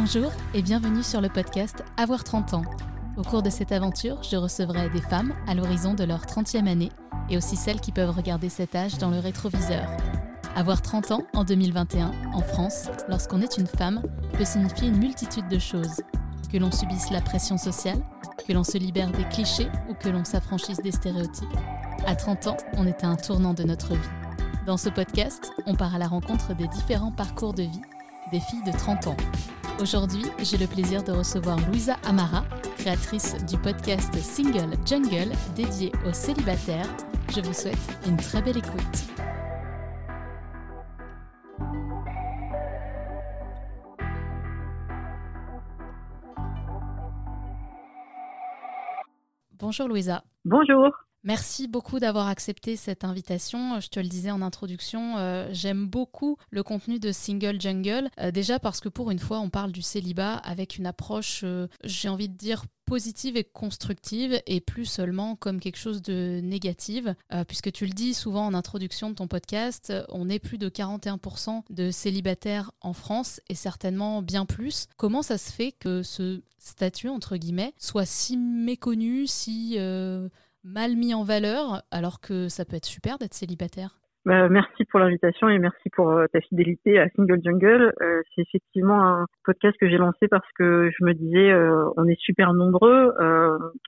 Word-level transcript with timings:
Bonjour 0.00 0.32
et 0.54 0.62
bienvenue 0.62 1.02
sur 1.02 1.20
le 1.20 1.28
podcast 1.28 1.84
Avoir 1.98 2.24
30 2.24 2.54
ans. 2.54 2.64
Au 3.18 3.22
cours 3.22 3.42
de 3.42 3.50
cette 3.50 3.70
aventure, 3.70 4.22
je 4.22 4.36
recevrai 4.36 4.88
des 4.88 5.02
femmes 5.02 5.34
à 5.46 5.54
l'horizon 5.54 5.92
de 5.92 6.04
leur 6.04 6.24
30e 6.24 6.66
année 6.66 6.88
et 7.28 7.36
aussi 7.36 7.54
celles 7.54 7.82
qui 7.82 7.92
peuvent 7.92 8.16
regarder 8.16 8.48
cet 8.48 8.74
âge 8.74 8.96
dans 8.96 9.10
le 9.10 9.18
rétroviseur. 9.18 9.86
Avoir 10.56 10.80
30 10.80 11.10
ans 11.10 11.22
en 11.34 11.44
2021, 11.44 12.12
en 12.32 12.40
France, 12.40 12.88
lorsqu'on 13.10 13.42
est 13.42 13.58
une 13.58 13.66
femme, 13.66 14.00
peut 14.38 14.46
signifier 14.46 14.88
une 14.88 14.96
multitude 14.96 15.48
de 15.48 15.58
choses. 15.58 16.00
Que 16.50 16.56
l'on 16.56 16.72
subisse 16.72 17.10
la 17.10 17.20
pression 17.20 17.58
sociale, 17.58 18.00
que 18.48 18.54
l'on 18.54 18.64
se 18.64 18.78
libère 18.78 19.10
des 19.10 19.28
clichés 19.28 19.68
ou 19.90 19.92
que 19.92 20.08
l'on 20.08 20.24
s'affranchisse 20.24 20.80
des 20.80 20.92
stéréotypes. 20.92 21.46
À 22.06 22.16
30 22.16 22.46
ans, 22.46 22.56
on 22.78 22.86
est 22.86 23.04
à 23.04 23.08
un 23.08 23.16
tournant 23.16 23.52
de 23.52 23.64
notre 23.64 23.92
vie. 23.92 24.08
Dans 24.66 24.78
ce 24.78 24.88
podcast, 24.88 25.52
on 25.66 25.74
part 25.74 25.94
à 25.94 25.98
la 25.98 26.08
rencontre 26.08 26.54
des 26.54 26.68
différents 26.68 27.12
parcours 27.12 27.52
de 27.52 27.64
vie 27.64 27.82
des 28.30 28.40
filles 28.40 28.62
de 28.64 28.72
30 28.72 29.08
ans. 29.08 29.16
Aujourd'hui, 29.80 30.24
j'ai 30.42 30.58
le 30.58 30.66
plaisir 30.66 31.02
de 31.02 31.10
recevoir 31.10 31.56
Louisa 31.68 31.96
Amara, 32.04 32.44
créatrice 32.76 33.34
du 33.46 33.56
podcast 33.56 34.14
Single 34.14 34.76
Jungle 34.84 35.32
dédié 35.56 35.90
aux 36.06 36.12
célibataires. 36.12 36.86
Je 37.34 37.40
vous 37.40 37.54
souhaite 37.54 37.78
une 38.06 38.18
très 38.18 38.42
belle 38.42 38.58
écoute. 38.58 38.76
Bonjour 49.58 49.88
Louisa. 49.88 50.22
Bonjour. 50.44 51.09
Merci 51.22 51.68
beaucoup 51.68 52.00
d'avoir 52.00 52.28
accepté 52.28 52.76
cette 52.76 53.04
invitation. 53.04 53.78
Je 53.78 53.88
te 53.88 54.00
le 54.00 54.08
disais 54.08 54.30
en 54.30 54.40
introduction, 54.40 55.18
euh, 55.18 55.50
j'aime 55.52 55.86
beaucoup 55.86 56.38
le 56.48 56.62
contenu 56.62 56.98
de 56.98 57.12
Single 57.12 57.60
Jungle. 57.60 58.08
Euh, 58.18 58.30
déjà 58.30 58.58
parce 58.58 58.80
que 58.80 58.88
pour 58.88 59.10
une 59.10 59.18
fois, 59.18 59.38
on 59.40 59.50
parle 59.50 59.70
du 59.70 59.82
célibat 59.82 60.36
avec 60.36 60.78
une 60.78 60.86
approche, 60.86 61.42
euh, 61.44 61.66
j'ai 61.84 62.08
envie 62.08 62.30
de 62.30 62.36
dire, 62.36 62.64
positive 62.86 63.36
et 63.36 63.44
constructive 63.44 64.40
et 64.46 64.62
plus 64.62 64.86
seulement 64.86 65.36
comme 65.36 65.60
quelque 65.60 65.76
chose 65.76 66.02
de 66.02 66.40
négatif. 66.42 67.04
puisque 67.46 67.70
tu 67.70 67.86
le 67.86 67.92
dis 67.92 68.14
souvent 68.14 68.44
en 68.44 68.52
introduction 68.52 69.10
de 69.10 69.14
ton 69.14 69.28
podcast, 69.28 69.92
on 70.08 70.28
est 70.28 70.40
plus 70.40 70.58
de 70.58 70.68
41% 70.68 71.62
de 71.70 71.92
célibataires 71.92 72.72
en 72.80 72.92
France 72.92 73.40
et 73.48 73.54
certainement 73.54 74.22
bien 74.22 74.44
plus. 74.44 74.88
Comment 74.96 75.22
ça 75.22 75.38
se 75.38 75.52
fait 75.52 75.70
que 75.70 76.02
ce 76.02 76.42
statut, 76.58 77.08
entre 77.08 77.36
guillemets, 77.36 77.74
soit 77.78 78.06
si 78.06 78.36
méconnu, 78.36 79.28
si 79.28 79.78
mal 80.64 80.96
mis 80.96 81.14
en 81.14 81.24
valeur, 81.24 81.82
alors 81.90 82.20
que 82.20 82.48
ça 82.48 82.64
peut 82.64 82.76
être 82.76 82.86
super 82.86 83.18
d'être 83.18 83.34
célibataire 83.34 84.00
bah, 84.26 84.50
merci 84.50 84.84
pour 84.84 85.00
l'invitation 85.00 85.48
et 85.48 85.58
merci 85.58 85.88
pour 85.90 86.10
euh, 86.10 86.26
ta 86.30 86.42
fidélité 86.42 86.98
à 86.98 87.08
Single 87.16 87.40
Jungle. 87.42 87.94
Euh, 88.02 88.20
c'est 88.34 88.42
effectivement 88.42 89.02
un 89.02 89.26
podcast 89.44 89.76
que 89.80 89.88
j'ai 89.88 89.96
lancé 89.96 90.28
parce 90.28 90.46
que 90.58 90.90
je 90.90 91.04
me 91.04 91.14
disais, 91.14 91.50
euh, 91.50 91.88
on 91.96 92.06
est 92.06 92.20
super 92.20 92.52
nombreux. 92.52 93.12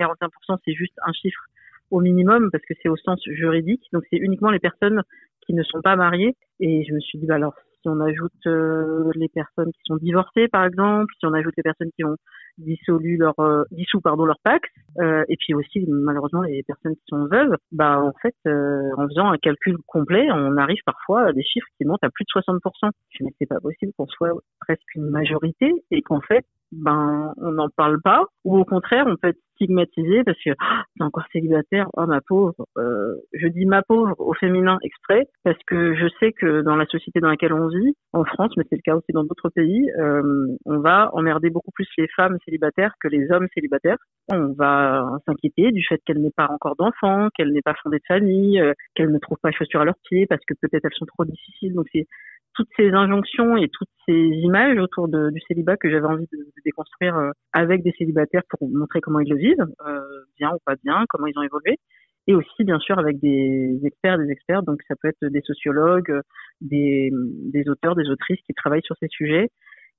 41%, 0.01 0.59
c'est 0.65 0.73
juste 0.73 0.95
un 1.05 1.13
chiffre 1.13 1.43
au 1.91 2.01
minimum 2.01 2.49
parce 2.51 2.65
que 2.65 2.73
c'est 2.83 2.89
au 2.89 2.97
sens 2.97 3.21
juridique. 3.27 3.83
Donc, 3.93 4.05
c'est 4.11 4.17
uniquement 4.17 4.51
les 4.51 4.59
personnes 4.59 5.03
qui 5.45 5.53
ne 5.53 5.63
sont 5.63 5.83
pas 5.83 5.97
mariées. 5.97 6.35
Et 6.61 6.85
je 6.89 6.95
me 6.95 7.01
suis 7.01 7.19
dit, 7.19 7.27
bah 7.27 7.35
alors, 7.35 7.55
si 7.83 7.89
on 7.91 8.01
ajoute 8.01 9.13
les 9.15 9.29
personnes 9.29 9.71
qui 9.73 9.83
sont 9.85 9.97
divorcées, 9.97 10.49
par 10.49 10.65
exemple, 10.65 11.13
si 11.21 11.27
on 11.27 11.35
ajoute 11.35 11.55
les 11.59 11.63
personnes 11.63 11.91
qui 11.95 12.05
ont 12.05 12.17
dissolu 12.59 13.17
leur 13.17 13.39
euh, 13.41 13.65
dissous 13.71 14.01
pardon 14.01 14.25
leur 14.25 14.39
Pax 14.43 14.69
euh, 14.99 15.25
et 15.29 15.37
puis 15.37 15.55
aussi 15.55 15.85
malheureusement 15.89 16.43
les 16.43 16.63
personnes 16.63 16.95
qui 16.95 17.05
sont 17.09 17.27
veuves 17.27 17.57
bah 17.71 18.01
en 18.01 18.13
fait 18.21 18.35
euh, 18.47 18.91
en 18.97 19.09
faisant 19.09 19.31
un 19.31 19.39
calcul 19.39 19.77
complet 19.87 20.27
on 20.31 20.57
arrive 20.57 20.81
parfois 20.85 21.29
à 21.29 21.33
des 21.33 21.43
chiffres 21.43 21.67
qui 21.79 21.85
montent 21.85 22.05
à 22.05 22.11
plus 22.11 22.25
de 22.25 22.41
60%. 22.41 22.91
Je 23.11 23.25
mais 23.25 23.31
c'est 23.39 23.47
pas 23.47 23.61
possible 23.61 23.93
qu'on 23.97 24.07
soit 24.07 24.33
presque 24.61 24.95
une 24.95 25.11
majorité 25.11 25.73
et 25.91 26.03
qu'en 26.03 26.21
fait 26.21 26.45
ben 26.73 27.33
on 27.37 27.53
n'en 27.53 27.69
parle 27.69 28.01
pas 28.03 28.25
ou 28.45 28.59
au 28.59 28.65
contraire 28.65 29.05
on 29.07 29.17
peut 29.17 29.29
être 29.29 29.41
stigmatisé 29.55 30.25
parce 30.25 30.39
que 30.45 30.51
ah, 30.59 30.85
c'est 30.97 31.05
encore 31.05 31.25
célibataire 31.33 31.89
oh 31.97 32.07
ma 32.07 32.21
pauvre 32.21 32.55
euh, 32.79 33.15
je 33.35 33.47
dis 33.49 33.67
ma 33.67 33.83
pauvre 33.83 34.15
au 34.19 34.35
féminin 34.35 34.79
exprès 34.83 35.29
parce 35.45 35.59
que 35.67 35.95
je 35.95 36.07
sais 36.19 36.33
que 36.33 36.63
dans 36.63 36.77
la 36.77 36.87
société 36.87 37.21
dans 37.21 37.29
laquelle 37.29 37.53
on 37.53 37.69
vit 37.69 37.95
en 38.13 38.25
France 38.25 38.53
mais 38.57 38.65
c'est 38.71 38.77
le 38.77 38.83
cas 38.83 38.97
aussi 38.97 39.13
dans 39.13 39.25
d'autres 39.25 39.51
pays 39.51 39.91
euh, 39.99 40.23
on 40.65 40.79
va 40.79 41.11
emmerder 41.13 41.51
beaucoup 41.51 41.71
plus 41.73 41.89
les 41.99 42.09
femmes 42.17 42.39
célibataires 42.45 42.95
que 43.01 43.09
les 43.09 43.31
hommes 43.31 43.49
célibataires. 43.55 43.99
On 44.33 44.53
va 44.53 45.19
s'inquiéter 45.27 45.73
du 45.73 45.85
fait 45.85 46.01
qu'elles 46.05 46.21
n'aient 46.21 46.31
pas 46.37 46.49
encore 46.51 46.77
d'enfants 46.77 47.29
qu'elles 47.37 47.53
n'aient 47.53 47.63
pas 47.63 47.75
fondé 47.83 47.99
de 47.99 48.05
famille 48.07 48.61
euh, 48.61 48.73
qu'elles 48.95 49.11
ne 49.11 49.19
trouvent 49.19 49.39
pas 49.43 49.51
chaussures 49.53 49.81
à 49.81 49.85
leurs 49.85 49.99
pieds 50.09 50.27
parce 50.27 50.43
que 50.47 50.55
peut-être 50.61 50.85
elles 50.85 50.99
sont 50.99 51.07
trop 51.07 51.25
difficiles. 51.25 51.75
Donc 51.75 51.87
c'est 51.93 52.07
toutes 52.55 52.69
ces 52.77 52.91
injonctions 52.91 53.57
et 53.57 53.69
toutes 53.69 53.89
ces 54.07 54.13
images 54.13 54.79
autour 54.79 55.09
de, 55.09 55.31
du 55.31 55.41
célibat 55.49 55.77
que 55.77 55.91
j'avais 55.91 56.07
envie 56.07 56.27
de, 56.33 56.39
de 56.39 56.63
déconstruire 56.65 57.17
euh, 57.17 57.31
avec 57.53 57.83
des 57.83 57.93
célibataires 57.93 58.43
pour 58.49 58.69
montrer 58.69 59.01
comment 59.01 59.21
ils 59.21 59.31
le 59.31 59.37
vivent, 59.37 59.67
euh, 59.87 60.01
bien 60.39 60.51
ou 60.53 60.59
pas 60.65 60.75
bien, 60.85 61.05
comment 61.09 61.27
ils 61.27 61.39
ont 61.39 61.43
évolué, 61.43 61.79
et 62.27 62.35
aussi 62.35 62.65
bien 62.65 62.79
sûr 62.79 62.99
avec 62.99 63.19
des 63.21 63.81
experts, 63.85 64.19
des 64.19 64.31
experts, 64.31 64.63
donc 64.63 64.81
ça 64.89 64.95
peut 65.01 65.09
être 65.09 65.25
des 65.25 65.41
sociologues, 65.41 66.21
des, 66.61 67.11
des 67.53 67.69
auteurs, 67.69 67.95
des 67.95 68.09
autrices 68.09 68.41
qui 68.47 68.55
travaillent 68.55 68.85
sur 68.85 68.97
ces 69.01 69.09
sujets, 69.09 69.49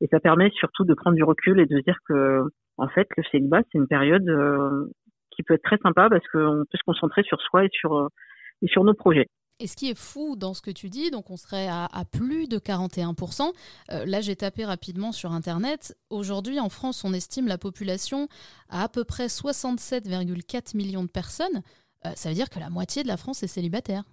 et 0.02 0.08
ça 0.08 0.20
permet 0.20 0.50
surtout 0.52 0.86
de 0.86 0.94
prendre 0.94 1.16
du 1.16 1.24
recul 1.24 1.60
et 1.60 1.66
de 1.66 1.78
se 1.78 1.84
dire 1.84 1.98
que 2.08 2.42
en 2.78 2.88
fait 2.90 3.08
le 3.16 3.24
célibat 3.32 3.62
c'est 3.72 3.78
une 3.78 3.88
période 3.88 4.28
euh, 4.28 4.86
qui 5.32 5.44
peut 5.44 5.54
être 5.54 5.64
très 5.64 5.78
sympa 5.78 6.10
parce 6.10 6.28
qu'on 6.28 6.64
peut 6.70 6.78
se 6.78 6.84
concentrer 6.86 7.24
sur 7.24 7.40
soi 7.42 7.66
et 7.66 7.70
sur 7.72 7.96
euh, 7.98 8.08
et 8.62 8.68
sur 8.68 8.84
nos 8.84 8.94
projets. 8.94 9.28
Et 9.60 9.68
ce 9.68 9.76
qui 9.76 9.90
est 9.90 9.98
fou 9.98 10.36
dans 10.36 10.54
ce 10.54 10.62
que 10.62 10.72
tu 10.72 10.90
dis, 10.90 11.12
donc 11.12 11.30
on 11.30 11.38
serait 11.38 11.68
à, 11.68 11.88
plus 12.12 12.48
de 12.48 12.58
41%. 12.58 13.52
Euh, 13.92 14.06
là, 14.06 14.20
j'ai 14.20 14.36
tapé 14.36 14.66
rapidement 14.66 15.12
sur 15.12 15.32
Internet. 15.32 15.96
Aujourd'hui, 16.10 16.60
en 16.60 16.70
France, 16.70 17.04
on 17.04 17.14
estime 17.14 17.48
la 17.48 17.58
population 17.58 18.28
à 18.70 18.84
à 18.84 18.90
peu 18.90 19.04
près 19.04 19.28
67,4 19.28 20.76
millions 20.76 21.04
de 21.04 21.10
personnes. 21.10 21.62
Euh, 22.06 22.12
ça 22.16 22.30
veut 22.30 22.36
dire 22.36 22.50
que 22.50 22.60
la 22.60 22.70
moitié 22.70 23.04
de 23.04 23.08
la 23.08 23.18
France 23.18 23.44
est 23.44 23.48
célibataire. 23.48 24.04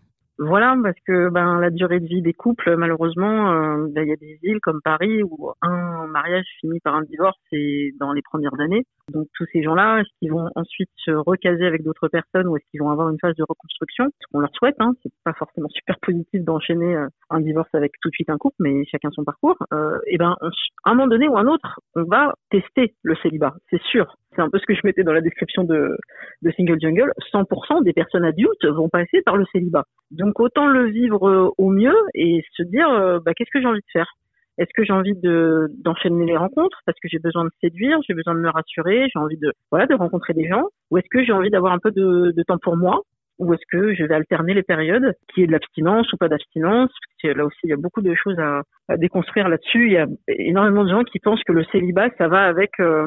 Voilà, 0.43 0.75
parce 0.83 0.97
que 1.06 1.28
ben 1.28 1.61
la 1.61 1.69
durée 1.69 2.01
de 2.01 2.06
vie 2.06 2.23
des 2.23 2.33
couples, 2.33 2.75
malheureusement, 2.75 3.53
euh, 3.53 3.87
ben, 3.91 4.05
il 4.05 4.09
y 4.09 4.12
a 4.12 4.17
des 4.17 4.39
villes 4.43 4.59
comme 4.62 4.81
Paris 4.83 5.23
où 5.23 5.51
un 5.61 6.06
mariage 6.06 6.47
finit 6.61 6.81
par 6.81 6.95
un 6.95 7.03
divorce 7.03 7.37
et 7.53 7.93
dans 8.01 8.15
les 8.15 8.23
premières 8.23 8.59
années. 8.59 8.87
Donc 9.12 9.27
tous 9.34 9.45
ces 9.53 9.62
gens-là, 9.62 10.01
est-ce 10.01 10.09
qu'ils 10.19 10.33
vont 10.33 10.49
ensuite 10.55 10.89
se 10.97 11.11
recaser 11.11 11.67
avec 11.67 11.83
d'autres 11.83 12.09
personnes 12.09 12.47
ou 12.49 12.56
est-ce 12.56 12.65
qu'ils 12.71 12.81
vont 12.81 12.89
avoir 12.89 13.11
une 13.11 13.19
phase 13.21 13.37
de 13.37 13.45
reconstruction? 13.47 14.06
Ce 14.19 14.27
qu'on 14.33 14.41
leur 14.41 14.51
souhaite, 14.55 14.77
hein, 14.78 14.95
c'est 15.03 15.12
pas 15.25 15.34
forcément 15.34 15.69
super 15.75 15.97
positif 16.01 16.43
d'enchaîner 16.43 16.97
euh, 16.97 17.09
un 17.28 17.41
divorce 17.41 17.69
avec 17.75 17.93
tout 18.01 18.09
de 18.09 18.15
suite 18.15 18.31
un 18.31 18.39
couple, 18.39 18.57
mais 18.61 18.87
chacun 18.87 19.11
son 19.11 19.25
parcours. 19.25 19.59
Euh, 19.75 19.99
et 20.07 20.17
ben, 20.17 20.37
à 20.41 20.91
un 20.91 20.95
moment 20.95 21.09
donné 21.09 21.28
ou 21.28 21.37
un 21.37 21.49
autre, 21.49 21.81
on 21.95 22.05
va 22.05 22.33
tester 22.51 22.95
le 23.03 23.15
célibat, 23.17 23.53
c'est 23.69 23.83
sûr 23.83 24.17
c'est 24.35 24.43
un 24.43 24.49
peu 24.49 24.59
ce 24.59 24.67
que 24.67 24.75
je 24.75 24.81
mettais 24.85 25.03
dans 25.03 25.13
la 25.13 25.21
description 25.21 25.65
de, 25.65 25.97
de 26.43 26.51
Single 26.53 26.81
Jungle, 26.81 27.13
100% 27.33 27.83
des 27.85 27.93
personnes 27.93 28.25
adultes 28.25 28.65
vont 28.65 28.89
passer 28.89 29.23
par 29.23 29.37
le 29.37 29.45
célibat. 29.53 29.85
Donc 30.11 30.39
autant 30.41 30.67
le 30.67 30.87
vivre 30.89 31.29
euh, 31.29 31.49
au 31.59 31.71
mieux 31.71 31.97
et 32.15 32.45
se 32.57 32.63
dire 32.63 32.89
euh, 32.89 33.19
bah, 33.25 33.33
qu'est-ce 33.35 33.51
que 33.51 33.61
j'ai 33.61 33.67
envie 33.67 33.81
de 33.81 33.93
faire? 33.93 34.11
Est-ce 34.59 34.71
que 34.77 34.85
j'ai 34.85 34.93
envie 34.93 35.17
de 35.17 35.69
d'enchaîner 35.83 36.27
les 36.27 36.37
rencontres 36.37 36.81
parce 36.85 36.99
que 37.01 37.09
j'ai 37.09 37.19
besoin 37.19 37.45
de 37.45 37.51
séduire, 37.61 37.99
j'ai 38.07 38.15
besoin 38.15 38.35
de 38.35 38.41
me 38.41 38.51
rassurer, 38.51 39.09
j'ai 39.13 39.19
envie 39.19 39.39
de 39.39 39.53
voilà 39.71 39.87
de 39.87 39.95
rencontrer 39.95 40.35
des 40.35 40.47
gens? 40.47 40.65
Ou 40.91 40.99
est-ce 40.99 41.09
que 41.11 41.25
j'ai 41.25 41.33
envie 41.33 41.51
d'avoir 41.51 41.73
un 41.73 41.79
peu 41.79 41.91
de, 41.91 42.33
de 42.37 42.43
temps 42.43 42.59
pour 42.59 42.77
moi? 42.77 43.01
Ou 43.39 43.55
est-ce 43.55 43.63
que 43.73 43.95
je 43.95 44.05
vais 44.05 44.15
alterner 44.15 44.53
les 44.53 44.63
périodes, 44.63 45.15
qui 45.33 45.43
est 45.43 45.47
de 45.47 45.53
l'abstinence 45.53 46.13
ou 46.13 46.19
pas 46.19 46.29
d'abstinence? 46.29 46.91
Là 47.25 47.47
aussi, 47.47 47.59
il 47.65 47.71
y 47.71 47.73
a 47.73 47.77
beaucoup 47.77 48.03
de 48.03 48.15
choses 48.15 48.39
à, 48.39 48.61
à 48.89 48.99
déconstruire 48.99 49.49
là-dessus. 49.49 49.87
Il 49.87 49.93
y 49.93 49.97
a 49.97 50.07
énormément 50.29 50.85
de 50.85 50.91
gens 50.91 51.05
qui 51.05 51.21
pensent 51.21 51.43
que 51.45 51.53
le 51.53 51.65
célibat, 51.73 52.11
ça 52.19 52.29
va 52.29 52.43
avec 52.43 52.79
euh, 52.81 53.07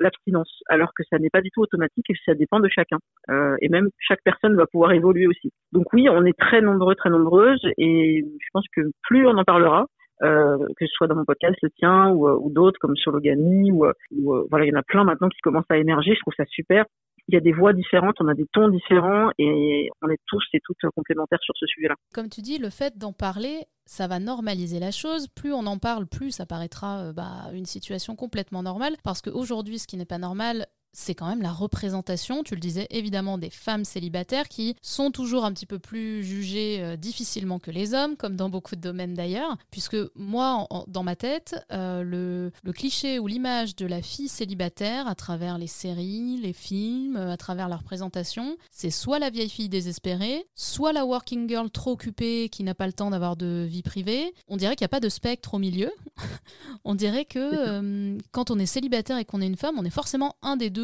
l'abstinence, 0.00 0.62
alors 0.68 0.92
que 0.94 1.02
ça 1.08 1.18
n'est 1.18 1.30
pas 1.30 1.40
du 1.40 1.50
tout 1.50 1.60
automatique 1.60 2.04
et 2.08 2.14
que 2.14 2.18
ça 2.24 2.34
dépend 2.34 2.60
de 2.60 2.68
chacun. 2.68 2.98
Euh, 3.30 3.56
et 3.60 3.68
même 3.68 3.88
chaque 3.98 4.22
personne 4.24 4.56
va 4.56 4.66
pouvoir 4.66 4.92
évoluer 4.92 5.26
aussi. 5.26 5.50
Donc 5.72 5.92
oui, 5.92 6.08
on 6.08 6.24
est 6.24 6.38
très 6.38 6.60
nombreux, 6.60 6.94
très 6.94 7.10
nombreuses, 7.10 7.66
et 7.78 8.24
je 8.24 8.48
pense 8.52 8.66
que 8.74 8.82
plus 9.02 9.26
on 9.26 9.36
en 9.36 9.44
parlera, 9.44 9.86
euh, 10.22 10.58
que 10.76 10.86
ce 10.86 10.92
soit 10.92 11.08
dans 11.08 11.16
mon 11.16 11.24
podcast, 11.24 11.56
le 11.62 11.70
tien, 11.70 12.10
ou, 12.10 12.28
ou 12.28 12.50
d'autres 12.50 12.78
comme 12.80 12.96
sur 12.96 13.12
l'ogami, 13.12 13.72
ou, 13.72 13.86
ou, 14.12 14.46
voilà, 14.50 14.64
il 14.64 14.72
y 14.72 14.76
en 14.76 14.80
a 14.80 14.82
plein 14.82 15.04
maintenant 15.04 15.28
qui 15.28 15.40
commencent 15.40 15.70
à 15.70 15.78
émerger. 15.78 16.14
Je 16.14 16.20
trouve 16.20 16.34
ça 16.36 16.44
super 16.46 16.84
il 17.28 17.34
y 17.34 17.36
a 17.36 17.40
des 17.40 17.52
voix 17.52 17.72
différentes, 17.72 18.16
on 18.20 18.28
a 18.28 18.34
des 18.34 18.46
tons 18.52 18.68
différents 18.68 19.30
et 19.38 19.88
on 20.02 20.08
est 20.08 20.20
tous 20.26 20.44
et 20.54 20.60
toutes 20.64 20.78
complémentaires 20.94 21.42
sur 21.42 21.54
ce 21.56 21.66
sujet-là. 21.66 21.94
Comme 22.12 22.28
tu 22.28 22.40
dis, 22.40 22.58
le 22.58 22.70
fait 22.70 22.98
d'en 22.98 23.12
parler, 23.12 23.60
ça 23.86 24.06
va 24.06 24.18
normaliser 24.18 24.80
la 24.80 24.90
chose. 24.90 25.28
Plus 25.28 25.52
on 25.52 25.66
en 25.66 25.78
parle, 25.78 26.06
plus 26.06 26.32
ça 26.32 26.46
paraîtra 26.46 27.00
euh, 27.00 27.12
bah, 27.12 27.50
une 27.54 27.66
situation 27.66 28.16
complètement 28.16 28.62
normale. 28.62 28.94
Parce 29.04 29.22
qu'aujourd'hui, 29.22 29.78
ce 29.78 29.86
qui 29.86 29.96
n'est 29.96 30.04
pas 30.04 30.18
normal, 30.18 30.66
c'est 30.92 31.14
quand 31.14 31.26
même 31.26 31.42
la 31.42 31.52
représentation, 31.52 32.42
tu 32.42 32.54
le 32.54 32.60
disais 32.60 32.86
évidemment, 32.90 33.38
des 33.38 33.50
femmes 33.50 33.84
célibataires 33.84 34.48
qui 34.48 34.76
sont 34.82 35.10
toujours 35.10 35.44
un 35.44 35.52
petit 35.52 35.66
peu 35.66 35.78
plus 35.78 36.22
jugées 36.22 36.78
euh, 36.80 36.96
difficilement 36.96 37.58
que 37.58 37.70
les 37.70 37.94
hommes, 37.94 38.16
comme 38.16 38.36
dans 38.36 38.48
beaucoup 38.48 38.76
de 38.76 38.80
domaines 38.80 39.14
d'ailleurs, 39.14 39.56
puisque 39.70 39.96
moi, 40.14 40.66
dans 40.88 41.02
ma 41.02 41.16
tête, 41.16 41.64
euh, 41.72 42.02
le, 42.02 42.52
le, 42.62 42.72
cliché 42.72 43.18
ou 43.18 43.26
l'image 43.26 43.76
de 43.76 43.86
la 43.86 44.02
fille 44.02 44.28
célibataire 44.28 45.06
à 45.06 45.14
travers 45.14 45.58
les 45.58 45.66
séries, 45.66 46.38
les 46.42 46.52
films, 46.52 47.16
à 47.16 47.36
travers 47.36 47.68
la 47.68 47.76
représentation, 47.76 48.56
c'est 48.70 48.90
soit 48.90 49.18
la 49.18 49.30
vieille 49.30 49.48
fille 49.48 49.68
désespérée, 49.68 50.44
soit 50.54 50.92
la 50.92 51.04
working 51.04 51.48
girl 51.48 51.70
trop 51.70 51.92
occupée 51.92 52.48
qui 52.50 52.64
n'a 52.64 52.74
pas 52.74 52.86
le 52.86 52.92
temps 52.92 53.10
d'avoir 53.10 53.36
de 53.36 53.66
vie 53.68 53.82
privée. 53.82 54.34
On 54.48 54.56
dirait 54.56 54.76
qu'il 54.76 54.84
n'y 54.84 54.86
a 54.86 54.96
pas 54.96 55.00
de 55.00 55.08
spectre 55.08 55.54
au 55.54 55.58
milieu. 55.58 55.90
on 56.84 56.94
dirait 56.94 57.24
que 57.24 57.38
euh, 57.38 58.18
quand 58.30 58.50
on 58.50 58.58
est 58.58 58.66
célibataire 58.66 59.18
et 59.18 59.24
qu'on 59.24 59.40
est 59.40 59.46
une 59.46 59.56
femme, 59.56 59.76
on 59.78 59.84
est 59.84 59.90
forcément 59.90 60.36
un 60.42 60.56
des 60.56 60.70
deux 60.70 60.81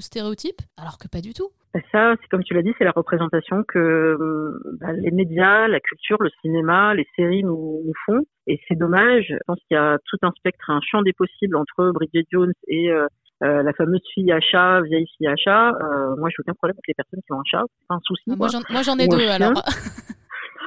stéréotypes, 0.00 0.60
alors 0.76 0.98
que 0.98 1.08
pas 1.08 1.20
du 1.20 1.32
tout. 1.32 1.50
Ça, 1.90 2.14
c'est 2.20 2.28
comme 2.28 2.44
tu 2.44 2.54
l'as 2.54 2.62
dit, 2.62 2.72
c'est 2.78 2.84
la 2.84 2.92
représentation 2.92 3.64
que 3.64 3.78
euh, 3.78 4.60
bah, 4.80 4.92
les 4.92 5.10
médias, 5.10 5.66
la 5.66 5.80
culture, 5.80 6.22
le 6.22 6.30
cinéma, 6.40 6.94
les 6.94 7.06
séries 7.16 7.42
nous, 7.42 7.82
font. 8.06 8.20
Et 8.46 8.60
c'est 8.68 8.76
dommage. 8.76 9.26
Je 9.28 9.38
pense 9.46 9.58
qu'il 9.66 9.74
y 9.74 9.78
a 9.78 9.98
tout 10.06 10.18
un 10.22 10.30
spectre, 10.32 10.70
un 10.70 10.80
champ 10.82 11.02
des 11.02 11.12
possibles 11.12 11.56
entre 11.56 11.90
Bridget 11.90 12.26
Jones 12.30 12.52
et 12.68 12.90
euh, 12.90 13.08
la 13.40 13.72
fameuse 13.72 14.02
fille 14.14 14.30
à 14.30 14.40
chat, 14.40 14.82
vieille 14.82 15.06
fille 15.18 15.26
à 15.26 15.34
chat. 15.36 15.72
moi, 16.16 16.28
j'ai 16.30 16.36
aucun 16.40 16.54
problème 16.54 16.76
avec 16.76 16.86
les 16.86 16.94
personnes 16.94 17.20
qui 17.26 17.32
ont 17.32 17.40
un 17.40 17.44
chat. 17.44 17.62
C'est 17.66 17.88
pas 17.88 17.94
un 17.96 18.00
souci. 18.04 18.22
Ah, 18.30 18.36
moi, 18.36 18.82
j'en 18.82 18.98
ai 18.98 19.08
deux, 19.08 19.28
alors. 19.28 19.52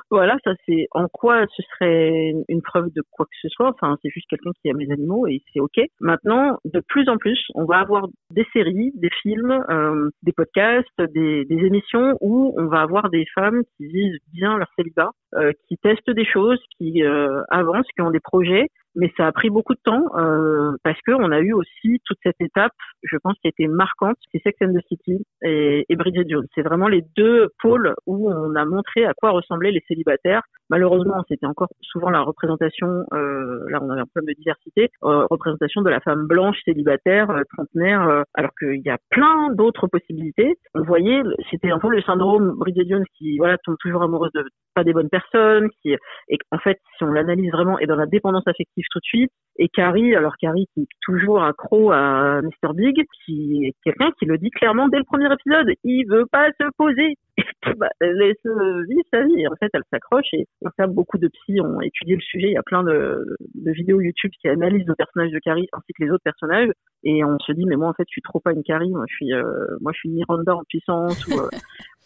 Voilà, 0.09 0.37
ça 0.43 0.51
c'est 0.65 0.87
en 0.91 1.07
quoi 1.07 1.45
ce 1.55 1.61
serait 1.63 2.33
une 2.47 2.61
preuve 2.61 2.91
de 2.93 3.03
quoi 3.11 3.25
que 3.25 3.37
ce 3.41 3.49
soit. 3.49 3.69
Enfin, 3.69 3.97
c'est 4.01 4.09
juste 4.09 4.27
quelqu'un 4.29 4.51
qui 4.61 4.69
aime 4.69 4.79
les 4.79 4.91
animaux 4.91 5.27
et 5.27 5.41
c'est 5.51 5.59
ok. 5.59 5.81
Maintenant, 5.99 6.57
de 6.63 6.81
plus 6.87 7.09
en 7.09 7.17
plus, 7.17 7.39
on 7.55 7.65
va 7.65 7.79
avoir 7.79 8.07
des 8.31 8.45
séries, 8.53 8.91
des 8.95 9.09
films, 9.21 9.51
euh, 9.69 10.09
des 10.23 10.31
podcasts, 10.31 11.01
des, 11.13 11.45
émissions 11.49 12.17
où 12.21 12.53
on 12.57 12.67
va 12.67 12.81
avoir 12.81 13.09
des 13.09 13.25
femmes 13.35 13.63
qui 13.75 13.87
vivent 13.87 14.19
bien 14.31 14.57
leur 14.57 14.67
célibat, 14.77 15.11
euh, 15.35 15.51
qui 15.67 15.77
testent 15.77 16.11
des 16.11 16.25
choses, 16.25 16.59
qui 16.77 17.03
euh, 17.03 17.41
avancent, 17.49 17.87
qui 17.95 18.01
ont 18.01 18.11
des 18.11 18.21
projets 18.21 18.67
mais 18.97 19.11
ça 19.15 19.27
a 19.27 19.31
pris 19.31 19.49
beaucoup 19.49 19.75
de 19.75 19.79
temps 19.83 20.03
euh, 20.17 20.71
parce 20.83 20.99
que 21.05 21.11
on 21.11 21.31
a 21.31 21.39
eu 21.39 21.53
aussi 21.53 22.01
toute 22.05 22.17
cette 22.23 22.41
étape, 22.41 22.73
je 23.03 23.15
pense, 23.17 23.35
qui 23.39 23.47
a 23.47 23.49
été 23.49 23.67
marquante, 23.67 24.17
c'est 24.31 24.41
Sex 24.41 24.57
and 24.61 24.73
the 24.73 24.83
City 24.87 25.23
et 25.43 25.95
Bridget 25.95 26.25
Jones. 26.27 26.47
C'est 26.55 26.63
vraiment 26.63 26.87
les 26.87 27.03
deux 27.15 27.49
pôles 27.61 27.93
où 28.05 28.29
on 28.29 28.55
a 28.55 28.65
montré 28.65 29.05
à 29.05 29.13
quoi 29.13 29.31
ressemblaient 29.31 29.71
les 29.71 29.83
célibataires. 29.87 30.41
Malheureusement, 30.69 31.23
c'était 31.29 31.45
encore 31.45 31.69
souvent 31.81 32.09
la 32.09 32.21
représentation, 32.21 33.05
euh, 33.13 33.69
là 33.69 33.79
on 33.81 33.89
avait 33.89 34.01
un 34.01 34.05
problème 34.05 34.33
de 34.33 34.37
diversité, 34.37 34.89
euh, 35.03 35.25
représentation 35.29 35.81
de 35.81 35.89
la 35.89 36.01
femme 36.01 36.27
blanche 36.27 36.57
célibataire, 36.65 37.29
euh, 37.29 37.43
trentenaire, 37.55 38.07
euh, 38.07 38.23
alors 38.33 38.51
qu'il 38.59 38.81
y 38.83 38.89
a 38.89 38.97
plein 39.09 39.53
d'autres 39.53 39.87
possibilités. 39.87 40.55
On 40.75 40.83
voyait, 40.83 41.21
c'était 41.49 41.71
un 41.71 41.79
peu 41.79 41.89
le 41.89 42.01
syndrome 42.01 42.55
Bridget 42.57 42.85
Jones 42.89 43.05
qui 43.17 43.37
voilà 43.37 43.57
tombe 43.59 43.77
toujours 43.79 44.03
amoureuse 44.03 44.31
de 44.33 44.43
pas 44.75 44.83
des 44.83 44.91
bonnes 44.91 45.09
personnes, 45.09 45.69
qui 45.81 45.95
et 46.27 46.37
en 46.51 46.59
fait 46.59 46.79
si 46.97 47.03
on 47.05 47.11
l'analyse 47.13 47.51
vraiment 47.51 47.79
est 47.79 47.87
dans 47.87 47.95
la 47.95 48.05
dépendance 48.05 48.47
affective 48.47 48.85
tout 48.91 48.99
de 48.99 49.05
suite. 49.05 49.31
Et 49.59 49.69
Carrie, 49.69 50.15
alors 50.15 50.35
Carrie 50.35 50.67
qui 50.73 50.81
est 50.81 50.87
toujours 51.01 51.41
accro 51.41 51.91
à 51.91 52.41
Mr 52.41 52.73
Big, 52.75 53.05
qui 53.25 53.67
est 53.67 53.73
quelqu'un 53.83 54.11
qui 54.19 54.25
le 54.25 54.37
dit 54.37 54.51
clairement 54.51 54.89
dès 54.89 54.97
le 54.97 55.05
premier 55.05 55.31
épisode, 55.33 55.73
il 55.83 56.05
veut 56.09 56.25
pas 56.29 56.49
se 56.59 56.67
poser. 56.77 57.15
bah, 57.77 57.89
elle 57.99 58.17
laisse 58.17 58.43
vivre 58.43 59.03
sa 59.11 59.23
vie. 59.23 59.47
En 59.47 59.55
fait, 59.55 59.69
elle 59.73 59.83
s'accroche 59.91 60.33
et 60.33 60.45
ça, 60.77 60.87
beaucoup 60.87 61.17
de 61.17 61.27
psy 61.27 61.61
ont 61.61 61.81
étudié 61.81 62.15
le 62.15 62.21
sujet. 62.21 62.47
Il 62.47 62.53
y 62.53 62.57
a 62.57 62.63
plein 62.63 62.83
de, 62.83 63.37
vidéos 63.55 64.01
YouTube 64.01 64.31
qui 64.41 64.47
analysent 64.47 64.87
le 64.87 64.95
personnage 64.95 65.31
de 65.31 65.39
Carrie 65.39 65.67
ainsi 65.73 65.93
que 65.93 66.03
les 66.03 66.11
autres 66.11 66.23
personnages. 66.23 66.69
Et 67.03 67.23
on 67.23 67.37
se 67.39 67.51
dit, 67.51 67.65
mais 67.65 67.75
moi, 67.75 67.89
en 67.89 67.93
fait, 67.93 68.05
je 68.07 68.11
suis 68.11 68.21
trop 68.21 68.39
pas 68.39 68.53
une 68.53 68.63
Carrie. 68.63 68.89
Moi, 68.89 69.05
je 69.07 69.15
suis, 69.15 69.33
euh, 69.33 69.43
moi, 69.81 69.91
je 69.93 69.99
suis 69.99 70.09
Miranda 70.09 70.55
en 70.55 70.63
puissance 70.67 71.23
euh, 71.31 71.49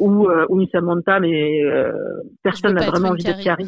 ou, 0.02 0.28
euh, 0.28 0.46
ou 0.50 0.60
une 0.60 0.68
Samantha, 0.70 1.20
mais 1.20 1.64
euh, 1.64 1.94
personne 2.44 2.74
n'a 2.74 2.88
vraiment 2.88 3.10
envie 3.10 3.24
d'être 3.24 3.44
Carrie. 3.44 3.68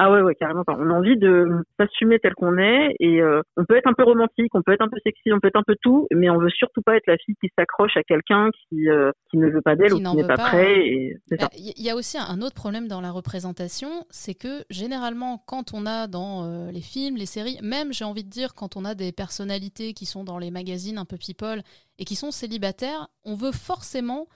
Ah 0.00 0.12
ouais, 0.12 0.22
ouais, 0.22 0.36
carrément 0.36 0.62
pas. 0.62 0.76
On 0.78 0.90
a 0.90 0.92
envie 0.92 1.16
de 1.16 1.48
s'assumer 1.76 2.20
tel 2.20 2.32
qu'on 2.34 2.56
est 2.56 2.94
et 3.00 3.20
euh, 3.20 3.42
on 3.56 3.64
peut 3.64 3.76
être 3.76 3.88
un 3.88 3.94
peu 3.94 4.04
romantique, 4.04 4.54
on 4.54 4.62
peut 4.62 4.72
être 4.72 4.80
un 4.82 4.88
peu 4.88 4.98
sexy, 5.02 5.32
on 5.32 5.40
peut 5.40 5.48
être 5.48 5.58
un 5.58 5.64
peu 5.66 5.74
tout, 5.82 6.06
mais 6.14 6.30
on 6.30 6.38
veut 6.38 6.50
surtout 6.50 6.82
pas 6.82 6.96
être 6.96 7.08
la 7.08 7.16
fille 7.16 7.34
qui 7.42 7.50
s'accroche 7.58 7.96
à 7.96 8.04
quelqu'un 8.04 8.50
qui 8.52 8.88
euh, 8.88 9.10
qui 9.28 9.38
ne 9.38 9.48
veut 9.48 9.60
pas 9.60 9.74
d'elle 9.74 9.92
ou 9.92 9.96
qui 9.96 10.16
n'est 10.16 10.24
pas, 10.24 10.36
prêt. 10.36 10.86
Il 10.86 11.36
bah, 11.36 11.48
y 11.52 11.90
a 11.90 11.96
aussi 11.96 12.16
un 12.16 12.40
autre 12.42 12.54
problème 12.54 12.86
dans 12.86 13.00
la 13.00 13.10
représentation, 13.10 13.88
c'est 14.08 14.34
que 14.34 14.62
généralement 14.70 15.42
quand 15.48 15.74
on 15.74 15.84
a 15.84 16.06
dans 16.06 16.44
euh, 16.44 16.70
les 16.70 16.80
films, 16.80 17.16
les 17.16 17.26
séries, 17.26 17.58
même 17.64 17.92
j'ai 17.92 18.04
envie 18.04 18.22
de 18.22 18.30
dire 18.30 18.54
quand 18.54 18.76
on 18.76 18.84
a 18.84 18.94
des 18.94 19.10
personnalités 19.10 19.94
qui 19.94 20.06
sont 20.06 20.22
dans 20.22 20.38
les 20.38 20.52
magazines 20.52 20.98
un 20.98 21.06
peu 21.06 21.16
people 21.16 21.60
et 21.98 22.04
qui 22.04 22.14
sont 22.14 22.30
célibataires, 22.30 23.08
on 23.24 23.34
veut 23.34 23.52
forcément 23.52 24.28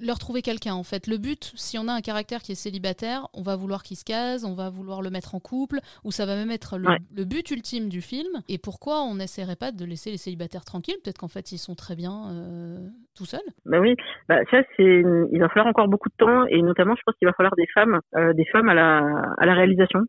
leur 0.00 0.18
trouver 0.18 0.42
quelqu'un 0.42 0.74
en 0.74 0.82
fait. 0.82 1.06
Le 1.06 1.18
but, 1.18 1.52
si 1.56 1.78
on 1.78 1.88
a 1.88 1.92
un 1.92 2.00
caractère 2.00 2.40
qui 2.40 2.52
est 2.52 2.54
célibataire, 2.54 3.28
on 3.34 3.42
va 3.42 3.56
vouloir 3.56 3.82
qu'il 3.82 3.96
se 3.96 4.04
case, 4.04 4.44
on 4.44 4.54
va 4.54 4.70
vouloir 4.70 5.02
le 5.02 5.10
mettre 5.10 5.34
en 5.34 5.40
couple, 5.40 5.78
ou 6.04 6.10
ça 6.10 6.26
va 6.26 6.36
même 6.36 6.50
être 6.50 6.78
le, 6.78 7.24
but 7.24 7.50
ultime 7.50 7.88
du 7.88 8.00
film. 8.00 8.40
Et 8.48 8.58
pourquoi 8.58 9.02
on 9.02 9.14
n'essaierait 9.14 9.56
pas 9.56 9.72
de 9.72 9.84
laisser 9.84 10.10
les 10.10 10.16
célibataires 10.16 10.64
tranquilles? 10.64 10.96
Peut-être 11.02 11.18
qu'en 11.18 11.28
fait 11.28 11.52
ils 11.52 11.58
sont 11.58 11.74
très 11.74 11.96
bien 11.96 12.30
euh, 12.30 12.78
tout 13.16 13.26
seuls. 13.26 13.40
Bah 13.66 13.80
oui, 13.80 13.94
bah 14.28 14.40
ça 14.50 14.62
c'est, 14.76 15.02
il 15.32 15.38
va 15.38 15.48
falloir 15.48 15.66
encore 15.66 15.88
beaucoup 15.88 16.08
de 16.08 16.16
temps 16.16 16.44
et 16.46 16.62
notamment 16.62 16.94
je 16.96 17.02
pense 17.04 17.14
qu'il 17.16 17.28
va 17.28 17.34
falloir 17.34 17.54
des 17.56 17.66
femmes, 17.74 18.00
euh, 18.16 18.32
des 18.32 18.46
femmes 18.46 18.68
à 18.68 18.74
la 18.74 19.00
à 19.38 19.46
la 19.46 19.54
réalisation. 19.54 20.00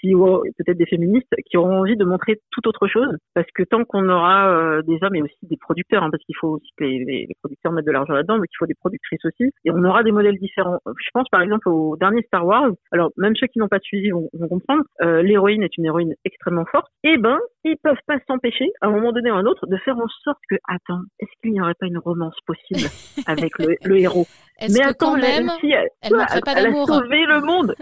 Qui 0.00 0.12
peut-être 0.14 0.76
des 0.76 0.86
féministes 0.86 1.32
qui 1.50 1.56
auront 1.56 1.80
envie 1.80 1.96
de 1.96 2.04
montrer 2.04 2.40
tout 2.50 2.66
autre 2.68 2.86
chose 2.86 3.16
parce 3.34 3.46
que 3.54 3.62
tant 3.62 3.84
qu'on 3.84 4.08
aura 4.08 4.50
euh, 4.50 4.82
des 4.82 4.98
hommes 5.02 5.14
et 5.14 5.22
aussi 5.22 5.36
des 5.42 5.56
producteurs 5.56 6.02
hein, 6.02 6.10
parce 6.10 6.22
qu'il 6.24 6.36
faut 6.40 6.56
aussi 6.56 6.70
que 6.76 6.84
les, 6.84 7.04
les, 7.04 7.28
producteurs 7.40 7.72
mettent 7.72 7.86
de 7.86 7.92
l'argent 7.92 8.14
là-dedans 8.14 8.38
mais 8.38 8.46
qu'il 8.46 8.56
faut 8.58 8.66
des 8.66 8.74
productrices 8.74 9.24
aussi 9.24 9.50
et 9.64 9.70
on 9.70 9.84
aura 9.84 10.02
des 10.02 10.12
modèles 10.12 10.38
différents. 10.38 10.78
Je 10.86 11.10
pense 11.12 11.28
par 11.30 11.42
exemple 11.42 11.68
au 11.68 11.96
dernier 11.96 12.22
Star 12.22 12.46
Wars 12.46 12.70
alors 12.92 13.10
même 13.16 13.34
ceux 13.36 13.46
qui 13.46 13.58
n'ont 13.58 13.68
pas 13.68 13.80
suivi 13.80 14.10
vont, 14.10 14.28
vont 14.32 14.48
comprendre 14.48 14.82
euh, 15.02 15.22
l'héroïne 15.22 15.62
est 15.62 15.76
une 15.76 15.86
héroïne 15.86 16.14
extrêmement 16.24 16.66
forte 16.66 16.88
et 17.04 17.16
ben 17.16 17.38
ils 17.64 17.76
peuvent 17.82 17.96
pas 18.06 18.18
s'empêcher 18.26 18.66
à 18.80 18.86
un 18.86 18.90
moment 18.90 19.12
donné 19.12 19.30
ou 19.30 19.34
à 19.34 19.38
un 19.38 19.46
autre 19.46 19.66
de 19.66 19.76
faire 19.78 19.96
en 19.96 20.08
sorte 20.24 20.38
que 20.48 20.56
attends 20.68 21.02
est-ce 21.20 21.30
qu'il 21.42 21.52
n'y 21.52 21.60
aurait 21.60 21.74
pas 21.78 21.86
une 21.86 21.98
romance 21.98 22.36
possible 22.46 22.88
avec 23.26 23.58
le, 23.58 23.76
le 23.84 23.98
héros? 24.00 24.26
Mais 24.60 24.82
attends, 24.82 25.12
quand 25.12 25.18
même, 25.18 25.50
elle, 25.62 25.88
elle, 26.02 26.12
elle, 26.34 26.40
pas 26.40 26.54
elle 26.56 26.66
a 26.66 26.72
sauvé 26.72 27.26
le 27.26 27.40
monde. 27.40 27.74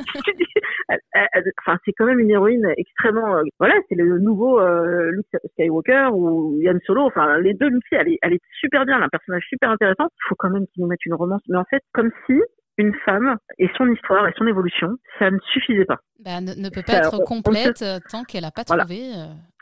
enfin, 1.58 1.78
c'est 1.84 1.93
quand 1.93 2.05
même 2.05 2.19
une 2.20 2.31
héroïne 2.31 2.67
extrêmement. 2.76 3.37
Euh, 3.37 3.43
voilà, 3.58 3.75
c'est 3.88 3.94
le 3.94 4.19
nouveau 4.19 4.61
euh, 4.61 5.11
Luke 5.11 5.26
Skywalker 5.52 6.11
ou 6.12 6.58
Yann 6.61 6.78
Solo. 6.87 7.06
Enfin, 7.06 7.38
les 7.38 7.55
deux, 7.55 7.69
Lucy, 7.69 7.93
elle 7.93 8.08
est, 8.08 8.19
elle 8.20 8.34
est 8.34 8.43
super 8.61 8.84
bien, 8.84 9.00
un 9.00 9.08
personnage 9.08 9.44
super 9.49 9.70
intéressant. 9.70 10.05
Il 10.05 10.28
faut 10.28 10.34
quand 10.38 10.50
même 10.50 10.67
qu'ils 10.67 10.82
nous 10.82 10.88
mettent 10.88 11.06
une 11.06 11.14
romance. 11.14 11.40
Mais 11.49 11.56
en 11.56 11.64
fait, 11.64 11.82
comme 11.94 12.11
si 12.26 12.34
une 12.78 12.94
femme 13.06 13.37
et 13.58 13.70
son 13.78 13.90
histoire 13.90 14.28
et 14.28 14.32
son 14.37 14.46
évolution, 14.46 14.96
ça 15.19 15.31
ne 15.31 15.38
suffisait 15.52 15.87
pas. 15.87 16.00
Bah, 16.23 16.43
ne, 16.43 16.69
peut 16.69 16.82
pas 16.87 16.99
être 16.99 17.25
complète 17.25 17.82
tant 18.11 18.25
qu'elle 18.25 18.43
n'a 18.43 18.50
pas 18.50 18.64
trouvé. 18.64 19.12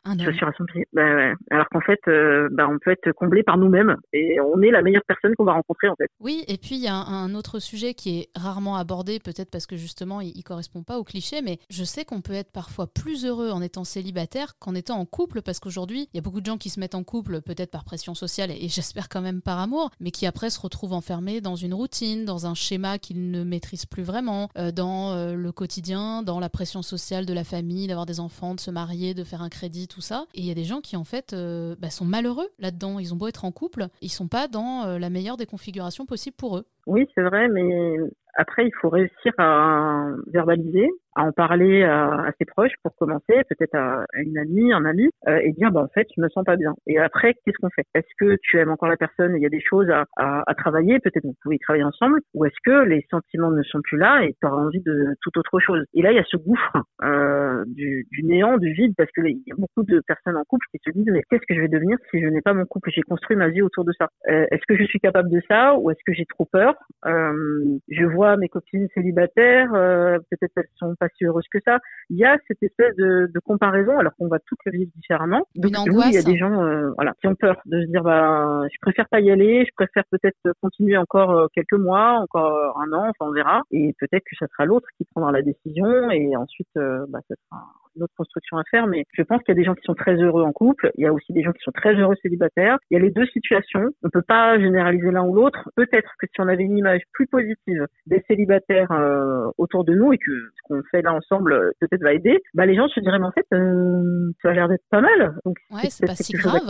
Je 0.07 0.31
suis 0.33 0.85
bah, 0.93 1.15
ouais. 1.15 1.35
Alors 1.51 1.67
qu'en 1.71 1.81
fait, 1.81 2.01
euh, 2.09 2.49
bah, 2.53 2.69
on 2.71 2.79
peut 2.79 2.91
être 2.91 3.13
comblé 3.13 3.43
par 3.43 3.57
nous-mêmes 3.57 3.97
et 4.13 4.39
on 4.41 4.61
est 4.61 4.71
la 4.71 4.83
meilleure 4.83 5.05
personne 5.07 5.35
qu'on 5.35 5.45
va 5.45 5.53
rencontrer 5.53 5.89
en 5.89 5.97
fait. 5.97 6.09
Oui, 6.21 6.45
et 6.47 6.59
puis 6.59 6.75
il 6.75 6.83
y 6.83 6.89
a 6.89 6.95
un, 6.95 7.35
autre 7.35 7.59
sujet 7.59 7.95
qui 7.95 8.21
est 8.21 8.29
rarement 8.37 8.77
abordé, 8.77 9.19
peut-être 9.19 9.51
parce 9.51 9.67
que 9.67 9.77
justement 9.77 10.21
il, 10.21 10.37
ne 10.37 10.43
correspond 10.43 10.83
pas 10.83 10.99
au 10.99 11.05
cliché, 11.05 11.41
mais 11.43 11.59
je 11.71 11.85
sais 11.85 12.05
qu'on 12.05 12.21
peut 12.21 12.35
être 12.35 12.53
parfois 12.53 12.87
plus 12.87 13.25
heureux 13.25 13.51
en 13.51 13.63
étant 13.63 13.85
célibataire 13.85 14.59
qu'en 14.59 14.75
étant 14.75 14.99
en 14.99 15.07
couple, 15.07 15.41
parce 15.41 15.59
qu'aujourd'hui 15.59 16.09
il 16.13 16.17
y 16.17 16.19
a 16.19 16.23
beaucoup 16.23 16.41
de 16.41 16.47
gens 16.47 16.59
qui 16.59 16.69
se 16.69 16.79
mettent 16.79 16.95
en 16.95 17.03
couple, 17.03 17.41
peut-être 17.41 17.71
par 17.71 17.85
pression 17.85 18.15
sociale 18.15 18.51
et, 18.51 18.69
j'espère 18.69 19.09
quand 19.09 19.23
même 19.23 19.41
par 19.41 19.59
amour, 19.59 19.91
mais 20.01 20.11
qui 20.11 20.27
après 20.27 20.51
se 20.51 20.61
retrouvent 20.61 20.93
enfermés 20.93 21.41
dans 21.41 21.57
une 21.57 21.75
routine, 21.75 22.25
dans 22.25 22.47
un 22.47 22.55
schéma 22.55 22.99
qu'ils 22.99 23.31
ne 23.31 23.43
maîtrisent 23.43 23.87
plus 23.87 24.03
vraiment, 24.03 24.49
euh, 24.59 24.71
dans 24.71 25.13
euh, 25.13 25.35
le 25.35 25.53
quotidien, 25.53 26.23
dans 26.23 26.41
la 26.41 26.51
pression 26.51 26.83
sociale 26.83 27.25
de 27.25 27.33
la 27.33 27.45
famille, 27.45 27.87
d'avoir 27.87 28.07
des 28.07 28.21
enfants, 28.21 28.55
de 28.55 28.61
se 28.61 28.71
marier, 28.71 29.15
de 29.15 29.25
faire 29.25 29.43
un 29.43 29.49
crédit 29.49 29.89
ça. 30.01 30.27
Et 30.35 30.41
il 30.41 30.47
y 30.47 30.51
a 30.51 30.55
des 30.55 30.65
gens 30.65 30.81
qui 30.81 30.97
en 30.97 31.05
fait 31.05 31.33
euh, 31.33 31.75
bah, 31.79 31.91
sont 31.91 32.05
malheureux 32.05 32.49
là-dedans. 32.59 32.99
Ils 32.99 33.13
ont 33.13 33.17
beau 33.17 33.29
être 33.29 33.45
en 33.45 33.53
couple, 33.53 33.87
ils 34.01 34.09
sont 34.09 34.29
pas 34.29 34.49
dans 34.49 34.85
euh, 34.85 34.99
la 34.99 35.11
meilleure 35.11 35.37
des 35.37 35.47
configurations 35.47 36.07
possibles 36.07 36.37
pour 36.37 36.59
eux. 36.59 36.65
Oui, 36.87 37.09
c'est 37.15 37.23
vrai, 37.23 37.49
mais 37.49 37.97
après, 38.37 38.67
il 38.67 38.73
faut 38.81 38.89
réussir 38.89 39.33
à 39.39 40.09
verbaliser, 40.27 40.89
à 41.15 41.23
en 41.25 41.33
parler 41.33 41.83
à, 41.85 42.31
ses 42.39 42.45
proches 42.45 42.73
pour 42.83 42.95
commencer, 42.97 43.43
peut-être 43.49 43.75
à, 43.75 44.05
une 44.15 44.39
amie, 44.39 44.73
un 44.73 44.85
ami, 44.85 45.11
euh, 45.29 45.39
et 45.43 45.53
dire 45.53 45.71
bah 45.71 45.83
en 45.83 45.89
fait 45.89 46.07
je 46.17 46.21
me 46.23 46.29
sens 46.29 46.45
pas 46.45 46.57
bien. 46.57 46.75
Et 46.87 46.99
après 46.99 47.35
qu'est-ce 47.45 47.59
qu'on 47.61 47.71
fait? 47.71 47.85
Est-ce 47.95 48.09
que 48.19 48.37
tu 48.43 48.59
aimes 48.59 48.71
encore 48.71 48.89
la 48.89 48.97
personne? 48.97 49.35
Il 49.37 49.43
y 49.43 49.47
a 49.47 49.51
des 49.51 49.61
choses 49.61 49.89
à, 49.91 50.05
à, 50.17 50.55
travailler, 50.55 50.99
peut-être 51.01 51.25
vous 51.25 51.35
pouvez 51.43 51.59
travailler 51.59 51.85
ensemble, 51.85 52.21
ou 52.35 52.45
est-ce 52.45 52.57
que 52.65 52.85
les 52.85 53.07
sentiments 53.11 53.51
ne 53.51 53.63
sont 53.63 53.81
plus 53.83 53.99
là 53.99 54.25
et 54.25 54.35
tu 54.41 54.47
auras 54.47 54.63
envie 54.63 54.81
de 54.81 55.15
toute 55.21 55.37
autre 55.37 55.59
chose? 55.61 55.85
Et 55.95 56.03
là 56.03 56.13
il 56.13 56.17
y 56.17 56.21
a 56.21 56.25
ce 56.25 56.37
gouffre 56.37 56.77
euh, 57.03 57.65
du, 57.67 58.07
du, 58.11 58.25
néant, 58.25 58.59
du 58.59 58.73
vide, 58.73 58.95
parce 58.97 59.11
que 59.13 59.21
il 59.25 59.43
y 59.47 59.53
a 59.53 59.57
beaucoup 59.57 59.83
de 59.85 60.01
personnes 60.07 60.37
en 60.37 60.45
couple 60.45 60.67
qui 60.71 60.79
se 60.85 60.91
disent 60.91 61.11
mais 61.11 61.23
qu'est-ce 61.31 61.47
que 61.47 61.55
je 61.55 61.61
vais 61.61 61.69
devenir 61.69 61.99
si 62.11 62.21
je 62.21 62.27
n'ai 62.27 62.41
pas 62.41 62.55
mon 62.55 62.65
couple? 62.65 62.91
J'ai 62.91 63.03
construit 63.03 63.37
ma 63.37 63.49
vie 63.49 63.63
autour 63.63 63.85
de 63.85 63.93
ça. 63.99 64.09
Euh, 64.29 64.47
est-ce 64.51 64.63
que 64.69 64.77
je 64.77 64.85
suis 64.85 65.01
capable 65.01 65.31
de 65.31 65.41
ça? 65.49 65.77
Ou 65.77 65.91
est-ce 65.91 66.01
que 66.07 66.13
j'ai 66.13 66.27
trop 66.27 66.45
peur? 66.45 66.75
Euh, 67.07 67.79
Je 67.89 68.05
vois 68.05 68.37
mes 68.37 68.49
copines 68.49 68.89
célibataires, 68.95 69.73
euh, 69.75 70.19
peut-être 70.31 70.53
elles 70.57 70.69
sont 70.77 70.95
pas 70.97 71.04
si 71.17 71.25
heureuses 71.25 71.47
que 71.51 71.59
ça. 71.65 71.79
Il 72.11 72.17
y 72.17 72.25
a 72.25 72.37
cette 72.49 72.63
espèce 72.63 72.95
de, 72.97 73.31
de 73.33 73.41
comparaison, 73.41 73.99
alors 73.99 74.13
qu'on 74.17 74.29
va 74.29 74.39
toutes 74.47 74.59
le 74.67 74.73
vivre 74.73 74.91
différemment. 74.97 75.47
Donc, 75.57 75.73
oui, 75.93 76.05
il 76.09 76.15
y 76.15 76.19
a 76.19 76.23
des 76.23 76.37
gens, 76.37 76.63
euh, 76.65 76.91
voilà, 76.97 77.13
qui 77.21 77.27
ont 77.27 77.35
peur 77.35 77.61
de 77.67 77.83
se 77.83 77.87
dire, 77.87 78.03
bah, 78.03 78.63
je 78.73 78.79
préfère 78.81 79.09
pas 79.09 79.21
y 79.21 79.31
aller, 79.31 79.65
je 79.65 79.75
préfère 79.75 80.05
peut-être 80.11 80.53
continuer 80.61 80.97
encore 80.97 81.31
euh, 81.31 81.47
quelques 81.55 81.79
mois, 81.79 82.19
encore 82.21 82.79
un 82.81 82.93
an, 82.93 83.09
enfin 83.09 83.31
on 83.31 83.33
verra. 83.33 83.63
Et 83.71 83.95
peut-être 83.99 84.25
que 84.25 84.37
ça 84.39 84.47
sera 84.49 84.67
l'autre 84.67 84.89
qui 84.97 85.05
prendra 85.05 85.33
la 85.33 85.43
décision, 85.43 86.11
et 86.11 86.37
ensuite, 86.37 86.69
bah, 86.75 87.21
ça 87.29 87.35
sera 87.49 87.65
une 87.97 88.03
autre 88.03 88.15
construction 88.17 88.59
à 88.59 88.65
faire. 88.71 88.87
Mais 88.87 89.05
je 89.13 89.23
pense 89.23 89.43
qu'il 89.43 89.55
y 89.55 89.57
a 89.57 89.61
des 89.61 89.65
gens 89.65 89.75
qui 89.75 89.85
sont 89.85 89.95
très 89.95 90.15
heureux 90.15 90.43
en 90.43 90.53
couple. 90.53 90.91
Il 90.97 91.05
y 91.05 91.07
a 91.07 91.13
aussi 91.13 91.33
des 91.33 91.43
gens 91.43 91.53
qui 91.53 91.63
sont 91.63 91.73
très 91.73 91.95
heureux 91.95 92.17
célibataires. 92.23 92.79
Il 92.91 92.95
y 92.95 93.01
a 93.01 93.03
les 93.03 93.11
deux 93.11 93.27
situations. 93.27 93.89
On 94.03 94.11
peut 94.11 94.23
pas 94.23 94.59
généraliser 94.59 95.11
l'un 95.11 95.25
ou 95.25 95.35
l'autre. 95.35 95.71
Peut-être 95.77 96.11
que 96.19 96.27
si 96.27 96.41
on 96.41 96.49
avait 96.49 96.65
une 96.65 96.79
image 96.79 97.03
plus 97.13 97.27
positive 97.27 97.87
des 98.07 98.23
célibataires 98.29 98.93
euh, 98.93 99.51
autour 99.59 99.85
de 99.85 99.95
nous 99.95 100.13
et 100.13 100.19
que 100.19 100.33
ce 100.33 100.63
qu'on 100.65 100.83
fait 100.91 101.03
là 101.03 101.13
ensemble 101.13 101.53
euh, 101.53 101.71
peut-être 101.81 102.03
va 102.03 102.13
aider, 102.13 102.43
bah 102.55 102.67
les 102.67 102.75
gens 102.75 102.89
se 102.89 103.01
diraient 103.01 103.19
mais 103.19 103.27
en 103.27 103.33
fait 103.33 103.47
euh, 103.53 104.33
ça 104.43 104.51
a 104.51 104.53
l'air 104.53 104.69
d'être 104.69 104.85
pas 104.91 105.01
mal. 105.01 105.37
Donc 105.45 105.57
ouais, 105.71 105.91
c'est 105.91 106.07
pas 106.07 106.15
si 106.15 106.33
grave. 106.33 106.63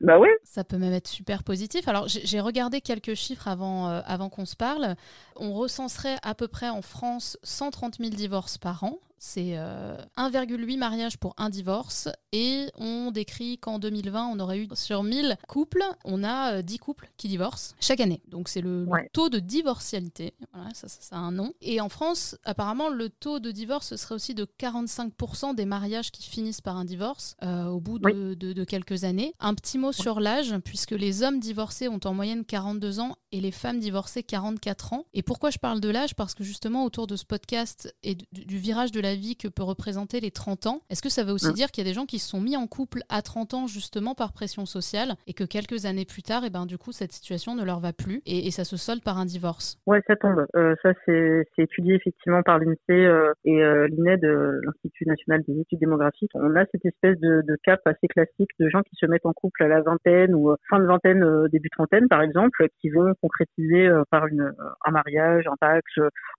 Bah 0.00 0.18
ouais. 0.18 0.30
Ça 0.44 0.64
peut 0.64 0.78
même 0.78 0.92
être 0.92 1.08
super 1.08 1.44
positif. 1.44 1.88
Alors 1.88 2.06
j'ai 2.08 2.40
regardé 2.40 2.80
quelques 2.80 3.14
chiffres 3.14 3.48
avant 3.48 3.88
avant 4.06 4.28
qu'on 4.28 4.44
se 4.44 4.56
parle. 4.56 4.94
On 5.36 5.52
recenserait 5.52 6.16
à 6.22 6.34
peu 6.34 6.48
près 6.48 6.68
en 6.68 6.82
France 6.82 7.38
130 7.42 7.96
000 7.96 8.10
divorces 8.10 8.58
par 8.58 8.84
an 8.84 8.98
c'est 9.20 9.52
1,8 9.52 10.74
euh, 10.74 10.76
mariages 10.78 11.18
pour 11.18 11.34
un 11.36 11.50
divorce. 11.50 12.08
Et 12.32 12.68
on 12.76 13.10
décrit 13.10 13.58
qu'en 13.58 13.78
2020, 13.78 14.26
on 14.28 14.40
aurait 14.40 14.60
eu 14.60 14.68
sur 14.74 15.02
1000 15.02 15.36
couples, 15.46 15.84
on 16.04 16.24
a 16.24 16.62
10 16.62 16.74
euh, 16.74 16.78
couples 16.78 17.10
qui 17.16 17.28
divorcent 17.28 17.74
chaque 17.80 18.00
année. 18.00 18.22
Donc 18.28 18.48
c'est 18.48 18.62
le, 18.62 18.86
taux 19.12 19.28
de 19.28 19.38
divorcialité. 19.38 20.32
Voilà, 20.54 20.70
ça, 20.72 20.88
ça, 20.88 21.16
a 21.16 21.18
un 21.18 21.32
nom. 21.32 21.52
Et 21.60 21.80
en 21.80 21.88
France, 21.88 22.36
apparemment, 22.44 22.88
le 22.88 23.10
taux 23.10 23.40
de 23.40 23.50
divorce 23.50 23.94
serait 23.96 24.14
aussi 24.14 24.34
de 24.34 24.46
45% 24.58 25.54
des 25.54 25.66
mariages 25.66 26.10
qui 26.10 26.22
finissent 26.22 26.62
par 26.62 26.76
un 26.76 26.86
divorce 26.86 27.36
euh, 27.42 27.66
au 27.66 27.80
bout 27.80 27.98
de, 27.98 28.64
quelques 28.64 29.04
années. 29.04 29.34
Un 29.38 29.54
petit 29.54 29.76
mot 29.76 29.92
sur 29.92 30.20
l'âge, 30.20 30.54
puisque 30.64 30.92
les 30.92 31.22
hommes 31.22 31.40
divorcés 31.40 31.88
ont 31.88 32.00
en 32.04 32.14
moyenne 32.14 32.44
42 32.44 33.00
ans 33.00 33.16
et 33.32 33.40
les 33.40 33.52
femmes 33.52 33.80
divorcées 33.80 34.22
44 34.22 34.92
ans. 34.94 35.04
Et 35.12 35.22
pourquoi 35.22 35.50
je 35.50 35.58
parle 35.58 35.80
de 35.80 35.88
l'âge? 35.88 36.14
Parce 36.14 36.34
que 36.34 36.42
justement, 36.44 36.84
autour 36.84 37.06
de 37.06 37.16
ce 37.16 37.24
podcast 37.24 37.94
et 38.02 38.14
du 38.14 38.58
virage 38.58 38.92
de 38.92 39.00
la 39.00 39.09
vie 39.14 39.36
que 39.36 39.48
peut 39.48 39.62
représenter 39.62 40.20
les 40.20 40.30
30 40.30 40.66
ans, 40.66 40.82
est-ce 40.90 41.02
que 41.02 41.08
ça 41.08 41.24
veut 41.24 41.32
aussi 41.32 41.48
hein. 41.48 41.52
dire 41.52 41.70
qu'il 41.70 41.84
y 41.84 41.86
a 41.86 41.90
des 41.90 41.94
gens 41.94 42.06
qui 42.06 42.18
se 42.18 42.28
sont 42.28 42.40
mis 42.40 42.56
en 42.56 42.66
couple 42.66 43.00
à 43.08 43.22
30 43.22 43.54
ans 43.54 43.66
justement 43.66 44.14
par 44.14 44.32
pression 44.32 44.66
sociale 44.66 45.14
et 45.26 45.34
que 45.34 45.44
quelques 45.44 45.86
années 45.86 46.04
plus 46.04 46.22
tard, 46.22 46.44
et 46.44 46.46
eh 46.46 46.50
ben, 46.50 46.66
du 46.66 46.78
coup, 46.78 46.92
cette 46.92 47.12
situation 47.12 47.54
ne 47.54 47.64
leur 47.64 47.80
va 47.80 47.92
plus 47.92 48.22
et, 48.26 48.50
ça 48.50 48.64
se 48.64 48.76
solde 48.76 49.02
par 49.02 49.18
un 49.18 49.26
divorce? 49.26 49.78
Ouais, 49.86 50.02
ça 50.06 50.16
tombe. 50.16 50.44
Euh, 50.56 50.74
ça, 50.82 50.90
c'est 51.06 51.44
étudié 51.58 51.94
effectivement 51.94 52.42
par 52.42 52.58
l'INSEE 52.58 52.90
euh, 52.90 53.32
et 53.44 53.62
euh, 53.62 53.86
l'INED, 53.86 54.24
l'Institut 54.24 55.06
national 55.06 55.42
des 55.46 55.60
études 55.60 55.78
démographiques. 55.78 56.32
On 56.34 56.56
a 56.56 56.64
cette 56.72 56.84
espèce 56.84 57.18
de, 57.20 57.42
de, 57.46 57.56
cap 57.62 57.80
assez 57.86 58.08
classique 58.08 58.50
de 58.58 58.68
gens 58.68 58.82
qui 58.82 58.96
se 58.96 59.06
mettent 59.06 59.26
en 59.26 59.32
couple 59.32 59.62
à 59.62 59.68
la 59.68 59.82
vingtaine 59.82 60.34
ou 60.34 60.54
fin 60.68 60.80
de 60.80 60.86
vingtaine, 60.86 61.24
début 61.52 61.70
trentaine, 61.70 62.08
par 62.08 62.22
exemple, 62.22 62.66
qui 62.80 62.90
vont 62.90 63.14
concrétiser 63.22 63.88
par 64.10 64.26
une, 64.26 64.52
un 64.84 64.90
mariage, 64.90 65.46
un 65.46 65.56
pax, 65.60 65.84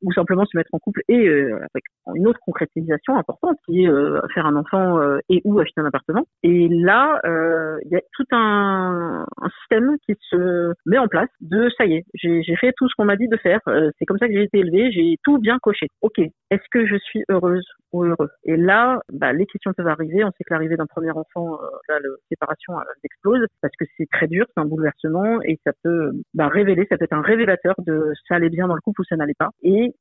ou 0.04 0.12
simplement 0.14 0.46
se 0.46 0.58
mettre 0.58 0.70
en 0.74 0.80
couple 0.80 1.02
et 1.08 1.30
avec 1.30 1.84
une 2.16 2.28
autre 2.28 2.40
concrétisation 2.46 3.18
importante 3.18 3.58
qui 3.66 3.84
est 3.84 3.90
euh, 3.90 4.20
faire 4.34 4.46
un 4.46 4.56
enfant 4.56 5.00
euh, 5.00 5.20
et 5.30 5.42
ou 5.46 5.60
acheter 5.60 5.82
un 5.82 5.86
appartement. 5.86 6.26
Et 6.44 6.68
là, 6.70 7.20
euh, 7.26 7.78
il 7.86 7.92
y 7.92 7.96
a 7.96 8.02
tout 8.14 8.26
un, 8.32 9.26
un, 9.42 9.50
système 9.62 9.96
qui 10.06 10.16
se 10.30 10.74
met 10.86 10.98
en 10.98 11.08
place 11.08 11.30
de 11.42 11.70
ça 11.78 11.86
y 11.86 11.96
est, 11.96 12.06
j'ai 12.16 12.56
fait 12.56 12.74
tout 12.76 12.88
ce 12.90 12.94
qu'on 12.98 13.06
m'a 13.06 13.16
dit 13.16 13.28
de 13.28 13.38
faire. 13.38 13.60
c'est 13.66 14.06
comme 14.06 14.18
ça 14.18 14.28
que 14.28 14.34
j'ai 14.34 14.44
été 14.44 14.60
élevée, 14.60 14.92
j'ai 14.92 15.16
tout 15.24 15.38
bien 15.38 15.60
coché. 15.60 15.88
Ok, 16.02 16.20
est-ce 16.20 16.64
que 16.72 16.86
je 16.86 16.96
suis 16.98 17.24
heureuse 17.30 17.66
ou 17.92 18.04
heureux? 18.04 18.30
Et 18.46 18.58
là, 18.58 19.00
bah, 19.12 19.34
les 19.34 19.46
questions 19.46 19.74
peuvent 19.74 19.88
arriver. 19.88 20.24
On 20.24 20.32
sait 20.32 20.44
que 20.46 20.54
l'arrivée 20.54 20.78
d'un 20.78 20.86
premier 20.86 21.12
enfant, 21.12 21.60
là, 21.90 22.00
la 22.00 22.10
séparation 22.30 22.74
elle 22.80 22.88
explose 23.04 23.46
parce 23.62 23.74
que 23.80 23.86
c'est 23.98 24.08
très 24.12 24.28
dur, 24.28 24.46
c'est 24.54 24.62
un 24.62 24.66
bouleversement 24.66 25.42
et 25.44 25.60
ça 25.66 25.72
peut 25.84 26.12
bah, 26.34 26.48
révéler, 26.48 26.88
ça 26.90 26.98
peut 26.98 27.06
être 27.06 27.14
un 27.14 27.22
révélateur 27.22 27.76
de 27.86 28.12
ça 28.28 28.36
allait 28.36 28.50
bien 28.50 28.68
dans 28.68 28.76
le 28.76 28.82
couple 28.82 29.02
ou 29.02 29.06
ça 29.06 29.16
n'allait 29.16 29.34
pas. 29.38 29.50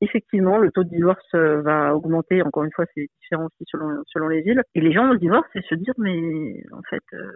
Effectivement, 0.00 0.58
le 0.58 0.70
taux 0.70 0.84
de 0.84 0.88
divorce 0.90 1.34
va 1.34 1.94
augmenter 1.94 2.42
encore 2.42 2.64
une 2.64 2.72
fois, 2.72 2.84
c'est 2.94 3.08
différent 3.20 3.46
aussi 3.46 3.64
selon, 3.66 4.02
selon 4.06 4.28
les 4.28 4.42
villes. 4.42 4.62
Et 4.74 4.80
les 4.80 4.92
gens 4.92 5.04
le 5.04 5.18
divorce 5.18 5.48
et 5.54 5.62
se 5.62 5.74
dire, 5.74 5.94
mais 5.98 6.62
en 6.72 6.82
fait, 6.88 7.02
euh, 7.12 7.32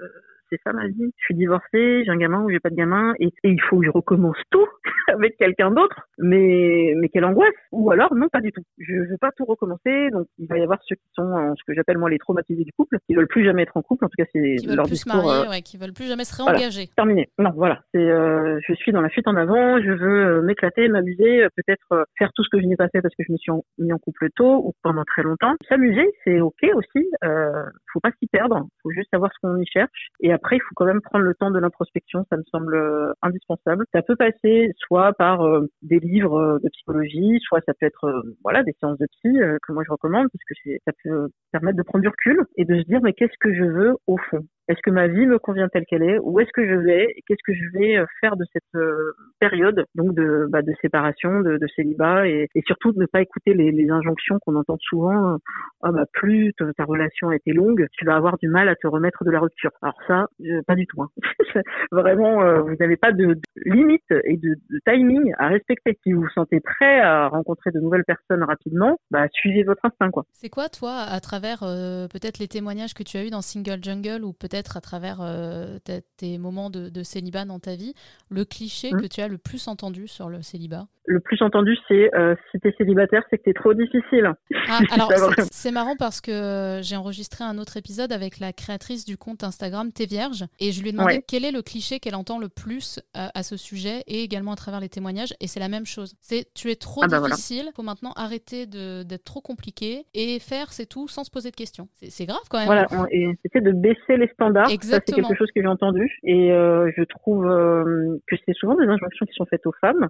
c'est 0.54 0.70
ça 0.70 0.72
ma 0.72 0.86
vie. 0.86 1.12
Je 1.16 1.24
suis 1.24 1.34
divorcée, 1.34 2.02
j'ai 2.04 2.10
un 2.10 2.16
gamin 2.16 2.42
ou 2.42 2.50
j'ai 2.50 2.60
pas 2.60 2.70
de 2.70 2.76
gamin, 2.76 3.14
et, 3.18 3.32
il 3.44 3.60
faut 3.62 3.78
que 3.78 3.86
je 3.86 3.90
recommence 3.90 4.36
tout 4.50 4.66
avec 5.08 5.36
quelqu'un 5.36 5.70
d'autre. 5.70 6.08
Mais, 6.18 6.94
mais 6.96 7.08
quelle 7.08 7.24
angoisse 7.24 7.54
Ou 7.72 7.90
alors, 7.90 8.14
non, 8.14 8.28
pas 8.28 8.40
du 8.40 8.52
tout. 8.52 8.62
Je 8.78 8.94
veux 8.94 9.18
pas 9.20 9.30
tout 9.36 9.44
recommencer. 9.44 10.10
Donc, 10.10 10.26
il 10.38 10.46
va 10.46 10.58
y 10.58 10.62
avoir 10.62 10.78
ceux 10.84 10.96
qui 10.96 11.08
sont 11.14 11.54
ce 11.56 11.62
que 11.66 11.74
j'appelle 11.74 11.98
moi 11.98 12.10
les 12.10 12.18
traumatisés 12.18 12.64
du 12.64 12.72
couple, 12.72 12.98
qui 13.06 13.14
veulent 13.14 13.26
plus 13.26 13.44
jamais 13.44 13.62
être 13.62 13.76
en 13.76 13.82
couple. 13.82 14.04
En 14.04 14.08
tout 14.08 14.16
cas, 14.16 14.28
c'est 14.32 14.56
leur 14.66 14.84
plus 14.84 14.92
discours. 14.92 15.24
Marier, 15.24 15.46
euh, 15.46 15.50
ouais, 15.50 15.62
qui 15.62 15.76
veulent 15.76 15.92
plus 15.92 16.08
jamais 16.08 16.24
se 16.24 16.42
réengager. 16.42 16.88
terminé. 16.96 17.28
Non, 17.38 17.50
voilà. 17.54 17.80
C'est, 17.92 17.98
euh, 17.98 18.58
je 18.66 18.74
suis 18.74 18.92
dans 18.92 19.00
la 19.00 19.08
fuite 19.08 19.26
en 19.28 19.36
avant. 19.36 19.80
Je 19.80 19.90
veux 19.90 20.38
euh, 20.38 20.42
m'éclater, 20.42 20.88
m'amuser, 20.88 21.46
peut-être 21.56 22.06
faire 22.18 22.30
tout 22.34 22.44
ce 22.44 22.48
que 22.50 22.60
je 22.60 22.66
n'ai 22.66 22.76
pas 22.76 22.88
fait 22.88 23.02
parce 23.02 23.14
que 23.14 23.24
je 23.26 23.32
me 23.32 23.36
suis 23.38 23.52
mis 23.78 23.92
en 23.92 23.98
couple 23.98 24.28
tôt 24.34 24.62
ou 24.64 24.72
pendant 24.82 25.04
très 25.04 25.22
longtemps. 25.22 25.54
S'amuser, 25.68 26.10
c'est 26.24 26.40
ok 26.40 26.62
aussi. 26.74 27.06
Euh, 27.24 27.64
faut 27.92 28.00
pas 28.00 28.10
s'y 28.18 28.26
perdre. 28.26 28.66
Faut 28.82 28.90
juste 28.90 29.08
savoir 29.10 29.30
ce 29.32 29.38
qu'on 29.40 29.60
y 29.60 29.66
cherche. 29.66 30.08
Et 30.20 30.32
après, 30.32 30.43
il 30.52 30.60
faut 30.60 30.74
quand 30.74 30.84
même 30.84 31.00
prendre 31.00 31.24
le 31.24 31.34
temps 31.34 31.50
de 31.50 31.58
l'introspection, 31.58 32.24
ça 32.30 32.36
me 32.36 32.42
semble 32.50 32.74
euh, 32.74 33.12
indispensable. 33.22 33.84
Ça 33.92 34.02
peut 34.02 34.16
passer 34.16 34.72
soit 34.78 35.12
par 35.14 35.42
euh, 35.42 35.66
des 35.82 36.00
livres 36.00 36.38
euh, 36.38 36.58
de 36.62 36.68
psychologie, 36.70 37.38
soit 37.40 37.60
ça 37.66 37.72
peut 37.74 37.86
être 37.86 38.22
voilà 38.42 38.62
des 38.62 38.74
séances 38.80 38.98
de 38.98 39.06
psy 39.06 39.38
que 39.62 39.72
moi 39.72 39.82
je 39.86 39.90
recommande 39.90 40.28
parce 40.30 40.44
que 40.44 40.70
ça 40.84 40.92
peut 41.02 41.28
permettre 41.52 41.78
de 41.78 41.82
prendre 41.82 42.02
du 42.02 42.08
recul 42.08 42.44
et 42.56 42.64
de 42.64 42.76
se 42.80 42.86
dire 42.86 43.00
mais 43.02 43.12
qu'est-ce 43.12 43.38
que 43.40 43.54
je 43.54 43.64
veux 43.64 43.94
au 44.06 44.16
fond? 44.18 44.44
Est-ce 44.68 44.80
que 44.82 44.90
ma 44.90 45.08
vie 45.08 45.26
me 45.26 45.38
convient 45.38 45.68
telle 45.68 45.84
qu'elle 45.84 46.02
est? 46.02 46.18
Où 46.22 46.40
est-ce 46.40 46.50
que 46.52 46.66
je 46.66 46.74
vais? 46.74 47.14
Qu'est-ce 47.26 47.42
que 47.44 47.52
je 47.52 47.78
vais 47.78 47.98
euh, 47.98 48.06
faire 48.20 48.36
de 48.36 48.44
cette 48.52 48.62
euh, 48.74 49.12
période 49.38 49.84
donc 49.94 50.14
de, 50.14 50.46
bah, 50.48 50.62
de 50.62 50.72
séparation, 50.80 51.40
de, 51.40 51.58
de 51.58 51.66
célibat 51.76 52.26
et, 52.26 52.48
et, 52.54 52.62
surtout 52.66 52.92
de 52.92 53.00
ne 53.00 53.06
pas 53.06 53.20
écouter 53.20 53.52
les, 53.52 53.70
les 53.72 53.90
injonctions 53.90 54.38
qu'on 54.40 54.56
entend 54.56 54.78
souvent. 54.80 55.36
Ah 55.82 55.92
bah 55.92 56.04
plus 56.12 56.52
ta 56.54 56.84
relation 56.84 57.28
a 57.28 57.36
été 57.36 57.52
longue, 57.52 57.86
tu 57.92 58.06
vas 58.06 58.16
avoir 58.16 58.38
du 58.38 58.48
mal 58.48 58.68
à 58.68 58.74
te 58.74 58.86
remettre 58.86 59.22
de 59.24 59.30
la 59.30 59.40
rupture. 59.40 59.70
Alors 59.82 59.98
ça, 60.06 60.26
pas 60.66 60.74
du 60.74 60.86
tout. 60.86 61.02
Hein. 61.02 61.08
Vraiment, 61.92 62.42
euh, 62.42 62.60
vous 62.62 62.74
n'avez 62.80 62.96
pas 62.96 63.12
de, 63.12 63.38
limite 63.66 64.10
et 64.24 64.38
de, 64.38 64.56
timing 64.86 65.32
à 65.38 65.48
respecter. 65.48 65.98
Si 66.02 66.12
vous 66.12 66.22
vous 66.22 66.28
sentez 66.34 66.60
prêt 66.60 67.00
à 67.00 67.28
rencontrer 67.28 67.70
de 67.70 67.80
nouvelles 67.80 68.04
personnes 68.04 68.42
rapidement, 68.42 68.96
bah 69.10 69.26
suivez 69.32 69.62
votre 69.62 69.84
instinct 69.84 70.10
quoi. 70.10 70.24
C'est 70.32 70.48
quoi 70.48 70.68
toi, 70.68 71.00
à 71.00 71.20
travers 71.20 71.60
peut-être 71.60 72.38
les 72.38 72.48
témoignages 72.48 72.94
que 72.94 73.02
tu 73.02 73.18
as 73.18 73.26
eu 73.26 73.30
dans 73.30 73.42
Single 73.42 73.82
Jungle 73.82 74.24
ou 74.24 74.32
peut-être 74.32 74.53
à 74.54 74.80
travers 74.80 75.18
euh, 75.20 75.78
tes 76.16 76.38
moments 76.38 76.70
de, 76.70 77.02
célibat 77.02 77.44
dans 77.44 77.58
ta 77.58 77.74
vie, 77.74 77.94
le 78.30 78.44
cliché 78.44 78.90
mmh. 78.92 79.00
que 79.00 79.06
tu 79.06 79.20
as 79.20 79.28
le 79.28 79.38
plus 79.38 79.68
entendu 79.68 80.08
sur 80.08 80.28
le 80.28 80.42
célibat 80.42 80.86
Le 81.06 81.20
plus 81.20 81.42
entendu, 81.42 81.76
c'est 81.88 82.14
euh, 82.14 82.34
si 82.50 82.60
tu 82.60 82.68
es 82.68 82.74
célibataire, 82.78 83.22
c'est 83.28 83.38
que 83.38 83.44
tu 83.44 83.50
es 83.50 83.52
trop 83.52 83.74
difficile. 83.74 84.32
Ah, 84.68 84.78
alors, 84.90 85.10
c'est 85.50 85.70
marrant 85.70 85.96
parce 85.96 86.20
que 86.20 86.30
euh, 86.30 86.82
j'ai 86.82 86.96
enregistré 86.96 87.44
un 87.44 87.58
autre 87.58 87.76
épisode 87.76 88.12
avec 88.12 88.38
la 88.38 88.52
créatrice 88.52 89.04
du 89.04 89.16
compte 89.16 89.44
Instagram 89.44 89.92
T'es 89.92 90.06
Vierge 90.06 90.44
et 90.60 90.72
je 90.72 90.82
lui 90.82 90.90
ai 90.90 90.92
demandé 90.92 91.22
quel 91.26 91.44
est 91.44 91.52
le 91.52 91.62
cliché 91.62 91.98
qu'elle 91.98 92.14
entend 92.14 92.38
le 92.38 92.48
plus 92.48 93.00
à 93.14 93.42
ce 93.42 93.56
sujet 93.56 94.02
et 94.06 94.22
également 94.22 94.52
à 94.52 94.56
travers 94.56 94.80
les 94.80 94.88
témoignages. 94.88 95.34
Et 95.40 95.46
c'est 95.46 95.60
la 95.60 95.68
même 95.68 95.86
chose. 95.86 96.14
C'est 96.20 96.46
tu 96.54 96.70
es 96.70 96.76
trop 96.76 97.02
ah 97.04 97.08
bah 97.08 97.20
difficile, 97.20 97.64
il 97.66 97.72
faut 97.74 97.82
maintenant 97.82 98.12
arrêter 98.16 98.66
d'être 98.66 99.24
trop 99.24 99.40
compliqué 99.40 100.04
et 100.14 100.38
faire 100.38 100.72
c'est 100.72 100.86
tout 100.86 101.08
sans 101.08 101.24
se 101.24 101.30
poser 101.30 101.50
de 101.50 101.56
questions. 101.56 101.88
C'est 101.94 102.26
grave 102.26 102.40
quand 102.48 102.58
même. 102.58 102.66
Voilà, 102.66 102.86
et 103.10 103.26
c'était 103.42 103.60
de 103.60 103.72
baisser 103.72 104.16
les 104.16 104.28
standards. 104.28 104.43
Ça, 104.82 105.00
c'est 105.06 105.14
quelque 105.14 105.36
chose 105.36 105.50
que 105.54 105.60
j'ai 105.60 105.66
entendu. 105.66 106.18
Et 106.22 106.52
euh, 106.52 106.90
je 106.96 107.02
trouve 107.04 107.46
euh, 107.46 108.16
que 108.26 108.36
c'est 108.44 108.54
souvent 108.54 108.74
des 108.74 108.86
injonctions 108.86 109.26
qui 109.26 109.34
sont 109.34 109.46
faites 109.46 109.66
aux 109.66 109.74
femmes, 109.80 110.08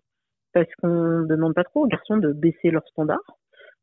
parce 0.52 0.68
qu'on 0.80 0.88
ne 1.22 1.26
demande 1.26 1.54
pas 1.54 1.64
trop 1.64 1.84
aux 1.84 1.88
garçons 1.88 2.16
de 2.16 2.32
baisser 2.32 2.70
leurs 2.70 2.86
standards. 2.88 3.36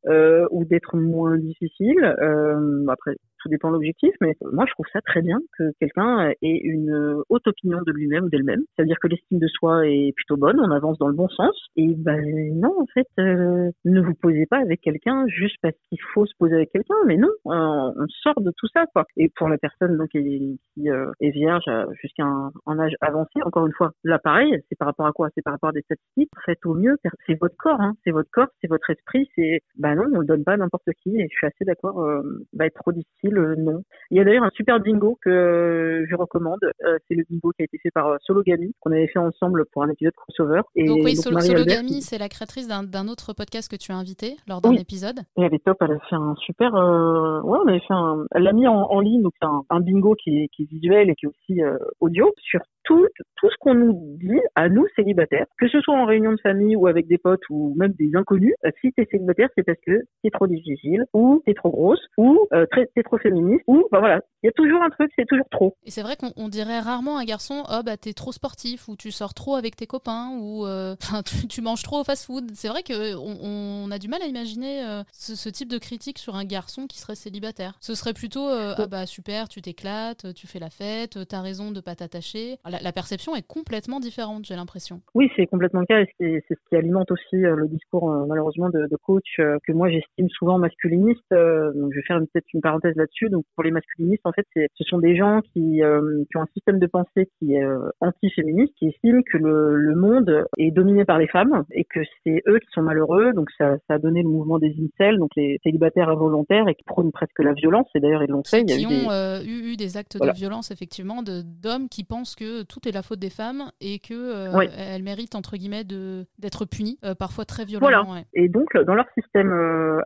Euh, 0.07 0.47
ou 0.49 0.65
d'être 0.65 0.97
moins 0.97 1.37
difficile. 1.37 2.03
Euh, 2.03 2.87
après, 2.87 3.17
tout 3.41 3.49
dépend 3.49 3.69
de 3.69 3.73
l'objectif, 3.73 4.13
mais 4.21 4.35
moi 4.51 4.65
je 4.67 4.73
trouve 4.73 4.85
ça 4.93 5.01
très 5.01 5.21
bien 5.21 5.39
que 5.57 5.71
quelqu'un 5.79 6.31
ait 6.41 6.59
une 6.63 7.23
haute 7.29 7.47
opinion 7.47 7.79
de 7.85 7.91
lui-même 7.91 8.25
ou 8.25 8.29
d'elle-même. 8.29 8.61
C'est-à-dire 8.75 8.97
que 8.99 9.07
l'estime 9.07 9.39
de 9.39 9.47
soi 9.47 9.87
est 9.87 10.13
plutôt 10.15 10.37
bonne, 10.37 10.59
on 10.59 10.71
avance 10.71 10.97
dans 10.97 11.07
le 11.07 11.13
bon 11.13 11.29
sens. 11.29 11.55
Et 11.75 11.93
ben 11.95 12.21
non, 12.59 12.73
en 12.79 12.85
fait, 12.93 13.07
euh, 13.19 13.71
ne 13.85 14.01
vous 14.01 14.13
posez 14.13 14.45
pas 14.45 14.59
avec 14.59 14.81
quelqu'un 14.81 15.25
juste 15.27 15.55
parce 15.61 15.75
qu'il 15.89 15.99
faut 16.13 16.25
se 16.25 16.33
poser 16.37 16.55
avec 16.55 16.71
quelqu'un, 16.71 16.95
mais 17.05 17.17
non, 17.17 17.29
on, 17.45 17.93
sort 18.23 18.39
de 18.41 18.51
tout 18.57 18.67
ça, 18.73 18.85
quoi. 18.93 19.05
Et 19.17 19.29
pour 19.35 19.49
la 19.49 19.57
personne 19.57 19.97
donc 19.97 20.09
qui, 20.09 20.59
euh, 20.87 21.11
est 21.21 21.31
vierge 21.31 21.65
jusqu'à 22.01 22.23
un, 22.23 22.79
âge 22.79 22.93
avancé, 23.01 23.41
encore 23.43 23.65
une 23.65 23.73
fois, 23.73 23.91
là 24.03 24.19
pareil, 24.19 24.57
c'est 24.69 24.77
par 24.77 24.87
rapport 24.87 25.05
à 25.05 25.11
quoi? 25.11 25.29
C'est 25.35 25.41
par 25.41 25.53
rapport 25.53 25.69
à 25.69 25.73
des 25.73 25.81
statistiques. 25.81 26.31
Faites 26.45 26.65
au 26.65 26.73
mieux, 26.73 26.97
c'est 27.25 27.39
votre 27.39 27.55
corps, 27.57 27.79
hein, 27.79 27.93
c'est 28.03 28.11
votre 28.11 28.29
corps, 28.31 28.47
c'est 28.61 28.67
votre 28.67 28.89
esprit, 28.89 29.29
c'est 29.35 29.61
ben 29.77 29.95
non, 29.95 30.03
on 30.13 30.19
le 30.19 30.25
donne 30.25 30.43
pas 30.43 30.57
n'importe 30.57 30.89
qui. 31.03 31.19
Et 31.19 31.27
je 31.29 31.35
suis 31.35 31.47
assez 31.47 31.65
d'accord, 31.65 32.01
euh, 32.01 32.21
va 32.53 32.65
être 32.65 32.79
trop 32.81 32.91
difficile 32.91 33.30
euh, 33.39 33.55
non. 33.57 33.83
Il 34.09 34.17
y 34.17 34.19
a 34.19 34.23
d'ailleurs 34.23 34.43
un 34.43 34.51
super 34.53 34.79
bingo 34.79 35.17
que 35.21 36.05
je 36.09 36.15
recommande. 36.15 36.59
c'est 37.07 37.15
le 37.15 37.23
bingo 37.29 37.51
qui 37.51 37.63
a 37.63 37.65
été 37.65 37.77
fait 37.77 37.91
par 37.91 38.17
Sologami, 38.21 38.73
qu'on 38.79 38.91
avait 38.91 39.07
fait 39.07 39.19
ensemble 39.19 39.65
pour 39.71 39.83
un 39.83 39.89
épisode 39.89 40.13
crossover. 40.13 40.61
Et 40.75 40.85
donc 40.85 40.99
oui, 41.03 41.15
Sologami, 41.15 42.01
c'est 42.01 42.17
la 42.17 42.29
créatrice 42.29 42.67
d'un 42.67 43.07
autre 43.07 43.33
podcast 43.33 43.69
que 43.71 43.77
tu 43.77 43.91
as 43.91 43.95
invité 43.95 44.35
lors 44.47 44.61
d'un 44.61 44.73
épisode. 44.73 45.19
Et 45.37 45.43
elle 45.43 45.53
est 45.53 45.63
top, 45.63 45.77
elle 45.81 45.93
a 45.93 45.99
fait 46.09 46.15
un 46.15 46.35
super... 46.35 46.73
ouais, 46.73 47.59
on 47.63 47.67
avait 47.67 47.79
fait 47.79 47.93
un... 47.93 48.25
Elle 48.31 48.43
l'a 48.43 48.53
mis 48.53 48.67
en, 48.67 48.99
ligne, 48.99 49.21
donc 49.21 49.33
c'est 49.41 49.47
un, 49.69 49.79
bingo 49.79 50.15
qui 50.15 50.43
est, 50.43 50.47
qui 50.49 50.63
est, 50.63 50.69
visuel 50.69 51.09
et 51.09 51.15
qui 51.15 51.25
est 51.25 51.29
aussi 51.29 51.61
audio, 51.99 52.31
sur 52.41 52.59
tout, 52.83 53.07
tout 53.35 53.49
ce 53.49 53.55
qu'on 53.59 53.75
nous 53.75 54.17
dit 54.19 54.39
à 54.55 54.69
nous 54.69 54.85
célibataires, 54.95 55.45
que 55.59 55.67
ce 55.67 55.81
soit 55.81 55.95
en 55.95 56.05
réunion 56.05 56.31
de 56.31 56.39
famille 56.41 56.75
ou 56.75 56.87
avec 56.87 57.07
des 57.07 57.17
potes 57.17 57.41
ou 57.49 57.73
même 57.77 57.93
des 57.93 58.11
inconnus, 58.15 58.53
euh, 58.65 58.71
si 58.81 58.91
t'es 58.93 59.07
célibataire, 59.09 59.49
c'est 59.55 59.63
parce 59.63 59.79
que 59.85 60.03
t'es 60.23 60.29
trop 60.29 60.47
difficile, 60.47 61.05
ou 61.13 61.41
t'es 61.45 61.53
trop 61.53 61.69
grosse, 61.69 62.01
ou 62.17 62.47
euh, 62.53 62.65
t'es 62.95 63.03
trop 63.03 63.17
féministe, 63.17 63.63
ou 63.67 63.85
bah 63.91 63.99
voilà, 63.99 64.21
il 64.43 64.47
y 64.47 64.49
a 64.49 64.53
toujours 64.53 64.81
un 64.81 64.89
truc, 64.89 65.11
c'est 65.15 65.25
toujours 65.25 65.47
trop. 65.51 65.75
Et 65.85 65.91
c'est 65.91 66.01
vrai 66.01 66.15
qu'on 66.15 66.49
dirait 66.49 66.79
rarement 66.79 67.17
à 67.17 67.21
un 67.21 67.25
garçon, 67.25 67.63
oh 67.69 67.81
bah 67.85 67.97
t'es 67.97 68.13
trop 68.13 68.31
sportif, 68.31 68.87
ou 68.87 68.95
tu 68.95 69.11
sors 69.11 69.33
trop 69.33 69.55
avec 69.55 69.75
tes 69.75 69.87
copains, 69.87 70.31
ou 70.39 70.65
euh, 70.65 70.95
tu, 71.49 71.61
manges 71.61 71.83
trop 71.83 72.01
au 72.01 72.03
fast-food. 72.03 72.51
C'est 72.53 72.69
vrai 72.69 72.83
qu'on 72.83 73.37
on 73.43 73.91
a 73.91 73.99
du 73.99 74.07
mal 74.07 74.21
à 74.21 74.25
imaginer 74.25 74.83
euh, 74.85 75.03
ce, 75.11 75.49
type 75.49 75.69
de 75.69 75.77
critique 75.77 76.17
sur 76.17 76.35
un 76.35 76.45
garçon 76.45 76.87
qui 76.87 76.99
serait 76.99 77.15
célibataire. 77.15 77.77
Ce 77.81 77.93
serait 77.95 78.13
plutôt, 78.13 78.47
ah 78.47 78.87
bah 78.87 79.05
super, 79.05 79.49
tu 79.49 79.61
t'éclates, 79.61 80.33
tu 80.33 80.47
fais 80.47 80.59
la 80.59 80.69
fête, 80.69 81.27
t'as 81.27 81.41
raison 81.41 81.71
de 81.71 81.81
pas 81.81 81.95
t'attacher. 81.95 82.57
La, 82.71 82.91
perception 82.91 83.35
est 83.35 83.45
complètement 83.45 83.99
différente, 83.99 84.45
j'ai 84.45 84.55
l'impression. 84.55 85.01
Oui, 85.15 85.29
c'est 85.35 85.47
complètement 85.47 85.81
le 85.81 85.85
cas, 85.85 86.01
et 86.01 86.07
c'est 86.19 86.43
ce 86.49 86.69
qui 86.69 86.75
alimente 86.75 87.11
aussi 87.11 87.37
le 87.37 87.67
discours 87.67 88.09
malheureusement 88.27 88.69
de, 88.69 88.87
de 88.87 88.97
coach 88.97 89.37
que 89.37 89.71
moi 89.71 89.89
j'estime 89.89 90.29
souvent 90.29 90.57
masculiniste. 90.57 91.21
donc 91.31 91.91
je 91.91 91.95
vais 91.95 92.05
faire 92.05 92.19
peut-être 92.19 92.45
une 92.53 92.61
parenthèse 92.61 92.95
là-dessus. 92.95 93.29
Donc 93.29 93.45
pour 93.55 93.63
les 93.63 93.71
masculinistes, 93.71 94.25
en 94.25 94.31
fait, 94.31 94.45
ce 94.55 94.83
sont 94.85 94.99
des 94.99 95.15
gens 95.15 95.41
qui, 95.53 95.83
euh, 95.83 96.23
qui, 96.29 96.37
ont 96.37 96.41
un 96.41 96.47
système 96.53 96.79
de 96.79 96.87
pensée 96.87 97.29
qui 97.39 97.53
est 97.53 97.63
euh, 97.63 97.89
anti-féministe, 97.99 98.73
qui 98.77 98.87
estiment 98.87 99.21
que 99.31 99.37
le, 99.37 99.75
le, 99.75 99.95
monde 99.95 100.45
est 100.57 100.71
dominé 100.71 101.05
par 101.05 101.17
les 101.17 101.27
femmes 101.27 101.63
et 101.71 101.83
que 101.83 101.99
c'est 102.23 102.41
eux 102.47 102.59
qui 102.59 102.67
sont 102.73 102.81
malheureux. 102.81 103.33
Donc 103.33 103.49
ça, 103.57 103.77
ça, 103.87 103.95
a 103.95 103.99
donné 103.99 104.21
le 104.23 104.29
mouvement 104.29 104.59
des 104.59 104.73
incels, 104.79 105.17
donc 105.17 105.31
les 105.35 105.59
célibataires 105.63 106.09
involontaires 106.09 106.67
et 106.67 106.75
qui 106.75 106.83
prônent 106.83 107.11
presque 107.11 107.39
la 107.39 107.53
violence. 107.53 107.87
Et 107.95 107.99
d'ailleurs 107.99 108.23
ils 108.23 108.29
l'ont 108.29 108.43
fait. 108.43 108.63
Qui 108.65 108.85
ont 108.85 109.11
euh, 109.11 109.41
eu, 109.43 109.75
des 109.75 109.97
actes 109.97 110.17
de 110.17 110.31
violence 110.31 110.71
effectivement 110.71 111.23
d'hommes 111.23 111.89
qui 111.89 112.03
pensent 112.03 112.35
que 112.35 112.60
tout 112.63 112.87
est 112.87 112.91
la 112.91 113.01
faute 113.01 113.19
des 113.19 113.29
femmes 113.29 113.71
et 113.81 113.99
que 113.99 114.49
elles 114.77 115.03
méritent 115.03 115.35
entre 115.35 115.57
guillemets 115.57 115.83
d'être 115.83 116.65
punies, 116.65 116.99
parfois 117.19 117.45
très 117.45 117.65
violemment. 117.65 118.03
Voilà. 118.05 118.23
Et 118.33 118.49
donc 118.49 118.75
dans 118.85 118.95
leur 118.95 119.07
système 119.17 119.51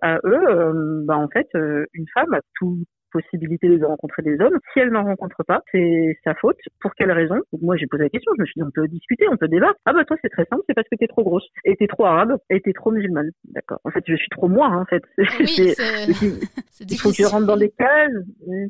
à 0.02 0.18
eux, 0.24 1.04
bah 1.06 1.18
en 1.18 1.28
fait 1.28 1.48
une 1.54 2.06
femme 2.14 2.34
a 2.34 2.42
tout 2.56 2.78
possibilité 3.12 3.70
de 3.78 3.86
rencontrer 3.86 4.24
des 4.24 4.38
hommes. 4.42 4.60
Si 4.74 4.80
elle 4.80 4.90
n'en 4.90 5.06
rencontre 5.06 5.42
pas, 5.48 5.62
c'est 5.72 6.18
sa 6.26 6.36
faute. 6.36 6.58
Pour 6.82 6.94
quelle 6.96 7.14
raison? 7.14 7.40
Moi, 7.62 7.78
j'ai 7.78 7.88
posé 7.88 8.04
la 8.04 8.10
question. 8.10 8.34
Je 8.36 8.42
me 8.42 8.46
suis 8.46 8.60
dit, 8.60 8.64
on 8.64 8.72
peut 8.72 8.90
discuter, 8.90 9.26
on 9.32 9.38
peut 9.38 9.48
débattre. 9.48 9.80
Ah 9.86 9.94
bah 9.94 10.04
toi, 10.04 10.18
c'est 10.22 10.28
très 10.28 10.44
simple, 10.46 10.64
c'est 10.68 10.74
parce 10.74 10.88
que 10.90 10.98
t'es 10.98 11.08
trop 11.08 11.24
grosse, 11.24 11.48
et 11.64 11.78
t'es 11.78 11.88
trop 11.88 12.04
arabe, 12.04 12.36
et 12.50 12.60
t'es 12.60 12.74
trop 12.74 12.92
musulmane. 12.92 13.32
D'accord. 13.46 13.80
En 13.86 13.92
fait, 13.92 14.04
je 14.06 14.16
suis 14.16 14.28
trop 14.32 14.50
moi, 14.50 14.68
hein, 14.68 14.82
en 14.82 14.86
fait. 14.86 15.02
Oui, 15.40 16.40
il 16.80 16.98
faut 16.98 17.10
que 17.10 17.16
je 17.16 17.26
rentre 17.26 17.46
dans 17.46 17.58
des 17.58 17.70
cases, 17.70 18.12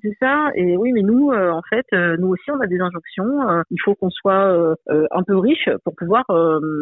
c'est 0.02 0.16
ça. 0.20 0.50
Et 0.56 0.78
oui, 0.78 0.92
mais 0.94 1.02
nous, 1.02 1.32
euh, 1.32 1.52
en 1.52 1.62
fait, 1.70 1.86
euh, 1.94 2.18
nous 2.20 2.28
aussi, 2.30 2.50
on 2.52 2.60
a 2.60 2.68
des 2.68 2.80
injonctions. 2.80 3.50
Euh, 3.50 3.62
il 3.72 3.78
faut 3.84 3.96
qu'on 3.96 4.10
soit 4.10 4.76
un 4.90 5.24
peu 5.24 5.38
riche 5.38 5.70
pour 5.84 5.96
pouvoir 5.96 6.24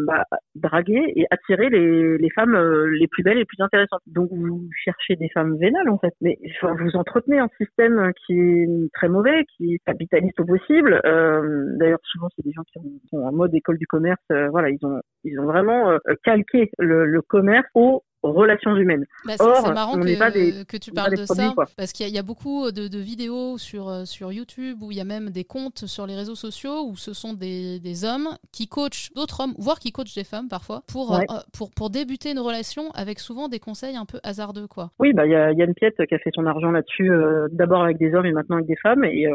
bah, 0.08 0.24
draguer 0.56 1.02
et 1.16 1.26
attirer 1.32 1.70
les, 1.70 2.18
les 2.18 2.30
femmes 2.32 2.58
les 3.00 3.08
plus 3.08 3.24
belles 3.24 3.38
et 3.38 3.42
les 3.42 3.46
plus 3.46 3.62
intéressantes. 3.62 4.02
Donc, 4.08 4.30
vous 4.32 4.68
cherchez 4.84 5.16
des 5.16 5.30
femmes 5.30 5.58
vénales, 5.58 5.90
en 5.90 5.98
fait. 5.98 6.14
Mais 6.22 6.38
vous 6.62 6.96
entretenez 6.96 7.40
un 7.40 7.50
système 7.58 8.12
qui 8.26 8.34
est 8.34 8.68
très 8.94 9.10
mauvais, 9.10 9.46
qui 9.58 9.76
est 9.76 9.80
capitaliste 9.86 10.40
au 10.40 10.46
possible. 10.46 11.02
Euh, 11.06 11.66
D'ailleurs, 11.78 12.00
souvent, 12.04 12.28
c'est 12.36 12.46
des 12.46 12.52
gens 12.52 12.64
qui 12.64 12.80
sont 13.10 13.18
en 13.18 13.32
mode 13.32 13.54
école 13.54 13.78
du 13.78 13.88
commerce. 13.88 14.22
Euh, 14.32 14.50
voilà, 14.50 14.70
ils 14.70 14.86
ont 14.86 15.00
ils 15.24 15.40
ont 15.40 15.46
vraiment 15.46 15.92
euh, 15.92 15.98
calqué 16.24 16.70
le, 16.78 17.06
le 17.06 17.22
commerce 17.22 17.68
au 17.76 18.04
relations 18.32 18.76
humaines. 18.76 19.06
Bah, 19.26 19.34
c'est 19.38 19.74
marrant 19.74 20.00
que, 20.00 20.64
que, 20.64 20.78
tu 20.78 20.92
parles 20.92 21.16
de 21.16 21.26
ça, 21.26 21.54
parce 21.78 21.92
qu'il 21.92 22.10
y, 22.10 22.18
a 22.18 22.24
beaucoup 22.24 22.72
de, 22.72 22.88
de, 22.88 23.00
vidéos 23.00 23.58
sur, 23.58 23.90
euh, 23.90 24.06
sur 24.06 24.32
YouTube, 24.32 24.82
où 24.82 24.92
il 24.92 24.98
y 24.98 25.02
a 25.02 25.06
même 25.06 25.30
des 25.30 25.44
comptes 25.44 25.86
sur 25.86 26.08
les 26.08 26.16
réseaux 26.16 26.36
sociaux, 26.36 26.88
où 26.88 26.96
ce 26.96 27.14
sont 27.14 27.34
des, 27.34 27.80
des 27.80 28.06
hommes 28.06 28.30
qui 28.52 28.68
coachent 28.68 29.12
d'autres 29.16 29.42
hommes, 29.42 29.54
voire 29.58 29.80
qui 29.80 29.92
coachent 29.92 30.16
des 30.16 30.24
femmes 30.24 30.48
parfois, 30.50 30.82
pour, 30.92 31.16
euh, 31.16 31.20
pour, 31.58 31.72
pour 31.72 31.90
débuter 31.90 32.32
une 32.32 32.40
relation 32.40 32.84
avec 32.96 33.20
souvent 33.20 33.50
des 33.50 33.60
conseils 33.60 33.98
un 33.98 34.06
peu 34.06 34.20
hasardeux. 34.24 34.68
Quoi. 34.68 34.92
Oui, 35.00 35.14
bah, 35.14 35.26
il 35.26 35.32
y 35.32 35.36
a 35.36 35.52
Yann 35.52 35.74
Piette 35.74 36.06
qui 36.06 36.16
a 36.16 36.20
fait 36.20 36.32
son 36.34 36.46
argent 36.46 36.72
là-dessus, 36.72 37.12
euh, 37.12 37.48
d'abord 37.52 37.84
avec 37.84 37.98
des 37.98 38.14
hommes 38.14 38.26
et 38.26 38.32
maintenant 38.32 38.56
avec 38.58 38.68
des 38.68 38.78
femmes, 38.78 39.04
et 39.04 39.28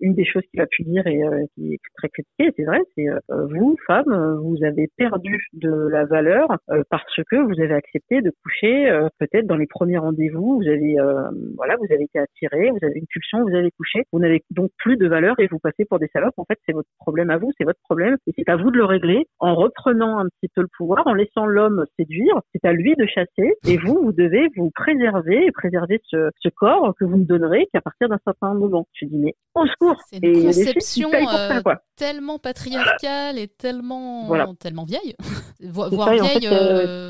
une 0.00 0.14
des 0.14 0.24
choses 0.24 0.42
qu'il 0.50 0.60
a 0.60 0.66
pu 0.66 0.82
dire 0.84 1.06
et 1.06 1.20
qui 1.54 1.74
est 1.74 1.80
très 1.96 2.08
critiquée, 2.08 2.52
c'est 2.56 2.64
vrai, 2.64 2.80
c'est 2.96 3.06
vous, 3.28 3.76
femmes, 3.86 4.38
vous 4.42 4.56
avez 4.64 4.88
perdu 4.96 5.46
de 5.52 5.70
la 5.88 6.04
valeur 6.04 6.48
parce 6.90 7.20
que 7.30 7.36
vous 7.36 7.60
avez 7.60 7.74
accepté 7.74 8.20
de 8.24 8.32
coucher, 8.42 8.90
euh, 8.90 9.08
peut-être 9.18 9.46
dans 9.46 9.56
les 9.56 9.66
premiers 9.66 9.98
rendez-vous, 9.98 10.60
vous 10.60 10.68
avez 10.68 10.98
euh, 10.98 11.30
voilà, 11.56 11.76
vous 11.76 11.92
avez 11.92 12.04
été 12.04 12.18
attiré, 12.18 12.70
vous 12.70 12.84
avez 12.84 12.98
une 12.98 13.06
pulsion, 13.06 13.42
vous 13.42 13.54
avez 13.54 13.70
couché, 13.72 14.02
vous 14.12 14.18
n'avez 14.18 14.42
donc 14.50 14.70
plus 14.78 14.96
de 14.96 15.06
valeur 15.06 15.38
et 15.38 15.46
vous 15.46 15.58
passez 15.58 15.84
pour 15.84 15.98
des 15.98 16.08
salopes. 16.12 16.34
En 16.36 16.44
fait, 16.44 16.58
c'est 16.66 16.72
votre 16.72 16.88
problème 16.98 17.30
à 17.30 17.38
vous, 17.38 17.52
c'est 17.58 17.64
votre 17.64 17.80
problème 17.84 18.16
et 18.26 18.32
c'est 18.36 18.48
à 18.48 18.56
vous 18.56 18.70
de 18.70 18.76
le 18.76 18.84
régler 18.84 19.26
en 19.38 19.54
reprenant 19.54 20.18
un 20.18 20.26
petit 20.26 20.48
peu 20.54 20.62
le 20.62 20.68
pouvoir, 20.76 21.06
en 21.06 21.14
laissant 21.14 21.46
l'homme 21.46 21.84
séduire. 21.98 22.40
C'est 22.52 22.66
à 22.66 22.72
lui 22.72 22.94
de 22.96 23.06
chasser 23.06 23.54
et 23.68 23.76
vous, 23.76 24.00
vous 24.02 24.12
devez 24.12 24.48
vous 24.56 24.70
préserver 24.74 25.46
et 25.46 25.52
préserver 25.52 26.00
ce, 26.04 26.30
ce 26.36 26.48
corps 26.48 26.94
que 26.98 27.04
vous 27.04 27.18
ne 27.18 27.24
donnerez 27.24 27.68
qu'à 27.72 27.80
partir 27.80 28.08
d'un 28.08 28.18
certain 28.24 28.54
moment. 28.54 28.86
Je 28.94 29.06
dis 29.06 29.18
mais 29.18 29.34
au 29.54 29.66
secours. 29.66 30.00
C'est 30.06 30.18
une 30.18 30.24
et 30.24 30.42
conception 30.42 31.10
euh, 31.12 31.60
tellement 31.96 32.38
patriarcale 32.38 33.38
et 33.38 33.48
tellement 33.48 34.28
tellement 34.58 34.84
vieille, 34.84 35.14
voire 35.60 35.90
vieille, 35.90 36.48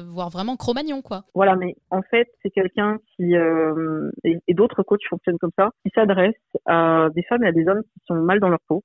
voire 0.06 0.30
vraiment 0.30 0.56
cro-magnon 0.56 1.02
quoi. 1.02 1.22
Voilà, 1.34 1.56
mais 1.56 1.74
en 1.90 2.02
fait, 2.02 2.28
c'est 2.42 2.50
quelqu'un 2.50 2.98
qui, 3.16 3.36
euh, 3.36 4.10
et, 4.24 4.54
d'autres 4.54 4.82
coachs 4.82 5.04
fonctionnent 5.08 5.38
comme 5.38 5.52
ça, 5.58 5.70
qui 5.84 5.90
s'adressent 5.94 6.34
à 6.66 7.08
des 7.14 7.22
femmes 7.24 7.44
et 7.44 7.48
à 7.48 7.52
des 7.52 7.66
hommes 7.66 7.82
qui 7.82 8.00
sont 8.06 8.14
mal 8.14 8.40
dans 8.40 8.48
leur 8.48 8.60
peau, 8.68 8.82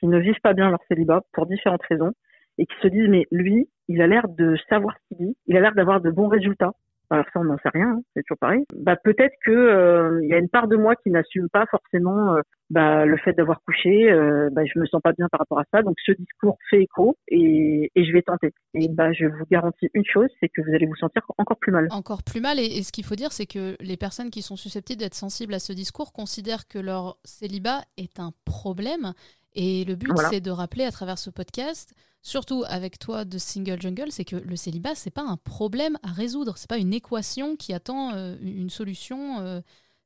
qui 0.00 0.06
ne 0.06 0.18
vivent 0.18 0.40
pas 0.42 0.52
bien 0.52 0.70
leur 0.70 0.80
célibat 0.88 1.22
pour 1.32 1.46
différentes 1.46 1.82
raisons, 1.88 2.12
et 2.58 2.66
qui 2.66 2.74
se 2.82 2.88
disent, 2.88 3.08
mais 3.08 3.26
lui, 3.30 3.68
il 3.88 4.02
a 4.02 4.06
l'air 4.06 4.28
de 4.28 4.56
savoir 4.68 4.94
ce 4.94 5.08
qu'il 5.16 5.26
dit, 5.26 5.36
il 5.46 5.56
a 5.56 5.60
l'air 5.60 5.74
d'avoir 5.74 6.00
de 6.00 6.10
bons 6.10 6.28
résultats, 6.28 6.72
alors 7.12 7.26
ça 7.32 7.40
on 7.40 7.44
n'en 7.44 7.58
sait 7.58 7.68
rien, 7.68 7.88
hein, 7.88 8.00
c'est 8.14 8.22
toujours 8.22 8.38
pareil. 8.38 8.64
Bah 8.74 8.96
peut-être 8.96 9.34
que 9.44 9.50
euh, 9.50 10.20
il 10.22 10.30
y 10.30 10.34
a 10.34 10.38
une 10.38 10.48
part 10.48 10.66
de 10.66 10.76
moi 10.76 10.96
qui 10.96 11.10
n'assume 11.10 11.48
pas 11.50 11.66
forcément 11.66 12.36
euh, 12.36 12.40
bah, 12.72 13.04
le 13.04 13.18
fait 13.18 13.34
d'avoir 13.34 13.60
couché. 13.64 14.10
Euh, 14.10 14.48
bah, 14.50 14.62
je 14.64 14.78
me 14.78 14.86
sens 14.86 15.00
pas 15.02 15.12
bien 15.12 15.28
par 15.30 15.40
rapport 15.40 15.58
à 15.58 15.64
ça, 15.72 15.82
donc 15.82 15.96
ce 16.04 16.12
discours 16.12 16.56
fait 16.70 16.82
écho 16.82 17.16
et, 17.28 17.92
et 17.94 18.04
je 18.04 18.12
vais 18.12 18.22
tenter. 18.22 18.54
Et 18.74 18.88
bah 18.88 19.12
je 19.12 19.26
vous 19.26 19.44
garantis 19.50 19.90
une 19.92 20.06
chose, 20.06 20.28
c'est 20.40 20.48
que 20.48 20.62
vous 20.62 20.74
allez 20.74 20.86
vous 20.86 20.96
sentir 20.96 21.22
encore 21.36 21.58
plus 21.58 21.70
mal. 21.70 21.86
Encore 21.90 22.22
plus 22.22 22.40
mal. 22.40 22.58
Et, 22.58 22.82
ce 22.82 22.90
qu'il 22.90 23.04
faut 23.04 23.14
dire, 23.14 23.32
c'est 23.32 23.46
que 23.46 23.76
les 23.80 23.98
personnes 23.98 24.30
qui 24.30 24.40
sont 24.40 24.56
susceptibles 24.56 25.00
d'être 25.00 25.14
sensibles 25.14 25.52
à 25.52 25.58
ce 25.58 25.74
discours 25.74 26.12
considèrent 26.12 26.66
que 26.66 26.78
leur 26.78 27.18
célibat 27.24 27.82
est 27.98 28.18
un 28.18 28.32
problème. 28.46 29.12
Et 29.54 29.84
le 29.84 29.94
but, 29.94 30.10
c'est 30.30 30.40
de 30.40 30.50
rappeler 30.50 30.84
à 30.84 30.90
travers 30.90 31.18
ce 31.18 31.28
podcast 31.28 31.94
surtout 32.22 32.64
avec 32.68 32.98
toi 32.98 33.24
de 33.24 33.36
Single 33.36 33.80
Jungle, 33.80 34.10
c'est 34.10 34.24
que 34.24 34.36
le 34.36 34.56
célibat, 34.56 34.94
c'est 34.94 35.10
pas 35.10 35.24
un 35.26 35.36
problème 35.36 35.98
à 36.04 36.12
résoudre, 36.12 36.56
c'est 36.56 36.70
pas 36.70 36.78
une 36.78 36.94
équation 36.94 37.56
qui 37.56 37.74
attend 37.74 38.12
euh, 38.14 38.36
une 38.40 38.70
solution. 38.70 39.40
Euh, 39.40 39.60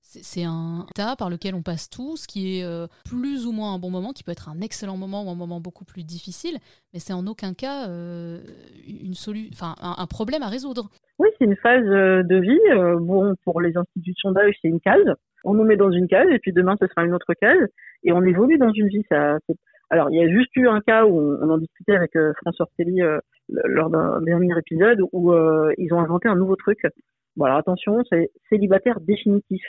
c'est 0.06 0.44
un 0.44 0.86
état 0.90 1.16
par 1.16 1.30
lequel 1.30 1.54
on 1.54 1.62
passe 1.62 1.90
tous, 1.90 2.26
qui 2.26 2.58
est 2.58 2.64
euh, 2.64 2.86
plus 3.04 3.46
ou 3.46 3.52
moins 3.52 3.74
un 3.74 3.78
bon 3.78 3.90
moment, 3.90 4.12
qui 4.12 4.22
peut 4.22 4.32
être 4.32 4.48
un 4.48 4.60
excellent 4.60 4.96
moment 4.96 5.24
ou 5.24 5.30
un 5.30 5.34
moment 5.34 5.60
beaucoup 5.60 5.84
plus 5.84 6.04
difficile, 6.04 6.58
mais 6.92 7.00
c'est 7.00 7.12
en 7.12 7.26
aucun 7.26 7.54
cas 7.54 7.86
une 7.88 9.14
enfin 9.52 9.74
un, 9.80 10.06
problème 10.06 10.42
à 10.42 10.48
résoudre. 10.48 10.88
Oui, 11.18 11.28
c'est 11.38 11.44
une 11.44 11.56
phase 11.56 11.84
de 11.84 12.40
vie. 12.40 13.00
bon, 13.00 13.34
pour 13.44 13.60
les 13.60 13.76
institutions 13.76 14.32
d'âge, 14.32 14.54
c'est 14.62 14.68
une 14.68 14.80
case. 14.80 15.14
On 15.44 15.54
nous 15.54 15.64
met 15.64 15.76
dans 15.76 15.90
une 15.90 16.08
case 16.08 16.28
et 16.30 16.38
puis 16.38 16.52
demain 16.52 16.76
ce 16.80 16.86
sera 16.86 17.04
une 17.04 17.14
autre 17.14 17.34
case 17.40 17.68
et 18.04 18.12
on 18.12 18.22
évolue 18.22 18.58
dans 18.58 18.72
une 18.72 18.88
vie. 18.88 19.04
Ça, 19.08 19.38
alors, 19.90 20.10
il 20.10 20.18
y 20.18 20.22
a 20.22 20.28
juste 20.28 20.54
eu 20.56 20.68
un 20.68 20.80
cas 20.80 21.04
où 21.06 21.20
on, 21.20 21.48
en 21.48 21.58
discutait 21.58 21.94
avec 21.94 22.16
euh, 22.16 22.32
François 22.42 22.64
Ortelli 22.64 23.02
euh, 23.02 23.18
lors 23.48 23.88
d'un 23.88 24.20
dernier 24.22 24.58
épisode 24.58 25.00
où 25.12 25.32
euh, 25.32 25.72
ils 25.78 25.92
ont 25.94 26.00
inventé 26.00 26.28
un 26.28 26.34
nouveau 26.34 26.56
truc. 26.56 26.80
Bon, 27.36 27.44
alors 27.44 27.58
attention, 27.58 28.02
c'est 28.10 28.30
célibataire 28.48 29.00
définitif. 29.00 29.62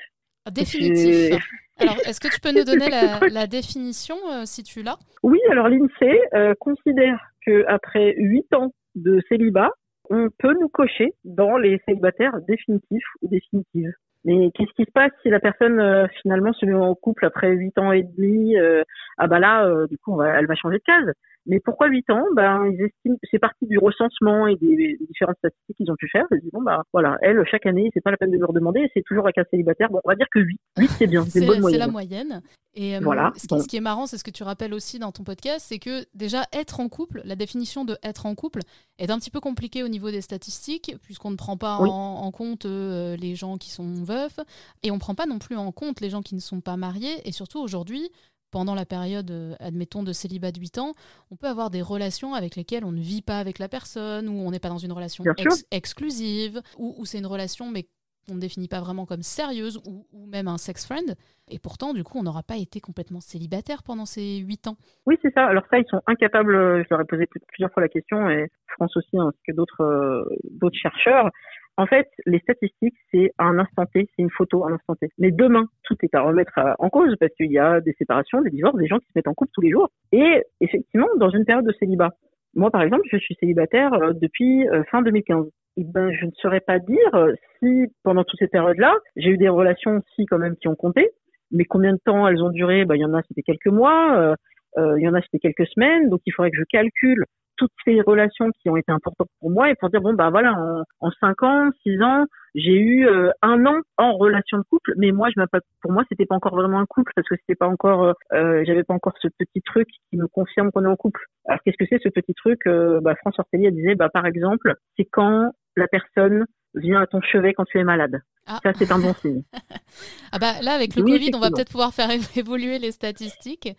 Ah, 0.48 0.52
définitif. 0.52 1.36
Alors, 1.80 1.98
est-ce 2.08 2.20
que 2.20 2.34
tu 2.34 2.40
peux 2.40 2.58
nous 2.58 2.64
donner 2.72 2.90
la, 3.32 3.48
définition, 3.48 4.16
si 4.46 4.64
tu 4.64 4.82
l'as? 4.82 4.98
Oui, 5.24 5.40
alors 5.52 5.68
l'INSEE 5.68 6.56
considère 6.60 7.20
qu'après 7.46 8.16
8 8.18 8.54
ans 8.56 8.74
de 8.96 9.22
célibat, 9.30 9.70
on 10.10 10.30
peut 10.40 10.54
nous 10.60 10.70
cocher 10.70 11.14
dans 11.26 11.58
les 11.58 11.82
célibataires 11.86 12.40
définitifs 12.48 13.06
ou 13.22 13.28
définitives. 13.28 13.94
Mais 14.26 14.52
qu'est-ce 14.54 14.74
qui 14.76 14.84
se 14.84 14.92
passe 14.92 15.12
si 15.22 15.30
la 15.30 15.40
personne 15.40 15.80
euh, 15.80 16.06
finalement 16.22 16.52
se 16.52 16.66
met 16.66 16.74
en 16.74 16.96
couple 16.96 17.26
après 17.26 17.50
huit 17.52 17.78
ans 17.78 17.94
et 17.94 18.04
demi 18.04 18.58
euh, 18.58 18.84
Ah 19.18 19.28
bah 19.28 19.40
là, 19.40 19.66
euh, 19.66 19.88
du 19.88 19.98
coup, 19.98 20.22
elle 20.22 20.48
va 20.48 20.56
changer 20.56 20.80
de 20.80 20.84
case. 20.84 21.14
Mais 21.48 21.60
pourquoi 21.60 21.88
8 21.88 22.10
ans? 22.12 22.26
Ben 22.36 22.66
ils 22.72 22.82
estiment 22.84 23.16
c'est 23.32 23.40
parti 23.40 23.66
du 23.66 23.78
recensement 23.78 24.48
et 24.48 24.56
des, 24.58 24.98
différentes 25.08 25.38
statistiques 25.38 25.78
qu'ils 25.78 25.92
ont 25.92 25.96
pu 25.96 26.10
faire. 26.10 26.26
Ils 26.32 26.42
disent 26.42 26.52
bon 26.52 26.62
bah 26.62 26.84
voilà, 26.94 27.18
elle 27.22 27.44
chaque 27.50 27.66
année 27.66 27.90
c'est 27.94 28.04
pas 28.04 28.12
la 28.12 28.18
peine 28.18 28.32
de 28.32 28.38
leur 28.38 28.54
demander, 28.54 28.90
c'est 28.94 29.04
toujours 29.04 29.26
avec 29.26 29.38
un 29.38 29.46
célibataire. 29.50 29.90
Bon, 29.90 30.02
on 30.04 30.10
va 30.10 30.16
dire 30.16 30.28
que 30.32 30.40
8, 30.40 30.60
8 30.78 30.88
c'est 30.88 31.08
bien, 31.08 31.24
c'est 31.24 31.46
bonne 31.46 31.62
moyenne. 31.62 31.80
C'est 31.80 31.86
la 31.86 31.92
moyenne. 31.92 32.42
Et 32.74 32.96
euh, 32.96 33.00
voilà. 33.02 33.34
Ce 33.36 33.48
qui, 33.48 33.60
ce 33.60 33.68
qui, 33.68 33.78
est 33.78 33.82
marrant, 33.82 34.06
c'est 34.06 34.20
ce 34.20 34.24
que 34.24 34.30
tu 34.30 34.44
rappelles 34.44 34.74
aussi 34.74 35.00
dans 35.00 35.12
ton 35.12 35.24
podcast, 35.24 35.66
c'est 35.68 35.80
que 35.80 36.06
déjà 36.14 36.44
être 36.54 36.80
en 36.80 36.90
couple, 36.90 37.22
la 37.26 37.36
définition 37.36 37.86
de 37.86 37.98
être 38.04 38.28
en 38.28 38.36
couple 38.36 38.60
est 39.00 39.10
un 39.10 39.18
petit 39.18 39.32
peu 39.32 39.40
compliquée 39.40 39.82
au 39.84 39.88
niveau 39.88 40.12
des 40.12 40.22
statistiques 40.22 40.96
puisqu'on 41.02 41.32
ne 41.32 41.36
prend 41.36 41.58
pas 41.58 41.78
en, 41.78 42.32
compte 42.32 42.66
euh, 42.66 43.16
les 43.18 43.34
gens 43.34 43.58
qui 43.58 43.72
sont 43.72 44.04
veufs 44.04 44.40
et 44.84 44.92
on 44.92 45.00
prend 45.00 45.16
pas 45.16 45.26
non 45.26 45.40
plus 45.40 45.56
en 45.56 45.72
compte 45.72 46.02
les 46.02 46.10
gens 46.10 46.22
qui 46.22 46.36
ne 46.36 46.40
sont 46.40 46.62
pas 46.62 46.78
mariés 46.78 47.16
et 47.26 47.32
surtout 47.32 47.60
aujourd'hui 47.60 48.12
pendant 48.52 48.76
la 48.76 48.86
période, 48.86 49.30
euh, 49.32 49.56
admettons, 49.60 50.04
de 50.04 50.14
célibat 50.14 50.52
de 50.52 50.60
8 50.60 50.78
ans, 50.78 50.94
on 51.32 51.36
peut 51.36 51.48
avoir 51.48 51.70
des 51.70 51.82
relations 51.82 52.34
avec 52.34 52.56
lesquelles 52.56 52.86
on 52.86 52.92
ne 52.92 53.02
vit 53.02 53.22
pas 53.22 53.40
avec 53.40 53.60
la 53.60 53.68
personne, 53.68 54.30
ou 54.30 54.34
on 54.34 54.52
n'est 54.52 54.60
pas 54.60 54.70
dans 54.70 54.78
une 54.78 54.92
relation 54.92 55.24
exclusive, 55.72 56.62
ou, 56.78 57.06
c'est 57.06 57.20
une 57.20 57.26
relation 57.26 57.70
mais 57.72 57.86
qu'on 58.28 58.36
ne 58.36 58.42
définit 58.42 58.68
pas 58.68 58.82
vraiment 58.82 59.06
comme 59.06 59.22
sérieuse, 59.22 59.82
ou, 59.86 60.06
même 60.28 60.48
un 60.48 60.58
sex 60.58 60.86
friend. 60.86 61.16
Et 61.50 61.60
pourtant, 61.60 61.94
du 61.94 62.04
coup, 62.04 62.18
on 62.20 62.24
n'aura 62.24 62.44
pas 62.44 62.58
été 62.58 62.82
complètement 62.82 63.22
célibataire 63.22 63.84
pendant 63.84 64.06
ces 64.06 64.40
8 64.40 64.68
ans. 64.68 64.78
Oui, 65.06 65.18
c'est 65.22 65.34
ça. 65.34 65.46
Alors 65.46 65.64
ça, 65.70 65.80
ils 65.80 65.88
sont 65.90 66.02
incapables, 66.08 66.56
euh, 66.56 66.84
je 66.84 66.88
leur 66.90 67.02
ai 67.02 67.06
posé 67.06 67.26
plusieurs 67.26 67.72
fois 67.72 67.82
la 67.82 67.90
question, 67.90 68.30
et 68.30 68.50
France 68.68 68.96
aussi, 68.98 69.18
ainsi 69.18 69.38
que 69.48 69.54
d'autres 69.54 69.82
euh, 69.82 70.24
d'autres 70.52 70.78
chercheurs, 70.78 71.30
en 71.78 71.86
fait, 71.86 72.08
les 72.26 72.40
statistiques, 72.40 72.96
c'est 73.12 73.32
un 73.38 73.60
instant 73.60 73.86
T, 73.86 74.10
c'est 74.16 74.24
une 74.24 74.32
photo 74.32 74.66
un 74.66 74.74
instant 74.74 74.96
T. 74.96 75.10
Mais 75.20 75.32
demain, 75.32 75.68
tout 75.84 75.96
est 76.02 76.14
à 76.16 76.22
remettre 76.22 76.60
en 76.80 76.90
cause 76.90 77.16
parce 77.20 77.34
qu'il 77.36 77.52
y 77.52 77.60
a 77.60 77.82
des 77.82 77.94
séparations, 77.94 78.42
des 78.42 78.50
divorces, 78.50 78.78
des 78.78 78.88
gens 78.88 78.98
qui 78.98 79.06
se 79.06 79.12
mettent 79.16 79.28
en 79.28 79.36
couple 79.36 79.52
tous 79.54 79.62
les 79.62 79.70
jours. 79.70 79.90
Et 80.12 80.44
effectivement, 80.60 81.08
dans 81.18 81.30
une 81.30 81.46
période 81.46 81.66
de 81.66 81.74
célibat. 81.74 82.12
Moi, 82.56 82.72
par 82.72 82.82
exemple, 82.82 83.04
je 83.12 83.18
suis 83.18 83.36
célibataire 83.40 83.94
euh, 83.94 84.14
depuis 84.14 84.68
euh, 84.70 84.84
fin 84.90 85.04
2015. 85.04 85.46
Et 85.78 85.84
ben, 85.84 86.12
je 86.12 86.26
ne 86.26 86.32
saurais 86.42 86.60
pas 86.60 86.80
dire 86.80 87.14
euh, 87.14 87.34
si 87.60 87.86
pendant 88.04 88.24
toute 88.24 88.40
cette 88.40 88.52
période-là, 88.52 88.96
j'ai 89.16 89.30
eu 89.30 89.38
des 89.38 89.50
relations 89.50 89.98
aussi 89.98 90.26
quand 90.26 90.40
même 90.40 90.56
qui 90.56 90.68
ont 90.68 90.76
compté. 90.76 91.12
Mais 91.52 91.66
combien 91.66 91.94
de 91.94 92.00
temps 92.04 92.28
elles 92.28 92.42
ont 92.42 92.50
duré? 92.50 92.86
Ben, 92.86 92.96
il 92.96 93.02
y 93.02 93.06
en 93.06 93.14
a 93.14 93.22
c'était 93.28 93.44
quelques 93.44 93.68
mois, 93.68 94.36
il 94.76 95.02
y 95.02 95.08
en 95.08 95.14
a 95.14 95.22
c'était 95.22 95.40
quelques 95.40 95.68
semaines. 95.68 96.10
Donc 96.10 96.22
il 96.26 96.34
faudrait 96.34 96.52
que 96.52 96.58
je 96.58 96.64
calcule 96.64 97.24
toutes 97.58 97.72
ces 97.86 98.02
relations 98.02 98.50
qui 98.62 98.70
ont 98.70 98.78
été 98.78 98.92
importantes 98.92 99.28
pour 99.40 99.50
moi 99.50 99.70
et 99.70 99.76
pour 99.76 99.90
dire 99.90 100.02
bon 100.02 100.14
bah 100.14 100.30
voilà 100.30 100.54
en, 100.54 100.84
en 101.00 101.12
5 101.20 101.44
ans, 101.44 101.70
6 101.84 102.02
ans, 102.02 102.26
j'ai 102.56 102.74
eu 102.74 103.08
euh, 103.08 103.30
un 103.42 103.66
an 103.66 103.80
en 103.98 104.14
relation 104.14 104.58
de 104.58 104.64
couple, 104.64 104.94
mais 104.98 105.12
moi 105.12 105.30
je 105.36 105.42
pour 105.82 105.92
moi 105.92 106.04
c'était 106.10 106.26
pas 106.26 106.36
encore 106.36 106.56
vraiment 106.56 106.80
un 106.80 106.86
couple 106.86 107.12
parce 107.16 107.28
que 107.28 107.36
c'était 107.36 107.56
pas 107.56 107.68
encore 107.68 108.04
euh, 108.04 108.14
euh, 108.34 108.64
j'avais 108.66 108.84
pas 108.84 108.94
encore 108.94 109.14
ce 109.22 109.28
petit 109.28 109.62
truc 109.62 109.88
qui 110.10 110.18
me 110.18 110.28
confirme 110.28 110.72
qu'on 110.72 110.84
est 110.84 110.90
en 110.90 110.96
couple. 110.96 111.24
Alors 111.46 111.60
qu'est-ce 111.64 111.78
que 111.78 111.86
c'est 111.90 112.02
ce 112.02 112.10
petit 112.10 112.34
truc 112.34 112.62
bah, 112.66 113.16
France 113.16 113.38
Ortelli 113.38 113.72
disait 113.72 113.96
bah 113.96 114.10
par 114.10 114.26
exemple, 114.26 114.74
c'est 114.98 115.06
quand 115.06 115.52
la 115.76 115.88
personne 115.88 116.46
vient 116.74 117.02
à 117.02 117.08
ton 117.08 117.22
chevet 117.22 117.54
quand 117.54 117.66
tu 117.66 117.80
es 117.80 117.84
malade. 117.84 118.20
Ah. 118.48 118.60
Ça, 118.64 118.72
c'est 118.74 118.92
un 118.92 119.00
bon 119.00 119.14
signe. 119.14 119.44
ah 120.32 120.40
bah 120.40 120.54
là, 120.62 120.74
avec 120.74 120.96
le 120.96 121.04
Covid, 121.04 121.32
on 121.36 121.40
va 121.40 121.50
peut-être 121.50 121.72
pouvoir 121.72 121.94
faire 121.94 122.10
évoluer 122.38 122.80
les 122.80 122.92
statistiques 122.92 123.70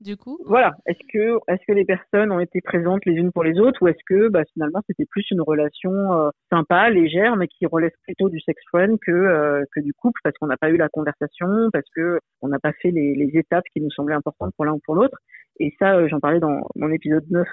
du 0.00 0.16
coup 0.16 0.38
Voilà. 0.46 0.72
Est-ce 0.86 0.98
que, 1.12 1.38
est-ce 1.48 1.62
que 1.66 1.72
les 1.72 1.84
personnes 1.84 2.30
ont 2.30 2.40
été 2.40 2.60
présentes 2.60 3.04
les 3.04 3.14
unes 3.14 3.32
pour 3.32 3.44
les 3.44 3.58
autres 3.58 3.82
ou 3.82 3.88
est-ce 3.88 4.02
que 4.06 4.28
bah, 4.28 4.42
finalement 4.52 4.80
c'était 4.86 5.06
plus 5.06 5.24
une 5.30 5.40
relation 5.40 5.92
euh, 5.92 6.30
sympa, 6.50 6.90
légère, 6.90 7.36
mais 7.36 7.48
qui 7.48 7.66
relève 7.66 7.92
plutôt 8.04 8.28
du 8.28 8.40
sex 8.40 8.60
friend 8.70 8.98
que, 9.00 9.10
euh, 9.10 9.64
que 9.74 9.80
du 9.80 9.92
couple 9.92 10.20
parce 10.22 10.36
qu'on 10.38 10.46
n'a 10.46 10.56
pas 10.56 10.70
eu 10.70 10.76
la 10.76 10.88
conversation, 10.88 11.46
parce 11.72 11.88
que 11.94 12.20
on 12.42 12.48
n'a 12.48 12.58
pas 12.58 12.72
fait 12.80 12.90
les, 12.90 13.14
les, 13.14 13.38
étapes 13.38 13.64
qui 13.72 13.80
nous 13.80 13.90
semblaient 13.90 14.14
importantes 14.14 14.52
pour 14.56 14.64
l'un 14.64 14.72
ou 14.72 14.80
pour 14.84 14.94
l'autre? 14.94 15.18
Et 15.60 15.74
ça, 15.78 15.96
euh, 15.96 16.08
j'en 16.08 16.20
parlais 16.20 16.40
dans 16.40 16.60
mon 16.76 16.90
épisode 16.90 17.24
9 17.30 17.46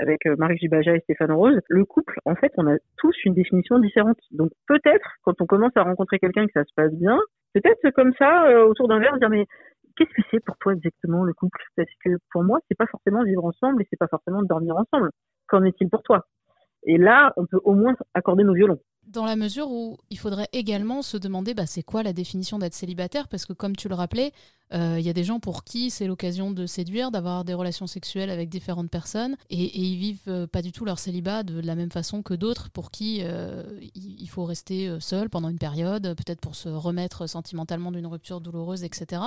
avec 0.00 0.26
Marie 0.38 0.56
Gibaja 0.58 0.96
et 0.96 1.00
Stéphane 1.00 1.30
Rose, 1.30 1.60
le 1.68 1.84
couple, 1.84 2.18
en 2.24 2.34
fait, 2.34 2.50
on 2.56 2.66
a 2.66 2.76
tous 2.96 3.14
une 3.26 3.34
définition 3.34 3.78
différente. 3.78 4.18
Donc 4.32 4.50
peut-être, 4.66 5.08
quand 5.22 5.40
on 5.40 5.46
commence 5.46 5.70
à 5.76 5.84
rencontrer 5.84 6.18
quelqu'un 6.18 6.46
que 6.46 6.52
ça 6.52 6.64
se 6.64 6.74
passe 6.74 6.92
bien, 6.94 7.16
peut-être 7.52 7.90
comme 7.90 8.12
ça, 8.18 8.66
autour 8.66 8.88
d'un 8.88 8.98
verre, 8.98 9.16
dire 9.18 9.30
mais 9.30 9.46
qu'est-ce 9.96 10.14
que 10.14 10.22
c'est 10.30 10.40
pour 10.44 10.56
toi 10.58 10.74
exactement 10.74 11.24
le 11.24 11.34
couple? 11.34 11.60
Parce 11.76 11.88
que 12.04 12.10
pour 12.32 12.44
moi, 12.44 12.58
c'est 12.68 12.76
pas 12.76 12.86
forcément 12.86 13.24
vivre 13.24 13.44
ensemble 13.44 13.82
et 13.82 13.86
c'est 13.90 13.98
pas 13.98 14.08
forcément 14.08 14.42
dormir 14.42 14.76
ensemble. 14.76 15.10
Qu'en 15.48 15.64
est-il 15.64 15.88
pour 15.88 16.02
toi? 16.02 16.26
Et 16.84 16.98
là, 16.98 17.32
on 17.36 17.46
peut 17.46 17.60
au 17.64 17.74
moins 17.74 17.94
accorder 18.14 18.44
nos 18.44 18.54
violons. 18.54 18.80
Dans 19.06 19.24
la 19.24 19.36
mesure 19.36 19.70
où 19.70 19.98
il 20.10 20.18
faudrait 20.18 20.48
également 20.52 21.02
se 21.02 21.16
demander 21.16 21.54
bah, 21.54 21.66
c'est 21.66 21.82
quoi 21.82 22.02
la 22.02 22.12
définition 22.12 22.58
d'être 22.58 22.74
célibataire? 22.74 23.28
Parce 23.28 23.46
que 23.46 23.52
comme 23.52 23.76
tu 23.76 23.88
le 23.88 23.94
rappelais, 23.94 24.32
euh, 24.72 24.96
il 24.98 25.04
y 25.04 25.08
a 25.08 25.12
des 25.12 25.24
gens 25.24 25.40
pour 25.40 25.62
qui 25.62 25.90
c'est 25.90 26.06
l'occasion 26.06 26.50
de 26.50 26.66
séduire, 26.66 27.10
d'avoir 27.10 27.44
des 27.44 27.54
relations 27.54 27.86
sexuelles 27.86 28.30
avec 28.30 28.48
différentes 28.48 28.90
personnes 28.90 29.36
et, 29.50 29.62
et 29.62 29.80
ils 29.80 29.98
vivent 29.98 30.20
euh, 30.28 30.46
pas 30.46 30.62
du 30.62 30.72
tout 30.72 30.84
leur 30.84 30.98
célibat 30.98 31.42
de 31.42 31.60
la 31.60 31.74
même 31.74 31.92
façon 31.92 32.22
que 32.22 32.34
d'autres 32.34 32.70
pour 32.70 32.90
qui 32.90 33.20
euh, 33.22 33.62
il 33.94 34.28
faut 34.28 34.44
rester 34.44 34.98
seul 35.00 35.28
pendant 35.30 35.48
une 35.48 35.58
période, 35.58 36.14
peut-être 36.14 36.40
pour 36.40 36.54
se 36.54 36.68
remettre 36.68 37.28
sentimentalement 37.28 37.92
d'une 37.92 38.06
rupture 38.06 38.40
douloureuse, 38.40 38.84
etc. 38.84 39.22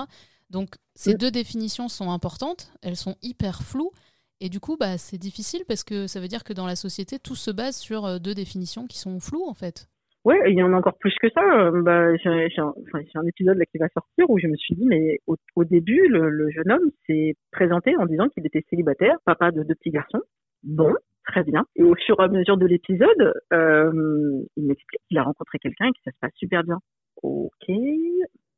Donc 0.50 0.76
ces 0.94 1.14
deux 1.14 1.30
définitions 1.30 1.88
sont 1.88 2.10
importantes, 2.10 2.72
elles 2.82 2.96
sont 2.96 3.16
hyper 3.22 3.62
floues. 3.62 3.92
Et 4.40 4.48
du 4.48 4.60
coup, 4.60 4.76
bah, 4.78 4.98
c'est 4.98 5.18
difficile 5.18 5.62
parce 5.66 5.82
que 5.82 6.06
ça 6.06 6.20
veut 6.20 6.28
dire 6.28 6.44
que 6.44 6.52
dans 6.52 6.66
la 6.66 6.76
société, 6.76 7.18
tout 7.18 7.34
se 7.34 7.50
base 7.50 7.76
sur 7.76 8.06
euh, 8.06 8.18
deux 8.18 8.34
définitions 8.34 8.86
qui 8.86 8.98
sont 8.98 9.18
floues 9.18 9.46
en 9.48 9.54
fait. 9.54 9.88
Oui, 10.24 10.36
il 10.46 10.54
y 10.58 10.62
en 10.62 10.72
a 10.72 10.76
encore 10.76 10.98
plus 10.98 11.14
que 11.20 11.30
ça. 11.30 11.42
Euh, 11.42 11.82
bah, 11.82 12.14
j'ai 12.16 12.28
un, 12.28 13.26
épisode 13.26 13.58
qui 13.72 13.78
va 13.78 13.88
sortir 13.88 14.28
où 14.28 14.38
je 14.38 14.46
me 14.46 14.56
suis 14.56 14.74
dit, 14.74 14.84
mais 14.84 15.18
au, 15.26 15.64
début, 15.64 16.06
le, 16.08 16.50
jeune 16.50 16.70
homme 16.70 16.90
s'est 17.06 17.34
présenté 17.50 17.96
en 17.96 18.06
disant 18.06 18.28
qu'il 18.28 18.46
était 18.46 18.64
célibataire, 18.68 19.16
papa 19.24 19.50
de 19.52 19.62
deux 19.62 19.74
petits 19.74 19.90
garçons. 19.90 20.20
Bon, 20.62 20.92
très 21.24 21.44
bien. 21.44 21.64
Et 21.76 21.82
au 21.82 21.94
fur 21.94 22.20
et 22.20 22.24
à 22.24 22.28
mesure 22.28 22.56
de 22.56 22.66
l'épisode, 22.66 23.32
euh, 23.52 24.42
il 24.56 24.66
m'explique 24.66 25.00
qu'il 25.08 25.18
a 25.18 25.22
rencontré 25.22 25.58
quelqu'un 25.58 25.86
et 25.86 25.92
que 25.92 26.00
ça 26.04 26.10
se 26.10 26.18
passe 26.20 26.34
super 26.36 26.62
bien. 26.62 26.78
Ok, 27.22 27.70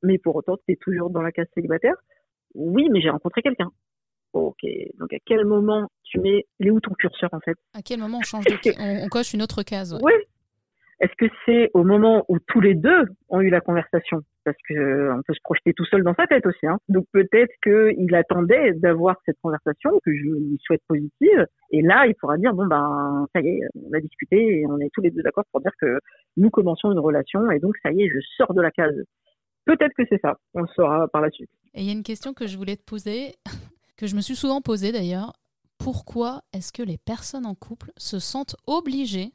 mais 0.02 0.18
pour 0.18 0.36
autant, 0.36 0.56
tu 0.56 0.72
es 0.72 0.76
toujours 0.76 1.10
dans 1.10 1.22
la 1.22 1.30
case 1.30 1.46
célibataire? 1.54 1.96
Oui, 2.54 2.88
mais 2.90 3.00
j'ai 3.00 3.10
rencontré 3.10 3.42
quelqu'un. 3.42 3.70
Ok, 4.32 4.60
donc 4.98 5.12
à 5.12 5.18
quel 5.24 5.44
moment 5.44 5.88
tu 6.04 6.20
mets, 6.20 6.46
il 6.58 6.68
est 6.68 6.70
où 6.70 6.80
ton 6.80 6.94
curseur 6.94 7.30
en 7.32 7.40
fait? 7.40 7.56
À 7.74 7.82
quel 7.82 7.98
moment 8.00 8.18
on 8.18 8.22
change 8.22 8.44
de, 8.44 9.04
on, 9.04 9.08
coche 9.08 9.34
une 9.34 9.42
autre 9.42 9.62
case 9.62 9.98
Oui. 10.02 10.12
Est-ce 11.00 11.12
que 11.16 11.32
c'est 11.46 11.70
au 11.72 11.82
moment 11.82 12.26
où 12.28 12.38
tous 12.46 12.60
les 12.60 12.74
deux 12.74 13.06
ont 13.30 13.40
eu 13.40 13.48
la 13.48 13.62
conversation? 13.62 14.20
Parce 14.44 14.56
que 14.68 14.74
euh, 14.74 15.14
on 15.14 15.22
peut 15.22 15.32
se 15.32 15.40
projeter 15.42 15.72
tout 15.72 15.86
seul 15.86 16.02
dans 16.02 16.14
sa 16.14 16.26
tête 16.26 16.44
aussi. 16.44 16.66
Hein. 16.66 16.76
Donc 16.90 17.06
peut-être 17.12 17.52
qu'il 17.62 18.14
attendait 18.14 18.74
d'avoir 18.74 19.16
cette 19.24 19.38
conversation 19.42 19.98
que 20.04 20.12
je 20.14 20.22
lui 20.22 20.58
souhaite 20.62 20.82
positive. 20.86 21.46
Et 21.70 21.80
là, 21.80 22.06
il 22.06 22.14
pourra 22.16 22.36
dire 22.36 22.52
bon 22.52 22.66
ben 22.66 23.26
ça 23.34 23.40
y 23.40 23.48
est, 23.48 23.60
on 23.74 23.96
a 23.96 24.00
discuté 24.00 24.60
et 24.60 24.66
on 24.66 24.78
est 24.78 24.90
tous 24.92 25.00
les 25.00 25.10
deux 25.10 25.22
d'accord 25.22 25.44
pour 25.52 25.62
dire 25.62 25.72
que 25.80 25.98
nous 26.36 26.50
commençons 26.50 26.92
une 26.92 26.98
relation 26.98 27.50
et 27.50 27.60
donc 27.60 27.76
ça 27.82 27.92
y 27.92 28.02
est, 28.02 28.08
je 28.08 28.20
sors 28.36 28.52
de 28.52 28.60
la 28.60 28.70
case 28.70 28.94
Peut-être 29.64 29.92
que 29.96 30.02
c'est 30.08 30.20
ça, 30.20 30.36
on 30.54 30.62
le 30.62 30.68
saura 30.74 31.06
par 31.08 31.22
la 31.22 31.30
suite. 31.30 31.50
Et 31.74 31.82
il 31.82 31.86
y 31.86 31.90
a 31.90 31.92
une 31.92 32.02
question 32.02 32.32
que 32.32 32.46
je 32.46 32.56
voulais 32.56 32.76
te 32.76 32.84
poser, 32.84 33.34
que 34.00 34.06
je 34.06 34.16
me 34.16 34.22
suis 34.22 34.34
souvent 34.34 34.62
posée 34.62 34.92
d'ailleurs. 34.92 35.34
Pourquoi 35.78 36.40
est-ce 36.54 36.72
que 36.72 36.82
les 36.82 36.96
personnes 36.96 37.44
en 37.44 37.54
couple 37.54 37.90
se 37.98 38.18
sentent 38.18 38.56
obligées 38.66 39.30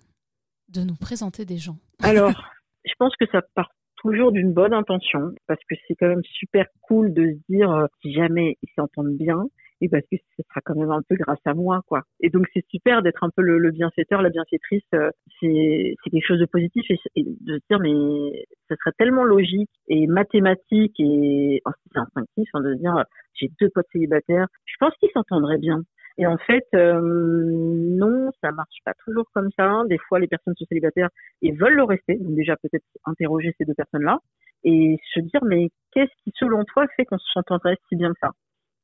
de 0.69 0.81
nous 0.81 0.95
présenter 0.95 1.45
des 1.45 1.57
gens? 1.57 1.77
Alors, 2.01 2.31
je 2.83 2.93
pense 2.97 3.15
que 3.15 3.25
ça 3.31 3.43
part 3.53 3.69
toujours 3.97 4.31
d'une 4.31 4.53
bonne 4.53 4.73
intention, 4.73 5.33
parce 5.47 5.59
que 5.69 5.75
c'est 5.87 5.93
quand 5.95 6.07
même 6.07 6.23
super 6.23 6.65
cool 6.81 7.13
de 7.13 7.33
se 7.33 7.53
dire 7.53 7.69
euh, 7.71 7.85
si 8.01 8.11
jamais 8.13 8.57
ils 8.63 8.69
s'entendent 8.75 9.15
bien, 9.15 9.45
et 9.81 9.89
parce 9.89 10.03
que 10.11 10.17
ce 10.37 10.43
sera 10.43 10.61
quand 10.61 10.75
même 10.75 10.91
un 10.91 11.01
peu 11.07 11.15
grâce 11.15 11.39
à 11.45 11.53
moi, 11.53 11.81
quoi. 11.87 12.03
Et 12.21 12.29
donc 12.29 12.45
c'est 12.53 12.65
super 12.69 13.01
d'être 13.01 13.23
un 13.23 13.29
peu 13.35 13.41
le, 13.41 13.71
bienfaiteur, 13.71 14.21
la 14.21 14.29
bienfaitrice. 14.29 14.83
Euh, 14.93 15.09
c'est 15.39 15.95
quelque 16.03 16.25
chose 16.25 16.39
de 16.39 16.45
positif 16.45 16.85
et, 17.15 17.23
de 17.23 17.57
se 17.57 17.63
dire 17.69 17.79
mais 17.79 18.45
ce 18.69 18.75
serait 18.75 18.93
tellement 18.97 19.23
logique 19.23 19.69
et 19.87 20.07
mathématique 20.07 20.95
et 20.99 21.61
oh, 21.65 21.71
c'est 21.91 21.99
instinctif 21.99 22.47
hein, 22.53 22.61
de 22.61 22.73
se 22.73 22.79
dire 22.79 23.03
j'ai 23.35 23.49
deux 23.59 23.69
potes 23.69 23.87
célibataires. 23.91 24.47
Je 24.65 24.75
pense 24.79 24.93
qu'ils 24.99 25.11
s'entendraient 25.13 25.57
bien. 25.57 25.81
Et 26.17 26.25
en 26.25 26.37
fait, 26.37 26.65
euh, 26.75 27.01
non, 27.01 28.31
ça 28.41 28.51
marche 28.51 28.77
pas 28.85 28.93
toujours 29.03 29.25
comme 29.33 29.49
ça. 29.57 29.81
Des 29.89 29.97
fois, 29.97 30.19
les 30.19 30.27
personnes 30.27 30.55
sont 30.55 30.65
célibataires 30.65 31.09
et 31.41 31.51
veulent 31.51 31.75
le 31.75 31.83
rester. 31.83 32.15
Donc 32.15 32.35
déjà, 32.35 32.55
peut-être 32.55 32.85
interroger 33.05 33.53
ces 33.57 33.65
deux 33.65 33.73
personnes-là 33.73 34.19
et 34.63 34.97
se 35.13 35.19
dire, 35.19 35.43
mais 35.43 35.69
qu'est-ce 35.91 36.11
qui, 36.23 36.31
selon 36.35 36.63
toi, 36.63 36.85
fait 36.95 37.05
qu'on 37.05 37.17
s'entendrait 37.17 37.77
si 37.89 37.97
bien 37.97 38.11
que 38.13 38.19
ça? 38.21 38.31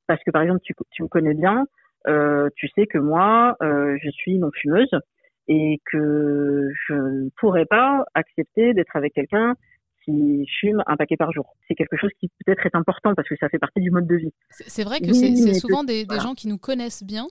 Parce 0.08 0.24
que 0.24 0.32
par 0.32 0.42
exemple, 0.42 0.62
tu, 0.64 0.74
tu 0.92 1.04
me 1.04 1.08
connais 1.08 1.34
bien, 1.34 1.66
euh, 2.08 2.50
tu 2.56 2.68
sais 2.76 2.88
que 2.88 2.98
moi, 2.98 3.56
euh, 3.62 3.98
je 4.02 4.10
suis 4.10 4.38
non 4.40 4.50
fumeuse 4.54 4.90
et 5.48 5.80
que 5.92 6.70
je 6.88 6.94
ne 6.94 7.30
pourrais 7.40 7.66
pas 7.66 8.04
accepter 8.14 8.74
d'être 8.74 8.96
avec 8.96 9.14
quelqu'un 9.14 9.56
qui 10.06 10.48
fume 10.60 10.84
un 10.88 10.98
paquet 10.98 11.18
par 11.18 11.32
jour. 11.32 11.56
C'est 11.68 11.76
quelque 11.76 11.98
chose 11.98 12.10
qui 12.20 12.30
peut-être 12.44 12.66
est 12.66 12.76
important 12.76 13.14
parce 13.16 13.28
que 13.28 13.36
ça 13.40 13.50
fait 13.50 13.60
partie 13.60 13.82
du 13.82 13.92
mode 13.92 14.08
de 14.08 14.16
vie. 14.16 14.34
C'est 14.50 14.84
vrai 14.84 15.00
que 15.00 15.14
c'est 15.14 15.54
souvent 15.54 15.84
des, 15.84 16.06
gens 16.22 16.34
qui 16.34 16.48
nous 16.48 16.58
connaissent 16.58 17.04
bien. 17.04 17.28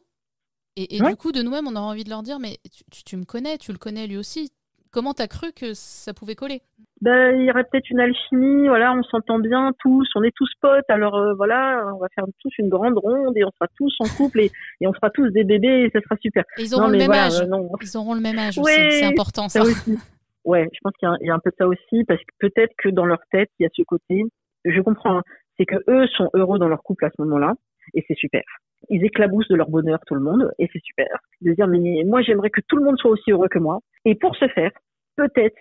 Et, 0.76 1.00
du 1.00 1.16
coup, 1.16 1.32
de 1.32 1.42
nous-mêmes, 1.42 1.66
on 1.66 1.74
aura 1.74 1.86
envie 1.86 2.04
de 2.04 2.10
leur 2.10 2.22
dire, 2.22 2.38
mais 2.38 2.56
tu, 2.90 3.02
tu, 3.04 3.16
me 3.16 3.24
connais, 3.24 3.58
tu 3.58 3.72
le 3.72 3.78
connais 3.78 4.06
lui 4.06 4.16
aussi, 4.16 4.50
Comment 4.92 5.14
t'as 5.14 5.28
cru 5.28 5.52
que 5.52 5.72
ça 5.74 6.12
pouvait 6.12 6.34
coller? 6.34 6.62
Ben, 7.00 7.38
il 7.38 7.46
y 7.46 7.50
aurait 7.50 7.64
peut-être 7.64 7.88
une 7.90 8.00
alchimie, 8.00 8.66
voilà, 8.66 8.92
on 8.92 9.02
s'entend 9.04 9.38
bien 9.38 9.72
tous, 9.78 10.08
on 10.16 10.22
est 10.22 10.34
tous 10.34 10.50
potes, 10.60 10.88
alors 10.88 11.14
euh, 11.16 11.34
voilà, 11.34 11.86
on 11.94 11.98
va 11.98 12.08
faire 12.14 12.24
tous 12.40 12.50
une 12.58 12.68
grande 12.68 12.98
ronde 12.98 13.36
et 13.36 13.44
on 13.44 13.50
sera 13.52 13.68
tous 13.76 13.94
en 14.00 14.08
couple 14.16 14.40
et, 14.40 14.52
et 14.80 14.86
on 14.86 14.92
fera 14.92 15.08
tous 15.10 15.30
des 15.30 15.44
bébés 15.44 15.84
et 15.84 15.90
ça 15.90 16.00
sera 16.02 16.16
super. 16.20 16.44
ils 16.58 16.74
auront 16.74 16.88
le 16.88 16.98
même 16.98 17.10
âge. 17.10 17.40
ils 17.80 17.96
auront 17.96 18.14
le 18.14 18.20
même 18.20 18.38
âge 18.38 18.58
aussi, 18.58 18.90
c'est 18.90 19.04
important 19.04 19.48
ça. 19.48 19.62
aussi. 19.62 19.98
Ouais, 20.44 20.68
je 20.72 20.78
pense 20.82 20.92
qu'il 20.98 21.08
y, 21.20 21.26
y, 21.26 21.30
a 21.30 21.34
un 21.34 21.38
peu 21.38 21.50
de 21.50 21.56
ça 21.56 21.68
aussi 21.68 22.04
parce 22.08 22.20
que 22.20 22.48
peut-être 22.48 22.72
que 22.78 22.88
dans 22.88 23.06
leur 23.06 23.20
tête, 23.30 23.50
il 23.58 23.62
y 23.62 23.66
a 23.66 23.70
ce 23.72 23.82
côté, 23.82 24.24
je 24.64 24.80
comprends, 24.80 25.18
hein, 25.18 25.22
c'est 25.58 25.66
que 25.66 25.76
eux 25.88 26.06
sont 26.16 26.30
heureux 26.34 26.58
dans 26.58 26.68
leur 26.68 26.82
couple 26.82 27.04
à 27.04 27.10
ce 27.10 27.22
moment-là 27.22 27.54
et 27.94 28.04
c'est 28.06 28.16
super. 28.16 28.42
Ils 28.88 29.04
éclaboussent 29.04 29.48
de 29.48 29.56
leur 29.56 29.68
bonheur 29.68 29.98
tout 30.06 30.14
le 30.14 30.20
monde 30.20 30.50
et 30.58 30.68
c'est 30.72 30.82
super. 30.82 31.08
De 31.40 31.52
dire 31.52 31.66
mais 31.66 32.02
moi 32.04 32.22
j'aimerais 32.22 32.50
que 32.50 32.60
tout 32.66 32.76
le 32.76 32.84
monde 32.84 32.98
soit 32.98 33.10
aussi 33.10 33.30
heureux 33.30 33.48
que 33.48 33.58
moi 33.58 33.80
et 34.04 34.14
pour 34.14 34.36
ce 34.36 34.48
faire, 34.48 34.70
peut-être 35.16 35.56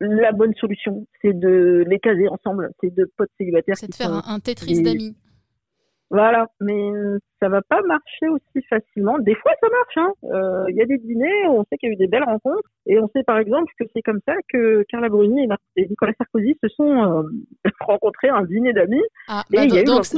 la 0.00 0.32
bonne 0.32 0.54
solution, 0.54 1.06
c'est 1.20 1.38
de 1.38 1.84
les 1.86 1.98
caser 2.00 2.28
ensemble, 2.28 2.70
c'est 2.80 2.92
de 2.92 3.10
potes 3.16 3.30
célibataires. 3.38 3.76
C'est 3.76 3.90
de 3.90 3.94
faire 3.94 4.12
un, 4.12 4.40
Tetris 4.40 4.82
d'amis. 4.82 5.16
Voilà, 6.12 6.46
mais 6.60 6.92
ça 7.40 7.48
va 7.48 7.62
pas 7.62 7.80
marcher 7.88 8.28
aussi 8.28 8.64
facilement. 8.68 9.18
Des 9.18 9.34
fois, 9.34 9.50
ça 9.62 9.68
marche. 9.70 9.96
Hein. 9.96 10.12
Euh, 10.24 10.64
il 10.68 10.76
y 10.76 10.82
a 10.82 10.84
des 10.84 10.98
dîners 10.98 11.46
où 11.48 11.60
on 11.60 11.64
sait 11.64 11.78
qu'il 11.78 11.88
y 11.88 11.92
a 11.92 11.94
eu 11.94 11.96
des 11.96 12.06
belles 12.06 12.22
rencontres, 12.22 12.68
et 12.84 13.00
on 13.00 13.08
sait 13.16 13.22
par 13.24 13.38
exemple 13.38 13.72
que 13.80 13.86
c'est 13.96 14.02
comme 14.02 14.20
ça 14.28 14.34
que 14.52 14.84
Carla 14.90 15.08
Bruni 15.08 15.48
et, 15.76 15.88
Nicolas 15.88 16.12
Sarkozy 16.18 16.54
se 16.62 16.68
sont 16.68 16.84
euh, 16.84 17.22
rencontrés 17.80 18.28
à 18.28 18.36
un 18.36 18.44
dîner 18.44 18.74
d'amis. 18.74 19.00
Ah, 19.26 19.42
bah, 19.50 19.66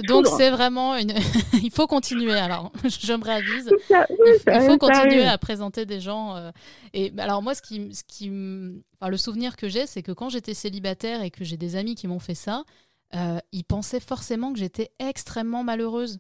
donc 0.09 0.27
c'est 0.27 0.51
vraiment 0.51 0.97
une. 0.97 1.13
il 1.63 1.71
faut 1.71 1.87
continuer. 1.87 2.35
Alors, 2.35 2.73
je 2.85 3.13
me 3.13 3.25
réavise. 3.25 3.71
il, 3.89 4.61
faut 4.63 4.79
continuer 4.79 5.27
à 5.27 5.39
présenter 5.39 5.87
des 5.87 6.01
gens. 6.01 6.35
Euh, 6.35 6.51
et 6.93 7.13
alors 7.19 7.41
moi, 7.41 7.55
ce 7.55 7.63
qui, 7.63 7.95
ce 7.95 8.03
qui, 8.03 8.29
enfin, 9.01 9.11
le 9.11 9.17
souvenir 9.17 9.57
que 9.57 9.69
j'ai, 9.69 9.87
c'est 9.87 10.03
que 10.03 10.11
quand 10.11 10.29
j'étais 10.29 10.55
célibataire 10.55 11.23
et 11.23 11.31
que 11.31 11.45
j'ai 11.45 11.57
des 11.57 11.77
amis 11.77 11.95
qui 11.95 12.09
m'ont 12.09 12.19
fait 12.19 12.35
ça 12.35 12.65
euh, 13.15 13.39
ils 13.53 13.65
pensaient 13.65 14.01
forcément 14.01 14.53
que 14.53 14.59
j'étais 14.59 14.91
extrêmement 14.99 15.65
malheureuse. 15.65 16.19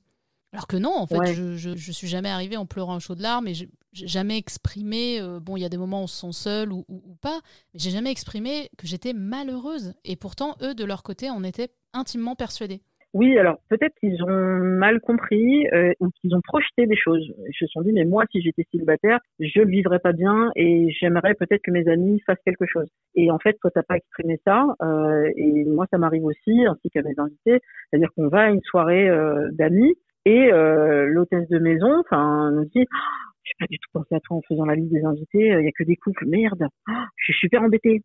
Alors 0.52 0.68
que 0.68 0.76
non, 0.76 0.96
en 0.96 1.06
fait, 1.06 1.34
je, 1.34 1.56
je, 1.56 1.92
suis 1.92 2.06
jamais 2.06 2.28
arrivée 2.28 2.56
en 2.56 2.64
pleurant 2.64 2.94
un 2.94 3.00
chaud 3.00 3.16
de 3.16 3.22
larmes 3.22 3.48
et 3.48 3.54
j'ai 3.54 3.68
jamais 3.92 4.38
exprimé. 4.38 5.20
Euh, 5.20 5.40
bon, 5.40 5.56
il 5.56 5.60
y 5.60 5.64
a 5.64 5.68
des 5.68 5.76
moments 5.76 6.02
où 6.02 6.04
on 6.04 6.06
se 6.06 6.20
sent 6.20 6.32
seul 6.32 6.72
ou, 6.72 6.84
ou, 6.88 7.16
pas, 7.16 7.40
mais 7.72 7.80
j'ai 7.80 7.90
jamais 7.90 8.12
exprimé 8.12 8.70
que 8.78 8.86
j'étais 8.86 9.14
malheureuse. 9.14 9.94
Et 10.04 10.14
pourtant, 10.14 10.56
eux, 10.62 10.74
de 10.74 10.84
leur 10.84 11.02
côté, 11.02 11.28
on 11.28 11.42
était 11.42 11.74
intimement 11.92 12.36
persuadés. 12.36 12.82
Oui, 13.14 13.38
alors 13.38 13.58
peut-être 13.68 13.94
qu'ils 14.00 14.24
ont 14.24 14.58
mal 14.58 15.00
compris 15.00 15.68
euh, 15.68 15.92
ou 16.00 16.10
qu'ils 16.10 16.34
ont 16.34 16.40
projeté 16.40 16.86
des 16.86 16.96
choses. 16.96 17.32
Ils 17.48 17.54
se 17.56 17.66
sont 17.68 17.82
dit, 17.82 17.92
mais 17.92 18.04
moi, 18.04 18.24
si 18.32 18.42
j'étais 18.42 18.66
célibataire, 18.72 19.20
je 19.38 19.60
le 19.60 19.68
vivrais 19.70 20.00
pas 20.00 20.12
bien 20.12 20.50
et 20.56 20.90
j'aimerais 21.00 21.34
peut-être 21.34 21.62
que 21.62 21.70
mes 21.70 21.88
amis 21.88 22.20
fassent 22.26 22.42
quelque 22.44 22.66
chose. 22.66 22.88
Et 23.14 23.30
en 23.30 23.38
fait, 23.38 23.56
toi, 23.60 23.70
t'as 23.72 23.84
pas 23.84 23.96
exprimé 23.98 24.40
ça. 24.44 24.66
Euh, 24.82 25.30
et 25.36 25.64
moi, 25.64 25.86
ça 25.92 25.98
m'arrive 25.98 26.24
aussi, 26.24 26.66
ainsi 26.66 26.90
qu'à 26.90 27.02
mes 27.02 27.14
invités. 27.16 27.60
C'est-à-dire 27.88 28.10
qu'on 28.16 28.26
va 28.26 28.46
à 28.46 28.50
une 28.50 28.62
soirée 28.62 29.08
euh, 29.08 29.48
d'amis 29.52 29.94
et 30.24 30.52
euh, 30.52 31.06
l'hôtesse 31.06 31.48
de 31.48 31.60
maison, 31.60 32.00
enfin, 32.00 32.50
nous 32.50 32.64
dit, 32.64 32.84
oh, 32.84 33.30
j'ai 33.44 33.54
pas 33.60 33.66
du 33.70 33.78
tout 33.78 33.90
pensé 33.92 34.12
à 34.16 34.20
toi 34.20 34.38
en 34.38 34.42
faisant 34.48 34.64
la 34.64 34.74
liste 34.74 34.92
des 34.92 35.04
invités. 35.04 35.46
Il 35.50 35.64
y 35.64 35.68
a 35.68 35.72
que 35.72 35.84
des 35.84 35.96
couples. 35.96 36.26
Merde, 36.26 36.66
oh, 36.88 36.92
je 37.16 37.24
suis 37.32 37.38
super 37.38 37.62
embêtée. 37.62 38.02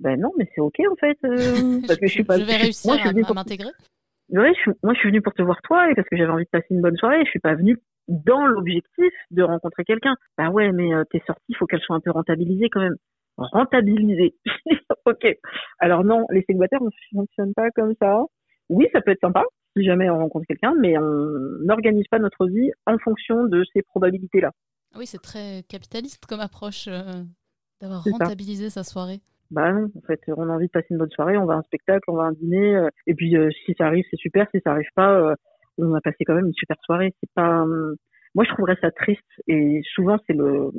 Ben 0.00 0.18
non, 0.18 0.32
mais 0.36 0.48
c'est 0.52 0.60
ok 0.60 0.80
en 0.90 0.96
fait. 0.96 1.18
parce 1.86 1.98
que 2.00 2.06
je, 2.06 2.12
suis 2.12 2.24
pas. 2.24 2.38
Je 2.38 2.44
vais 2.44 2.56
réussir 2.56 2.94
à 2.94 3.34
m'intégrer 3.34 3.70
ouais, 4.30 4.52
moi 4.82 4.94
je 4.94 4.98
suis 4.98 5.08
venue 5.08 5.22
pour 5.22 5.34
te 5.34 5.42
voir 5.42 5.60
toi 5.62 5.90
et 5.90 5.94
parce 5.94 6.08
que 6.08 6.16
j'avais 6.16 6.32
envie 6.32 6.44
de 6.44 6.50
passer 6.50 6.66
une 6.70 6.80
bonne 6.80 6.96
soirée. 6.96 7.24
Je 7.24 7.30
suis 7.30 7.40
pas 7.40 7.54
venue 7.54 7.78
dans 8.08 8.46
l'objectif 8.46 9.12
de 9.30 9.42
rencontrer 9.42 9.84
quelqu'un. 9.84 10.14
Bah 10.36 10.50
ouais, 10.50 10.72
mais 10.72 10.94
euh, 10.94 11.04
tes 11.10 11.22
sorties, 11.26 11.44
il 11.48 11.56
faut 11.56 11.66
qu'elles 11.66 11.80
soient 11.80 11.96
un 11.96 12.00
peu 12.00 12.10
rentabilisées 12.10 12.68
quand 12.70 12.80
même. 12.80 12.96
Rentabilisées. 13.36 14.34
ok. 15.06 15.26
Alors 15.78 16.04
non, 16.04 16.26
les 16.30 16.42
célibataires 16.42 16.82
ne 16.82 16.90
fonctionnent 17.12 17.54
pas 17.54 17.70
comme 17.70 17.94
ça. 18.00 18.22
Oui, 18.68 18.86
ça 18.92 19.00
peut 19.00 19.12
être 19.12 19.20
sympa 19.20 19.44
si 19.76 19.84
jamais 19.84 20.10
on 20.10 20.18
rencontre 20.18 20.46
quelqu'un, 20.46 20.74
mais 20.78 20.98
on 20.98 21.38
n'organise 21.64 22.06
pas 22.10 22.18
notre 22.18 22.48
vie 22.48 22.70
en 22.86 22.98
fonction 22.98 23.44
de 23.44 23.64
ces 23.72 23.82
probabilités-là. 23.82 24.50
Oui, 24.96 25.06
c'est 25.06 25.22
très 25.22 25.62
capitaliste 25.68 26.24
comme 26.26 26.40
approche 26.40 26.88
euh, 26.88 27.22
d'avoir 27.80 28.02
rentabilisé 28.02 28.70
sa 28.70 28.82
soirée. 28.82 29.20
Bah 29.50 29.72
non, 29.72 29.88
en 29.96 30.00
fait, 30.06 30.20
on 30.28 30.48
a 30.48 30.52
envie 30.52 30.66
de 30.66 30.72
passer 30.72 30.88
une 30.90 30.98
bonne 30.98 31.10
soirée, 31.10 31.38
on 31.38 31.46
va 31.46 31.54
à 31.54 31.56
un 31.56 31.62
spectacle, 31.62 32.02
on 32.08 32.16
va 32.16 32.24
à 32.24 32.26
un 32.26 32.32
dîner, 32.32 32.76
euh, 32.76 32.88
et 33.06 33.14
puis 33.14 33.34
euh, 33.34 33.48
si 33.64 33.74
ça 33.78 33.86
arrive, 33.86 34.04
c'est 34.10 34.18
super. 34.18 34.46
Si 34.54 34.60
ça 34.62 34.72
arrive 34.72 34.88
pas, 34.94 35.10
euh, 35.10 35.34
on 35.78 35.94
a 35.94 36.00
passé 36.02 36.24
quand 36.26 36.34
même 36.34 36.46
une 36.46 36.54
super 36.54 36.76
soirée. 36.84 37.14
C'est 37.20 37.30
pas, 37.34 37.64
moi 38.34 38.44
je 38.44 38.52
trouverais 38.52 38.76
ça 38.82 38.90
triste, 38.90 39.24
et 39.46 39.80
souvent 39.94 40.18
c'est 40.26 40.34
le, 40.34 40.70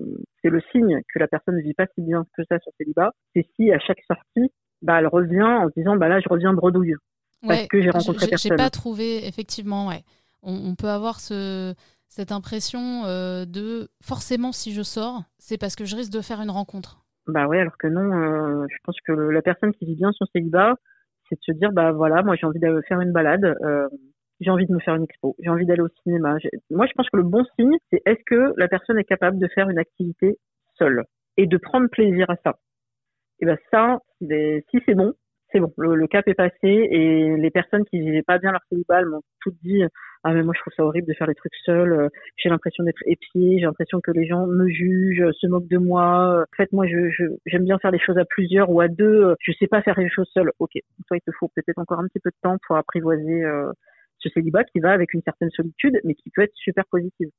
c'est 0.42 0.50
le 0.50 0.62
signe 0.72 1.02
que 1.12 1.18
la 1.18 1.28
personne 1.28 1.56
ne 1.56 1.64
vit 1.64 1.74
pas 1.74 1.88
si 1.96 2.02
bien 2.02 2.26
que 2.38 2.44
ça 2.48 2.60
sur 2.60 2.72
célibat. 2.78 3.12
C'est 3.36 3.48
si 3.56 3.72
à 3.72 3.80
chaque 3.80 4.02
sortie, 4.08 4.52
bah 4.84 5.00
elle 5.00 5.08
revient 5.08 5.42
en 5.42 5.68
se 5.70 5.74
disant, 5.76 5.96
bah 5.96 6.08
là 6.08 6.20
je 6.20 6.30
reviens 6.30 6.54
bredouille 6.54 6.96
parce 7.42 7.68
que 7.68 7.82
j'ai 7.82 7.90
rencontré 7.90 8.28
personne. 8.28 8.52
J'ai 8.52 8.56
pas 8.56 8.70
trouvé, 8.70 9.26
effectivement, 9.28 9.88
ouais. 9.88 10.04
On, 10.44 10.54
on 10.54 10.76
peut 10.76 10.90
avoir 10.90 11.20
ce 11.20 11.74
cette 12.08 12.32
impression 12.32 13.04
de 13.46 13.90
forcément 14.04 14.52
si 14.52 14.74
je 14.74 14.84
sors, 14.84 15.24
c'est 15.40 15.58
parce 15.58 15.76
que 15.76 15.86
je 15.86 15.96
risque 15.96 16.12
de 16.12 16.22
faire 16.22 16.42
une 16.42 16.52
rencontre. 16.52 17.00
Bah 17.28 17.48
ouais, 17.48 17.60
alors 17.60 17.78
que 17.78 17.88
non, 17.88 18.02
euh, 18.14 18.66
je 18.70 18.78
pense 18.84 19.00
que 19.06 19.12
la 19.12 19.42
personne 19.42 19.72
qui 19.74 19.86
vit 19.86 19.96
bien 19.96 20.12
son 20.14 20.26
célibat, 20.34 20.76
c'est 21.30 21.36
de 21.36 21.42
se 21.44 21.52
dire, 21.52 21.72
bah 21.72 21.92
voilà, 21.92 22.24
moi 22.24 22.36
j'ai 22.36 22.48
envie 22.48 22.60
d'aller 22.60 22.82
faire 22.88 23.02
une 23.02 23.12
balade, 23.12 23.44
euh, 23.46 23.88
j'ai 24.40 24.50
envie 24.50 24.66
de 24.66 24.74
me 24.74 24.80
faire 24.80 24.96
une 24.96 25.04
expo, 25.04 25.36
j'ai 25.40 25.50
envie 25.50 25.66
d'aller 25.66 25.82
au 25.82 25.90
cinéma. 26.04 26.38
Moi 26.72 26.88
je 26.88 26.94
pense 26.94 27.10
que 27.10 27.18
le 27.18 27.24
bon 27.24 27.44
signe, 27.60 27.76
c'est 27.92 28.02
est-ce 28.06 28.24
que 28.26 28.54
la 28.58 28.68
personne 28.68 28.98
est 28.98 29.04
capable 29.04 29.38
de 29.38 29.48
faire 29.54 29.70
une 29.70 29.78
activité 29.78 30.38
seule 30.78 31.04
et 31.38 31.46
de 31.46 31.58
prendre 31.58 31.88
plaisir 31.90 32.30
à 32.30 32.36
ça? 32.44 32.58
Et 33.42 33.46
ben 33.46 33.58
ça, 33.72 34.00
si 34.22 34.80
c'est 34.86 34.96
bon, 34.96 35.14
c'est 35.52 35.60
bon, 35.60 35.74
le, 35.78 36.08
cap 36.08 36.28
est 36.28 36.34
passé 36.34 36.58
et 36.64 37.36
les 37.38 37.50
personnes 37.52 37.86
qui 37.86 38.00
vivaient 38.00 38.24
pas 38.24 38.38
bien 38.38 38.52
leur 38.52 38.62
célibat 38.70 39.04
m'ont 39.06 39.22
toutes 39.42 39.58
dit 39.64 39.84
ah 40.24 40.34
mais 40.34 40.44
moi 40.44 40.54
je 40.56 40.62
trouve 40.62 40.74
ça 40.76 40.84
horrible 40.84 41.08
de 41.08 41.14
faire 41.14 41.28
des 41.28 41.36
trucs 41.36 41.56
seuls, 41.66 41.92
euh, 41.94 42.10
j'ai 42.38 42.50
l'impression 42.50 42.84
d'être 42.84 43.02
épié, 43.06 43.60
j'ai 43.60 43.66
l'impression 43.66 44.02
que 44.02 44.12
les 44.12 44.28
gens 44.28 44.48
me 44.48 44.68
jugent, 44.68 45.32
se 45.32 45.48
moquent 45.48 45.68
de 45.68 45.78
moi. 45.78 46.42
En 46.42 46.56
fait 46.58 46.72
moi 46.72 46.88
je 46.88 47.10
j'aime 47.46 47.64
bien 47.64 47.80
faire 47.80 47.92
des 47.92 48.00
choses 48.00 48.18
à 48.18 48.26
plusieurs 48.26 48.70
ou 48.70 48.82
à 48.82 48.88
deux, 48.88 49.36
je 49.40 49.52
sais 49.60 49.68
pas 49.68 49.82
faire 49.82 50.00
les 50.00 50.10
choses 50.10 50.30
seul. 50.34 50.52
OK, 50.60 50.74
toi 51.08 51.18
il 51.18 51.22
te 51.22 51.32
faut 51.40 51.50
peut-être 51.56 51.80
encore 51.80 52.00
un 52.00 52.08
petit 52.08 52.20
peu 52.20 52.30
de 52.30 52.38
temps 52.42 52.58
pour 52.68 52.76
apprivoiser 52.76 53.44
euh, 53.44 53.72
ce 54.20 54.30
célibat 54.30 54.64
qui 54.66 54.80
va 54.80 54.92
avec 54.92 55.14
une 55.14 55.22
certaine 55.24 55.50
solitude 55.52 56.00
mais 56.04 56.16
qui 56.16 56.30
peut 56.30 56.44
être 56.44 56.56
super 56.56 56.86
positive. 56.92 57.30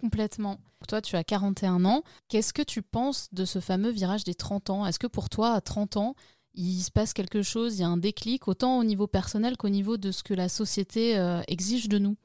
Complètement. 0.00 0.58
Toi, 0.86 1.00
tu 1.00 1.16
as 1.16 1.24
41 1.24 1.84
ans. 1.84 2.02
Qu'est-ce 2.28 2.52
que 2.52 2.62
tu 2.62 2.82
penses 2.82 3.34
de 3.34 3.44
ce 3.44 3.58
fameux 3.58 3.90
virage 3.90 4.22
des 4.22 4.34
30 4.34 4.70
ans? 4.70 4.86
Est-ce 4.86 5.00
que 5.00 5.08
pour 5.08 5.28
toi, 5.28 5.54
à 5.54 5.60
30 5.60 5.96
ans, 5.96 6.14
il 6.58 6.82
se 6.82 6.90
passe 6.90 7.14
quelque 7.14 7.42
chose, 7.42 7.78
il 7.78 7.82
y 7.82 7.84
a 7.84 7.88
un 7.88 7.96
déclic, 7.96 8.48
autant 8.48 8.80
au 8.80 8.84
niveau 8.84 9.06
personnel 9.06 9.56
qu'au 9.56 9.68
niveau 9.68 9.96
de 9.96 10.10
ce 10.10 10.24
que 10.24 10.34
la 10.34 10.48
société 10.48 11.16
euh, 11.16 11.40
exige 11.46 11.88
de 11.88 11.98
nous 11.98 12.16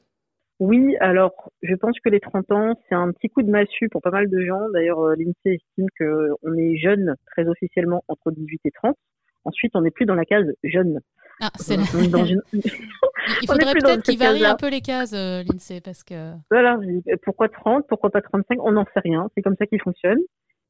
Oui, 0.59 0.97
alors 0.99 1.51
je 1.61 1.75
pense 1.75 1.95
que 2.03 2.09
les 2.09 2.19
30 2.19 2.51
ans, 2.51 2.73
c'est 2.89 2.95
un 2.95 3.11
petit 3.11 3.29
coup 3.29 3.43
de 3.43 3.51
massue 3.51 3.89
pour 3.89 4.01
pas 4.01 4.09
mal 4.09 4.29
de 4.29 4.43
gens. 4.43 4.69
D'ailleurs, 4.73 5.01
euh, 5.01 5.15
l'INSEE 5.15 5.55
estime 5.55 5.87
qu'on 5.99 6.57
est 6.57 6.77
jeune 6.77 7.15
très 7.27 7.47
officiellement 7.47 8.03
entre 8.07 8.31
18 8.31 8.61
et 8.65 8.71
30. 8.71 8.95
Ensuite, 9.45 9.75
on 9.75 9.81
n'est 9.81 9.91
plus 9.91 10.05
dans 10.05 10.15
la 10.15 10.25
case 10.25 10.47
jeune. 10.63 10.99
Ah, 11.39 11.49
c'est 11.55 11.75
Il 11.75 13.47
faudrait 13.47 13.73
peut-être 13.73 14.03
qu'il 14.03 14.17
varie 14.17 14.45
un 14.45 14.55
peu 14.55 14.69
les 14.69 14.81
cases, 14.81 15.13
euh, 15.13 15.43
l'INSEE, 15.43 15.81
parce 15.81 16.03
que... 16.03 16.31
Voilà, 16.49 16.79
pourquoi 17.23 17.49
30, 17.49 17.85
pourquoi 17.87 18.09
pas 18.09 18.21
35 18.21 18.57
On 18.63 18.71
n'en 18.71 18.85
sait 18.93 19.01
rien, 19.01 19.29
c'est 19.35 19.43
comme 19.43 19.55
ça 19.59 19.67
qu'il 19.67 19.81
fonctionne. 19.81 20.19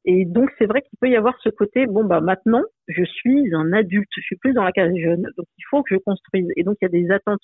Et 0.04 0.24
donc 0.24 0.50
c'est 0.58 0.66
vrai 0.66 0.82
qu'il 0.82 0.98
peut 1.00 1.08
y 1.08 1.16
avoir 1.16 1.34
ce 1.42 1.48
côté 1.48 1.86
bon 1.86 2.04
bah 2.04 2.20
maintenant 2.20 2.62
je 2.88 3.04
suis 3.04 3.54
un 3.54 3.72
adulte, 3.72 4.08
je 4.16 4.22
suis 4.22 4.36
plus 4.36 4.52
dans 4.52 4.64
la 4.64 4.72
case 4.72 4.94
jeune, 4.96 5.22
donc 5.36 5.46
il 5.58 5.64
faut 5.70 5.82
que 5.82 5.94
je 5.94 6.00
construise. 6.00 6.48
Et 6.56 6.62
donc 6.62 6.76
il 6.80 6.84
y 6.84 6.86
a 6.86 7.02
des 7.02 7.10
attentes 7.10 7.40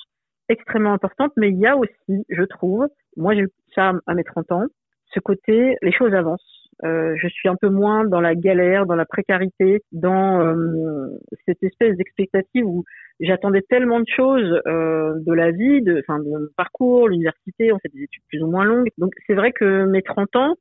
extrêmement 0.48 0.92
importantes, 0.92 1.32
mais 1.36 1.50
il 1.50 1.58
y 1.58 1.66
a 1.66 1.76
aussi, 1.76 2.24
je 2.28 2.42
trouve, 2.42 2.86
moi 3.16 3.34
j'ai 3.34 3.46
ça 3.74 3.92
à 4.06 4.14
mes 4.14 4.24
30 4.24 4.52
ans, 4.52 4.66
ce 5.14 5.20
côté 5.20 5.76
les 5.82 5.92
choses 5.92 6.14
avancent. 6.14 6.60
Euh, 6.84 7.14
je 7.16 7.28
suis 7.28 7.48
un 7.48 7.56
peu 7.56 7.68
moins 7.68 8.06
dans 8.06 8.20
la 8.20 8.34
galère, 8.34 8.86
dans 8.86 8.94
la 8.94 9.04
précarité, 9.04 9.82
dans 9.92 10.40
euh, 10.40 11.08
cette 11.44 11.62
espèce 11.62 11.96
d'expectative 11.96 12.64
où 12.64 12.84
j'attendais 13.20 13.60
tellement 13.62 14.00
de 14.00 14.08
choses 14.08 14.60
euh, 14.66 15.12
de 15.18 15.32
la 15.32 15.50
vie, 15.50 15.82
de, 15.82 15.98
enfin, 16.00 16.20
de 16.20 16.24
mon 16.24 16.46
parcours, 16.56 17.08
l'université, 17.08 17.72
on 17.72 17.78
fait 17.80 17.90
des 17.92 18.04
études 18.04 18.22
plus 18.28 18.42
ou 18.42 18.46
moins 18.46 18.64
longues. 18.64 18.88
Donc 18.96 19.12
c'est 19.26 19.34
vrai 19.34 19.52
que 19.52 19.84
mes 19.84 20.02
30 20.02 20.36
ans, 20.36 20.54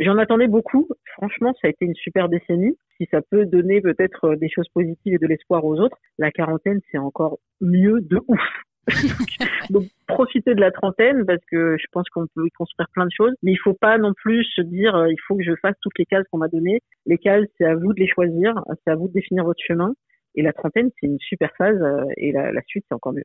J'en 0.00 0.16
attendais 0.16 0.48
beaucoup. 0.48 0.88
Franchement, 1.16 1.52
ça 1.60 1.68
a 1.68 1.70
été 1.70 1.84
une 1.84 1.94
super 1.94 2.30
décennie. 2.30 2.74
Si 2.96 3.06
ça 3.10 3.20
peut 3.20 3.44
donner 3.44 3.82
peut-être 3.82 4.30
euh, 4.30 4.36
des 4.36 4.48
choses 4.48 4.68
positives 4.72 5.14
et 5.14 5.18
de 5.18 5.26
l'espoir 5.26 5.62
aux 5.66 5.78
autres, 5.78 5.96
la 6.18 6.30
quarantaine, 6.30 6.80
c'est 6.90 6.98
encore 6.98 7.38
mieux 7.60 8.00
de 8.00 8.18
ouf. 8.26 8.40
Donc, 9.70 9.84
profiter 10.08 10.54
de 10.54 10.60
la 10.60 10.70
trentaine 10.70 11.26
parce 11.26 11.44
que 11.50 11.76
je 11.78 11.84
pense 11.92 12.08
qu'on 12.08 12.26
peut 12.34 12.46
y 12.46 12.50
construire 12.50 12.88
plein 12.94 13.04
de 13.04 13.10
choses, 13.14 13.34
mais 13.42 13.52
il 13.52 13.58
faut 13.58 13.74
pas 13.74 13.98
non 13.98 14.14
plus 14.14 14.42
se 14.44 14.62
dire 14.62 14.94
euh, 14.96 15.10
il 15.10 15.20
faut 15.28 15.36
que 15.36 15.44
je 15.44 15.54
fasse 15.60 15.76
toutes 15.82 15.98
les 15.98 16.06
cases 16.06 16.24
qu'on 16.32 16.38
m'a 16.38 16.48
données. 16.48 16.80
Les 17.04 17.18
cases, 17.18 17.46
c'est 17.58 17.66
à 17.66 17.74
vous 17.74 17.92
de 17.92 18.00
les 18.00 18.08
choisir, 18.08 18.54
c'est 18.82 18.90
à 18.90 18.96
vous 18.96 19.08
de 19.08 19.12
définir 19.12 19.44
votre 19.44 19.62
chemin. 19.62 19.92
Et 20.34 20.40
la 20.40 20.54
trentaine, 20.54 20.90
c'est 20.98 21.08
une 21.08 21.18
super 21.18 21.50
phase 21.58 21.80
euh, 21.82 22.04
et 22.16 22.32
la, 22.32 22.52
la 22.52 22.62
suite, 22.62 22.86
c'est 22.88 22.94
encore 22.94 23.12
mieux. 23.12 23.24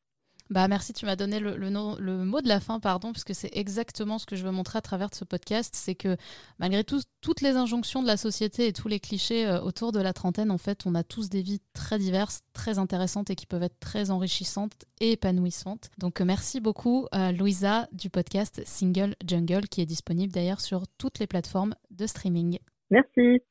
Bah 0.52 0.68
merci, 0.68 0.94
tu 0.94 1.06
m'as 1.06 1.16
donné 1.16 1.40
le, 1.40 1.56
le, 1.56 1.70
mot 1.70 2.42
de 2.42 2.48
la 2.48 2.60
fin, 2.60 2.80
pardon, 2.80 3.12
parce 3.12 3.24
que 3.24 3.34
c'est 3.34 3.50
exactement 3.54 4.20
ce 4.20 4.28
que 4.28 4.36
je 4.36 4.44
veux 4.44 4.52
montrer 4.52 4.78
à 4.78 4.82
travers 4.82 5.10
de 5.10 5.16
ce 5.16 5.26
podcast, 5.26 5.74
c'est 5.76 5.96
que 5.96 6.18
malgré 6.60 6.84
tout, 6.84 7.02
toutes 7.22 7.42
les 7.42 7.56
injonctions 7.56 8.04
de 8.04 8.08
la 8.08 8.18
société 8.18 8.68
et 8.68 8.74
tous 8.74 8.88
les 8.88 9.00
clichés 9.00 9.48
euh, 9.48 9.60
autour 9.62 9.92
de 9.92 10.00
la 10.00 10.14
trentaine, 10.14 10.52
en 10.52 10.60
fait, 10.60 10.86
on 10.86 10.94
a 10.94 11.04
tous 11.04 11.30
des 11.30 11.42
vies 11.42 11.62
très 11.74 11.98
diverses, 11.98 12.42
très 12.54 12.78
intéressantes 12.78 13.32
et 13.32 13.36
qui 13.36 13.48
peuvent 13.48 13.64
être 13.64 13.80
très 13.80 14.12
enrichissantes 14.12 14.74
et 15.00 15.14
épanouissantes. 15.14 15.90
Donc 15.98 16.22
euh, 16.22 16.26
merci 16.26 16.60
beaucoup 16.60 17.08
à 17.12 17.32
Louisa 17.32 17.88
du 17.92 18.12
podcast 18.12 18.62
Single 18.66 19.16
Jungle, 19.26 19.68
qui 19.68 19.82
est 19.82 19.88
disponible 19.88 20.32
d'ailleurs 20.32 20.62
sur 20.62 20.84
toutes 21.00 21.18
les 21.18 21.28
plateformes 21.28 21.74
de 21.90 22.06
streaming. 22.06 22.60
Merci. 22.92 23.42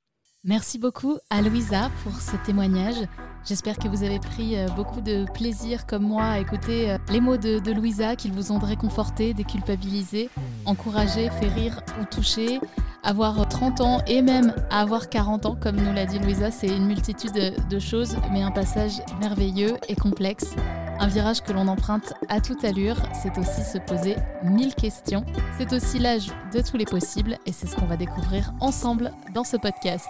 Merci 0.44 0.78
beaucoup 0.78 1.18
à 1.30 1.42
Louisa 1.42 1.90
pour 2.04 2.14
ce 2.20 2.36
témoignage. 2.44 3.08
J'espère 3.46 3.76
que 3.76 3.88
vous 3.88 4.04
avez 4.04 4.18
pris 4.18 4.56
euh, 4.56 4.68
beaucoup 4.68 5.02
de 5.02 5.26
plaisir 5.34 5.84
comme 5.86 6.04
moi 6.04 6.24
à 6.24 6.38
écouter 6.38 6.92
euh, 6.92 6.98
les 7.10 7.20
mots 7.20 7.36
de, 7.36 7.72
Louisa, 7.72 8.16
qu'ils 8.16 8.32
vous 8.32 8.52
ont 8.52 8.58
réconforté, 8.58 9.34
déculpabilisé, 9.34 10.30
encouragé, 10.64 11.28
fait 11.28 11.48
rire 11.48 11.80
ou 12.00 12.06
touché. 12.06 12.58
Avoir 13.02 13.46
30 13.46 13.80
ans 13.82 14.00
et 14.06 14.22
même 14.22 14.54
avoir 14.70 15.10
40 15.10 15.44
ans, 15.44 15.56
comme 15.60 15.76
nous 15.76 15.92
l'a 15.92 16.06
dit 16.06 16.18
Louisa, 16.18 16.50
c'est 16.50 16.68
une 16.68 16.86
multitude 16.86 17.54
de 17.68 17.78
choses, 17.78 18.16
mais 18.32 18.42
un 18.42 18.50
passage 18.50 19.02
merveilleux 19.20 19.74
et 19.90 19.94
complexe. 19.94 20.54
Un 21.00 21.08
virage 21.08 21.42
que 21.42 21.52
l'on 21.52 21.68
emprunte 21.68 22.14
à 22.28 22.40
toute 22.40 22.64
allure, 22.64 22.96
c'est 23.20 23.36
aussi 23.36 23.62
se 23.62 23.78
poser 23.78 24.16
mille 24.42 24.74
questions. 24.74 25.24
C'est 25.58 25.72
aussi 25.72 25.98
l'âge 25.98 26.28
de 26.52 26.60
tous 26.60 26.76
les 26.76 26.84
possibles 26.84 27.36
et 27.46 27.52
c'est 27.52 27.66
ce 27.66 27.76
qu'on 27.76 27.86
va 27.86 27.96
découvrir 27.96 28.52
ensemble 28.60 29.12
dans 29.34 29.44
ce 29.44 29.56
podcast. 29.56 30.08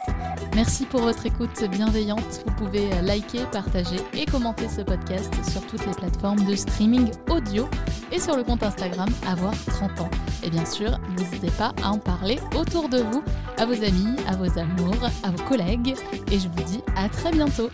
Merci 0.54 0.84
pour 0.84 1.00
votre 1.00 1.24
écoute 1.26 1.64
bienveillante. 1.70 2.44
Vous 2.46 2.54
pouvez 2.54 2.92
partager 3.52 3.96
et 4.12 4.26
commenter 4.26 4.68
ce 4.68 4.82
podcast 4.82 5.32
sur 5.50 5.66
toutes 5.66 5.84
les 5.86 5.92
plateformes 5.92 6.44
de 6.44 6.54
streaming 6.54 7.10
audio 7.30 7.68
et 8.12 8.20
sur 8.20 8.36
le 8.36 8.44
compte 8.44 8.62
Instagram 8.62 9.08
avoir 9.26 9.52
30 9.66 10.00
ans. 10.02 10.10
Et 10.42 10.50
bien 10.50 10.64
sûr, 10.64 10.98
n'hésitez 11.16 11.50
pas 11.52 11.72
à 11.82 11.90
en 11.90 11.98
parler 11.98 12.38
autour 12.56 12.88
de 12.88 12.98
vous, 12.98 13.22
à 13.58 13.66
vos 13.66 13.72
amis, 13.72 14.16
à 14.28 14.36
vos 14.36 14.58
amours, 14.58 15.10
à 15.22 15.30
vos 15.30 15.42
collègues. 15.44 15.94
Et 16.30 16.38
je 16.38 16.48
vous 16.48 16.62
dis 16.64 16.82
à 16.96 17.08
très 17.08 17.30
bientôt. 17.30 17.70